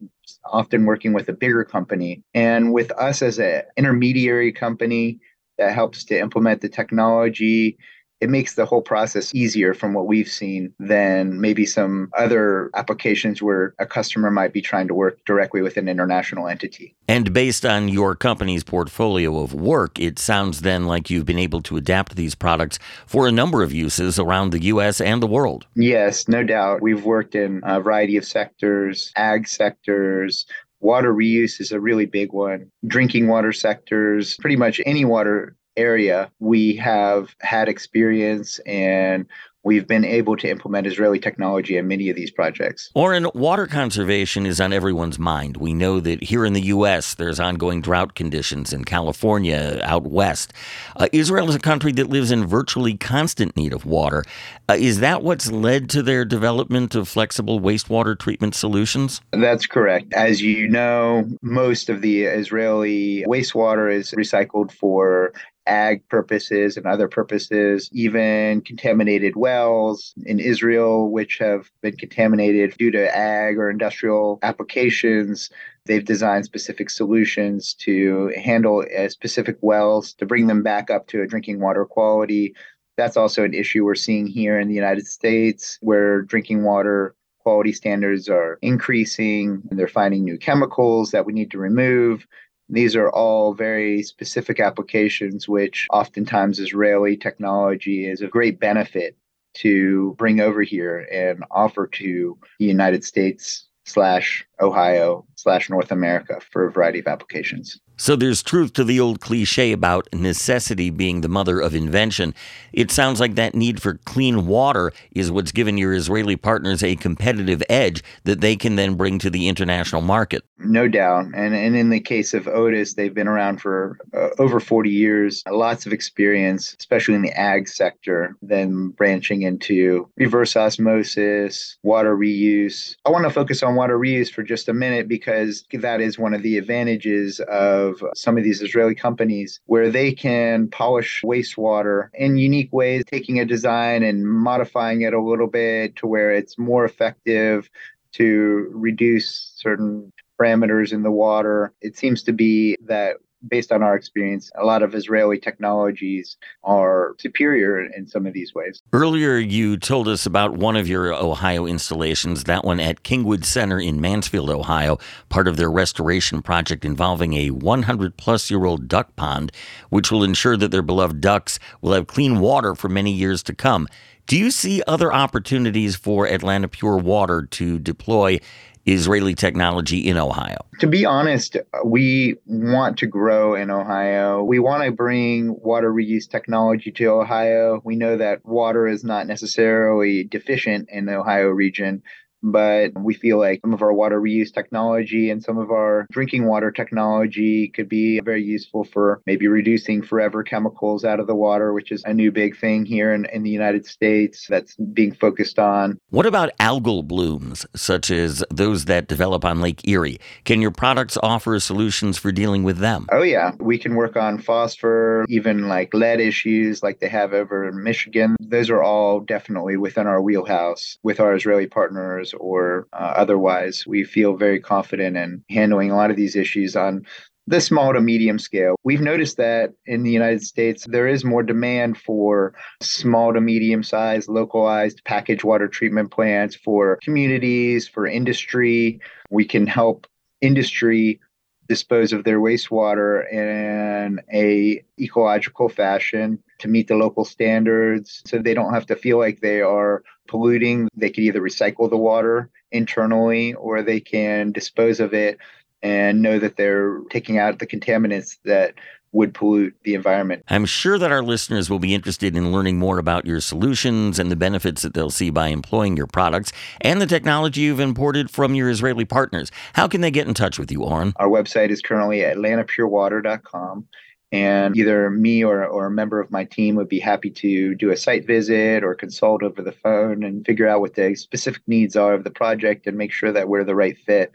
often 0.45 0.87
working 0.87 1.13
with 1.13 1.29
a 1.29 1.33
bigger 1.33 1.65
company. 1.65 2.23
And 2.33 2.73
with 2.73 2.91
us 2.93 3.23
as 3.23 3.39
an 3.39 3.63
intermediary 3.77 4.53
company 4.53 5.21
that 5.59 5.75
helps 5.75 6.05
to 6.05 6.19
implement 6.19 6.61
the 6.61 6.69
technology, 6.69 7.79
it 8.21 8.31
makes 8.31 8.55
the 8.55 8.65
whole 8.65 8.83
process 8.83 9.35
easier 9.35 9.75
from 9.75 9.93
what 9.93 10.07
we've 10.07 10.29
seen 10.29 10.73
than 10.79 11.41
maybe 11.41 11.67
some 11.67 12.11
other 12.17 12.71
applications 12.75 13.43
where 13.43 13.75
a 13.79 13.87
customer 13.87 14.31
might 14.31 14.53
be 14.53 14.63
trying 14.63 14.89
to 14.89 14.95
work 14.95 15.19
directly 15.25 15.63
with 15.63 15.77
an 15.77 15.89
international 15.89 16.49
entity. 16.49 16.95
And 17.09 17.33
based 17.33 17.67
on 17.67 17.89
your 17.89 18.15
company's 18.15 18.65
portfolio 18.65 19.39
of 19.41 19.53
work, 19.53 19.99
it 19.99 20.19
sounds 20.19 20.63
then 20.63 20.87
like 20.87 21.11
you've 21.11 21.27
been 21.27 21.39
able 21.39 21.61
to 21.63 21.77
adapt 21.77 22.17
these 22.17 22.35
products 22.35 22.79
for 23.07 23.27
a 23.27 23.33
number 23.33 23.63
of 23.63 23.73
uses 23.73 24.19
around 24.19 24.51
the 24.51 24.63
U.S. 24.63 25.01
and 25.01 25.23
the 25.23 25.27
world. 25.27 25.67
Yes, 25.75 26.29
no 26.29 26.43
doubt. 26.43 26.81
We've 26.81 27.05
worked 27.05 27.35
in 27.35 27.61
a 27.65 27.81
variety 27.81 28.17
of 28.17 28.25
sectors, 28.25 29.13
ag 29.17 29.47
sectors, 29.49 30.47
Water 30.85 31.15
reuse 31.15 31.63
is 31.63 31.73
a 31.73 31.81
really 31.81 32.05
big 32.05 32.35
one. 32.35 32.71
Drinking 32.87 33.27
water 33.27 33.53
sectors, 33.53 34.37
pretty 34.37 34.57
much 34.57 34.83
any 34.85 35.07
water 35.07 35.57
area, 35.77 36.31
we 36.39 36.77
have 36.77 37.35
had 37.41 37.69
experience 37.69 38.59
and 38.61 39.27
we've 39.65 39.89
been 39.89 40.05
able 40.05 40.37
to 40.37 40.49
implement 40.49 40.87
Israeli 40.87 41.19
technology 41.19 41.77
in 41.77 41.89
many 41.89 42.11
of 42.11 42.17
these 42.17 42.31
projects. 42.31 42.91
Oren, 42.95 43.27
water 43.35 43.67
conservation 43.67 44.47
is 44.47 44.61
on 44.61 44.73
everyone's 44.73 45.19
mind. 45.19 45.57
We 45.57 45.73
know 45.73 46.01
that 46.01 46.23
here 46.23 46.45
in 46.45 46.53
the 46.53 46.61
U.S., 46.63 47.15
there's 47.15 47.41
ongoing 47.41 47.81
drought 47.81 48.15
conditions 48.15 48.73
in 48.73 48.85
California, 48.85 49.81
out 49.83 50.05
west. 50.05 50.53
Uh, 50.97 51.09
Israel 51.13 51.49
is 51.49 51.55
a 51.55 51.61
country 51.61 51.93
that 51.93 52.11
lives 52.11 52.31
in 52.31 52.47
virtually 52.47 52.97
constant 52.97 53.57
need 53.57 53.73
of 53.73 53.87
water. 53.87 54.23
Uh, 54.69 54.77
is 54.79 55.01
that 55.01 55.23
what's 55.23 55.51
led 55.51 55.89
to 55.91 56.03
their 56.03 56.25
development 56.25 56.95
of 56.95 57.09
flexible 57.09 57.59
wastewater 57.61 58.19
treatment 58.19 58.55
solutions? 58.55 59.21
That's 59.33 59.67
correct. 59.67 60.13
As 60.13 60.43
you 60.43 60.69
know, 60.69 61.27
most 61.43 61.89
of 61.89 62.03
the 62.03 62.25
Israeli 62.25 63.25
wastewater 63.27 63.93
is 63.93 64.13
recycled 64.13 64.71
for 64.71 65.33
ag 65.67 66.07
purposes 66.09 66.77
and 66.77 66.87
other 66.87 67.09
purposes, 67.09 67.89
even 67.93 68.61
contaminated 68.63 69.37
wells 69.37 70.15
in 70.25 70.39
Israel, 70.39 71.11
which 71.11 71.39
have 71.39 71.71
been 71.83 71.97
contaminated 71.97 72.77
due 72.77 72.91
to 72.91 73.17
ag 73.17 73.57
or 73.57 73.71
industrial 73.71 74.39
applications. 74.43 75.51
They've 75.87 76.05
designed 76.05 76.45
specific 76.45 76.91
solutions 76.91 77.75
to 77.81 78.33
handle 78.37 78.85
uh, 78.97 79.09
specific 79.09 79.59
wells 79.61 80.15
to 80.15 80.27
bring 80.27 80.47
them 80.47 80.63
back 80.63 80.91
up 80.91 81.07
to 81.09 81.23
a 81.23 81.27
drinking 81.27 81.61
water 81.61 81.85
quality. 81.85 82.55
That's 82.97 83.17
also 83.17 83.45
an 83.45 83.55
issue 83.55 83.85
we're 83.85 83.95
seeing 83.95 84.27
here 84.27 84.59
in 84.59 84.69
the 84.69 84.75
United 84.75 85.07
States, 85.07 85.79
where 85.81 86.23
drinking 86.23 86.65
water 86.65 87.15
quality 87.45 87.73
standards 87.73 88.29
are 88.29 88.59
increasing 88.63 89.63
and 89.69 89.79
they're 89.79 89.87
finding 89.87 90.25
new 90.25 90.39
chemicals 90.39 91.11
that 91.11 91.27
we 91.27 91.33
need 91.33 91.51
to 91.51 91.59
remove. 91.59 92.27
These 92.75 92.97
are 92.97 93.09
all 93.09 93.55
very 93.55 94.03
specific 94.03 94.59
applications, 94.59 95.49
which 95.49 95.87
oftentimes 95.93 96.59
Israeli 96.59 97.17
technology 97.17 98.09
is 98.09 98.21
a 98.21 98.27
great 98.27 98.59
benefit 98.59 99.17
to 99.59 100.17
bring 100.19 100.41
over 100.41 100.61
here 100.63 101.07
and 101.13 101.45
offer 101.53 101.87
to 101.87 102.37
the 102.59 102.65
United 102.65 103.05
States 103.05 103.69
slash 103.85 104.45
Ohio 104.61 105.25
slash 105.45 105.69
North 105.69 105.93
America 105.93 106.41
for 106.51 106.67
a 106.67 106.73
variety 106.73 107.01
of 107.01 107.07
applications. 107.07 107.79
So 107.97 108.17
there's 108.17 108.43
truth 108.43 108.73
to 108.73 108.83
the 108.83 108.99
old 108.99 109.21
cliche 109.21 109.71
about 109.71 110.09
necessity 110.13 110.91
being 110.91 111.21
the 111.21 111.29
mother 111.29 111.61
of 111.61 111.77
invention. 111.77 112.35
It 112.73 112.91
sounds 112.91 113.21
like 113.21 113.37
that 113.37 113.55
need 113.55 113.81
for 113.81 114.01
clean 114.05 114.47
water 114.47 114.93
is 115.13 115.31
what's 115.31 115.53
given 115.53 115.79
your 115.79 115.95
Israeli 115.95 116.35
partners 116.35 116.83
a 116.83 116.97
competitive 116.97 117.63
edge 117.69 118.03
that 118.25 118.41
they 118.41 118.57
can 118.57 118.75
then 118.75 118.95
bring 118.95 119.21
to 119.21 119.31
the 119.31 119.47
international 119.47 120.03
market. 120.03 120.43
No 120.59 120.89
doubt. 120.89 121.27
And, 121.35 121.55
and 121.55 121.77
in 121.77 121.91
the 121.91 122.01
case 122.01 122.35
of 122.35 122.47
Odis, 122.47 122.97
they've 122.97 123.15
been 123.15 123.29
around 123.29 123.61
for 123.61 123.97
uh, 124.13 124.31
over 124.39 124.59
40 124.59 124.91
years, 124.91 125.45
lots 125.49 125.87
of 125.87 125.93
experience, 125.93 126.75
especially 126.81 127.15
in 127.15 127.23
the 127.23 127.39
ag 127.39 127.69
sector, 127.69 128.35
then 128.43 128.89
branching 128.89 129.43
into 129.43 130.09
reverse 130.17 130.57
osmosis, 130.57 131.77
water 131.85 132.17
reuse. 132.17 132.97
I 133.05 133.11
want 133.11 133.25
to 133.25 133.31
focus 133.31 133.63
on 133.63 133.77
water 133.77 133.99
reuse 133.99 134.33
for 134.33 134.43
just 134.43 134.69
a 134.69 134.75
minute 134.75 135.07
because 135.07 135.34
that 135.73 136.01
is 136.01 136.19
one 136.19 136.35
of 136.35 136.43
the 136.43 136.59
advantages 136.59 137.41
of 137.41 138.03
some 138.15 138.39
of 138.39 138.45
these 138.45 138.63
Israeli 138.63 138.95
companies 138.95 139.61
where 139.67 139.91
they 139.91 140.13
can 140.13 140.69
polish 140.69 141.23
wastewater 141.25 142.09
in 142.15 142.37
unique 142.37 142.73
ways, 142.73 143.05
taking 143.07 143.41
a 143.41 143.45
design 143.45 144.03
and 144.03 144.27
modifying 144.27 145.03
it 145.03 145.15
a 145.15 145.23
little 145.23 145.47
bit 145.47 145.97
to 145.97 146.07
where 146.07 146.33
it's 146.33 146.59
more 146.59 146.85
effective 146.85 147.71
to 148.13 148.71
reduce 148.73 149.53
certain 149.57 150.13
parameters 150.41 150.93
in 150.93 151.03
the 151.03 151.11
water. 151.11 151.73
It 151.81 151.97
seems 151.97 152.23
to 152.25 152.33
be 152.33 152.77
that 152.87 153.17
based 153.49 153.73
on 153.73 153.83
our 153.83 153.95
experience, 153.95 154.51
a 154.61 154.65
lot 154.65 154.83
of 154.83 154.95
Israeli 154.95 155.39
technologies 155.39 156.37
are 156.63 157.15
superior 157.19 157.85
in 157.85 158.07
some 158.07 158.27
of 158.27 158.33
these 158.33 158.55
ways. 158.55 158.83
Earlier, 158.93 159.37
you 159.37 159.77
told 159.77 160.09
us 160.09 160.27
about 160.27 160.57
one 160.57 160.77
of 160.77 160.89
your 160.89 161.13
Ohio 161.13 161.67
installations, 161.67 162.45
that 162.45 162.65
one 162.65 162.81
at 162.81 163.03
Kingwood 163.03 163.45
Center 163.45 163.79
in 163.79 164.01
Mansfield, 164.01 164.51
Ohio, 164.51 164.99
part 165.29 165.49
of 165.49 165.57
their 165.57 165.71
restoration 165.71 166.43
project 166.43 166.85
involving 166.85 167.35
a 167.35 167.51
100 167.51 168.17
plus 168.17 168.51
year 168.51 168.65
old 168.65 168.89
duck 168.89 169.15
pond, 169.17 169.53
which 169.91 170.11
will 170.11 170.25
ensure 170.25 170.57
that 170.57 170.71
their 170.71 170.83
beloved 170.83 171.21
ducks 171.21 171.59
will 171.81 171.93
have 171.93 172.07
clean 172.07 172.41
water 172.41 172.75
for 172.75 172.89
many 172.89 173.13
years 173.13 173.43
to 173.45 173.55
come. 173.55 173.89
Do 174.27 174.39
you 174.39 174.51
see 174.51 174.83
other 174.87 175.13
opportunities 175.13 175.97
for 175.97 176.27
Atlanta 176.27 176.67
Pure 176.67 176.99
Water 176.99 177.43
to 177.43 177.79
deploy 177.79 178.41
Israeli 178.87 179.35
technology 179.35 179.99
in 179.99 180.17
Ohio? 180.17 180.59
To 180.81 180.87
be 180.87 181.05
honest, 181.05 181.57
we 181.85 182.37
want 182.47 182.99
to 182.99 183.07
grow 183.07 183.55
in 183.55 183.71
Ohio. 183.71 184.43
We 184.43 184.59
want 184.59 184.85
to 184.85 184.93
bring 184.93 185.57
water 185.61 185.93
reuse 185.93 186.29
technology 186.29 186.93
to 186.93 187.07
Ohio. 187.07 187.81
We 187.85 187.97
know 187.97 188.17
that 188.17 188.45
water 188.45 188.87
is 188.87 189.05
not 189.05 189.27
necessarily 189.27 190.25
deficient 190.25 190.89
in 190.91 191.07
the 191.07 191.17
Ohio 191.17 191.49
region 191.49 192.03
but 192.45 192.93
we 193.01 193.15
feel 193.15 193.39
like 193.39 193.61
some 193.63 193.73
of 193.73 193.83
our 193.83 193.93
water 193.93 194.21
reuse 194.21 194.53
technology 194.53 195.31
and 195.31 195.43
some 195.43 195.57
of 195.57 195.71
our 195.71 196.07
drinking 196.13 196.45
water 196.45 196.71
technology 196.71 197.69
could 197.69 197.89
be 197.89 198.21
very 198.21 198.43
useful 198.43 198.85
for 198.85 199.23
maybe 199.27 199.49
reducing 199.49 200.03
forever 200.03 200.43
chemicals 200.43 201.05
out 201.05 201.21
of 201.21 201.27
the 201.27 201.35
water, 201.35 201.73
which 201.73 201.91
is 201.91 202.05
a 202.05 202.13
new 202.13 202.31
big 202.31 202.57
thing 202.57 202.85
here 202.85 203.15
in, 203.15 203.25
in 203.33 203.43
the 203.43 203.51
United 203.51 203.87
States 203.87 204.47
that's 204.49 204.77
being 204.77 205.13
focused 205.13 205.59
on. 205.59 205.99
What 206.11 206.27
about 206.27 206.57
algal 206.59 207.07
blooms, 207.07 207.65
such 207.75 208.11
as 208.11 208.45
those 208.51 208.85
that 208.85 209.09
develop 209.09 209.45
on 209.45 209.63
Lake 209.63 209.89
Erie? 209.89 210.21
Can 210.45 210.61
your 210.61 210.71
products 210.71 211.17
offer 211.23 211.59
solutions 211.59 212.19
for 212.19 212.31
dealing 212.31 212.63
with 212.63 212.79
them? 212.79 213.07
Oh, 213.11 213.23
yeah. 213.23 213.53
We 213.59 213.79
can 213.79 213.95
work 213.95 214.17
on 214.17 214.39
phosphor, 214.39 215.25
even 215.29 215.69
like 215.69 215.95
lead 215.95 216.21
issues 216.21 216.83
like 216.83 217.01
they 217.01 217.09
have 217.09 217.33
over 217.33 217.67
in 217.67 217.83
Michigan. 217.83 218.37
Those 218.39 218.69
are 218.69 218.83
all 218.83 219.21
definitely 219.21 219.79
within 219.79 220.07
our 220.07 220.21
wheelhouse 220.21 220.99
with 221.03 221.21
our 221.21 221.35
Israeli 221.35 221.67
partners 221.67 222.34
or 222.39 222.87
uh, 222.93 223.15
otherwise. 223.17 223.87
We 223.87 224.05
feel 224.05 224.37
very 224.37 224.61
confident 224.61 225.17
in 225.17 225.45
handling 225.51 225.91
a 225.91 225.97
lot 225.97 226.11
of 226.11 226.17
these 226.17 226.37
issues 226.37 226.77
on 226.77 227.05
the 227.47 227.61
small 227.61 227.93
to 227.93 228.01
medium 228.01 228.39
scale. 228.39 228.75
We've 228.85 229.01
noticed 229.01 229.37
that 229.37 229.73
in 229.87 230.03
the 230.03 230.11
United 230.11 230.43
States, 230.43 230.87
there 230.89 231.07
is 231.07 231.25
more 231.25 231.43
demand 231.43 231.99
for 231.99 232.55
small 232.83 233.35
to 233.35 233.41
medium 233.41 233.83
sized, 233.83 234.29
localized 234.29 235.03
package 235.05 235.45
water 235.45 235.69
treatment 235.69 236.11
plants 236.11 236.57
for 236.57 236.99
communities, 237.03 237.87
for 237.87 238.07
industry. 238.07 239.01
We 239.31 239.45
can 239.45 239.67
help 239.67 240.07
industry 240.41 241.21
dispose 241.69 242.13
of 242.13 242.25
their 242.25 242.41
wastewater 242.41 243.31
in 243.33 244.21
a 244.33 244.85
ecological 245.01 245.69
fashion 245.69 246.39
to 246.59 246.69
meet 246.69 246.89
the 246.89 246.97
local 246.97 247.25
standards 247.25 248.23
so 248.27 248.39
they 248.39 248.55
don't 248.55 248.75
have 248.75 248.87
to 248.87 248.97
feel 248.97 249.19
like 249.19 249.41
they 249.41 249.61
are 249.61 250.03
polluting. 250.29 250.89
They 250.97 251.11
could 251.11 251.25
either 251.25 251.41
recycle 251.41 251.89
the 251.89 251.97
water 251.97 252.51
internally 252.71 253.55
or 253.55 253.83
they 253.83 254.01
can 254.01 254.53
dispose 254.53 255.01
of 255.01 255.15
it 255.15 255.39
and 255.83 256.23
know 256.23 256.39
that 256.39 256.57
they're 256.57 257.01
taking 257.11 257.39
out 257.39 257.59
the 257.59 257.67
contaminants 257.67 258.39
that 258.45 258.75
would 259.15 259.33
pollute 259.33 259.75
the 259.85 259.95
environment. 259.95 260.43
I'm 260.49 260.67
sure 260.67 260.99
that 260.99 261.13
our 261.13 261.23
listeners 261.23 261.71
will 261.71 261.79
be 261.79 261.95
interested 261.95 262.37
in 262.37 262.53
learning 262.53 262.79
more 262.79 262.99
about 262.99 263.25
your 263.25 263.41
solutions 263.41 264.19
and 264.19 264.31
the 264.31 264.37
benefits 264.37 264.83
that 264.83 264.93
they'll 264.93 265.09
see 265.09 265.31
by 265.31 265.49
employing 265.49 265.97
your 265.97 266.09
products 266.09 266.53
and 266.81 267.01
the 267.01 267.07
technology 267.07 267.63
you've 267.63 267.81
imported 267.81 268.29
from 268.31 268.55
your 268.55 268.69
Israeli 268.69 269.05
partners. 269.05 269.51
How 269.75 269.87
can 269.87 270.01
they 270.01 270.11
get 270.11 270.27
in 270.27 270.35
touch 270.35 270.59
with 270.59 270.71
you, 270.71 270.83
Oren? 270.83 271.13
Our 271.17 271.29
website 271.29 271.71
is 271.71 271.81
currently 271.81 272.19
atlantapurewater.com. 272.19 273.87
And 274.33 274.77
either 274.77 275.11
me 275.11 275.45
or, 275.45 275.65
or 275.65 275.87
a 275.87 275.91
member 275.93 276.19
of 276.19 276.33
my 276.33 276.45
team 276.45 276.75
would 276.75 276.89
be 276.89 276.99
happy 276.99 277.31
to 277.31 277.77
do 277.77 277.91
a 277.91 277.97
site 277.97 278.27
visit 278.27 278.83
or 278.83 278.97
consult 278.97 279.45
over 279.45 279.63
the 279.63 279.71
phone 279.71 280.25
and 280.25 280.45
figure 280.45 280.67
out 280.67 280.81
what 280.81 280.95
the 280.95 281.15
specific 281.15 281.63
needs 281.69 281.95
are 281.95 282.15
of 282.15 282.25
the 282.25 282.33
project 282.33 282.89
and 282.89 282.99
make 282.99 283.13
sure 283.13 283.31
that 283.31 283.49
we're 283.49 283.63
the 283.63 283.77
right 283.77 283.97
fit. 283.97 284.33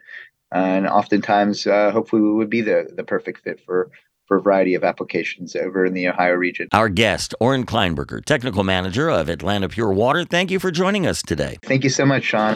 And 0.53 0.87
oftentimes, 0.87 1.67
uh, 1.67 1.91
hopefully, 1.91 2.21
we 2.21 2.31
would 2.31 2.49
be 2.49 2.61
the, 2.61 2.89
the 2.95 3.03
perfect 3.03 3.43
fit 3.43 3.59
for 3.65 3.91
for 4.29 4.37
a 4.37 4.41
variety 4.41 4.75
of 4.75 4.85
applications 4.85 5.55
over 5.55 5.85
in 5.85 5.93
the 5.93 6.07
Ohio 6.07 6.35
region. 6.35 6.69
Our 6.71 6.87
guest, 6.87 7.33
Oren 7.41 7.65
Kleinberger, 7.65 8.23
Technical 8.23 8.63
Manager 8.63 9.09
of 9.09 9.27
Atlanta 9.27 9.67
Pure 9.67 9.91
Water, 9.93 10.23
thank 10.23 10.51
you 10.51 10.59
for 10.59 10.71
joining 10.71 11.07
us 11.07 11.21
today. 11.23 11.57
Thank 11.63 11.83
you 11.83 11.89
so 11.89 12.05
much, 12.05 12.23
Shawn. 12.23 12.55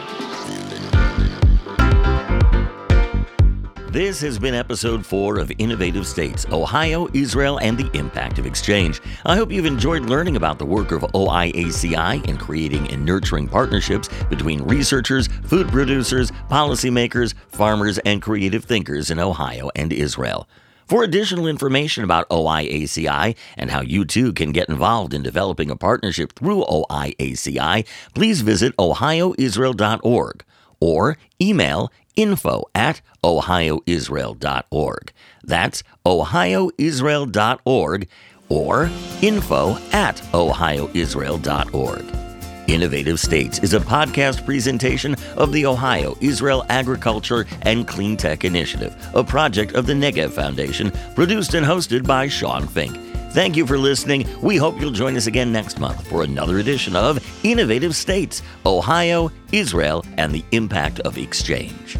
This 3.90 4.20
has 4.22 4.38
been 4.38 4.54
episode 4.54 5.04
four 5.04 5.38
of 5.38 5.52
Innovative 5.58 6.06
States 6.06 6.46
Ohio, 6.50 7.08
Israel, 7.12 7.58
and 7.58 7.76
the 7.76 7.90
Impact 7.96 8.38
of 8.38 8.46
Exchange. 8.46 9.00
I 9.24 9.36
hope 9.36 9.50
you've 9.52 9.66
enjoyed 9.66 10.02
learning 10.02 10.36
about 10.36 10.58
the 10.58 10.66
work 10.66 10.92
of 10.92 11.02
OIACI 11.02 12.28
in 12.28 12.36
creating 12.36 12.88
and 12.90 13.04
nurturing 13.04 13.48
partnerships 13.48 14.08
between 14.30 14.62
researchers, 14.62 15.26
food 15.44 15.68
producers, 15.68 16.30
policymakers, 16.50 17.34
farmers, 17.48 17.98
and 17.98 18.22
creative 18.22 18.64
thinkers 18.64 19.10
in 19.10 19.18
Ohio 19.18 19.70
and 19.76 19.92
Israel. 19.92 20.48
For 20.86 21.02
additional 21.02 21.46
information 21.46 22.04
about 22.04 22.28
OIACI 22.28 23.36
and 23.56 23.70
how 23.70 23.80
you 23.80 24.04
too 24.04 24.32
can 24.32 24.52
get 24.52 24.68
involved 24.68 25.14
in 25.14 25.22
developing 25.22 25.70
a 25.70 25.76
partnership 25.76 26.34
through 26.34 26.64
OIACI, 26.64 27.86
please 28.14 28.42
visit 28.42 28.76
ohioisrael.org 28.76 30.44
or 30.80 31.16
email 31.40 31.90
info 32.16 32.64
at 32.74 33.00
ohioisrael.org. 33.22 35.12
That's 35.42 35.82
ohioisrael.org 36.06 38.08
or 38.50 38.90
info 39.22 39.78
at 39.92 40.16
ohioisrael.org. 40.32 42.23
Innovative 42.66 43.20
States 43.20 43.58
is 43.58 43.74
a 43.74 43.80
podcast 43.80 44.44
presentation 44.44 45.16
of 45.36 45.52
the 45.52 45.66
Ohio 45.66 46.16
Israel 46.20 46.64
Agriculture 46.68 47.46
and 47.62 47.86
Clean 47.86 48.16
Tech 48.16 48.44
Initiative, 48.44 48.96
a 49.14 49.22
project 49.22 49.74
of 49.74 49.86
the 49.86 49.92
Negev 49.92 50.30
Foundation, 50.30 50.90
produced 51.14 51.54
and 51.54 51.66
hosted 51.66 52.06
by 52.06 52.28
Shawn 52.28 52.66
Fink. 52.66 52.96
Thank 53.32 53.56
you 53.56 53.66
for 53.66 53.76
listening. 53.76 54.28
We 54.40 54.56
hope 54.56 54.80
you'll 54.80 54.92
join 54.92 55.16
us 55.16 55.26
again 55.26 55.52
next 55.52 55.80
month 55.80 56.06
for 56.08 56.22
another 56.22 56.58
edition 56.58 56.94
of 56.94 57.18
Innovative 57.42 57.96
States 57.96 58.42
Ohio, 58.64 59.30
Israel, 59.52 60.04
and 60.16 60.32
the 60.32 60.44
Impact 60.52 61.00
of 61.00 61.18
Exchange. 61.18 61.98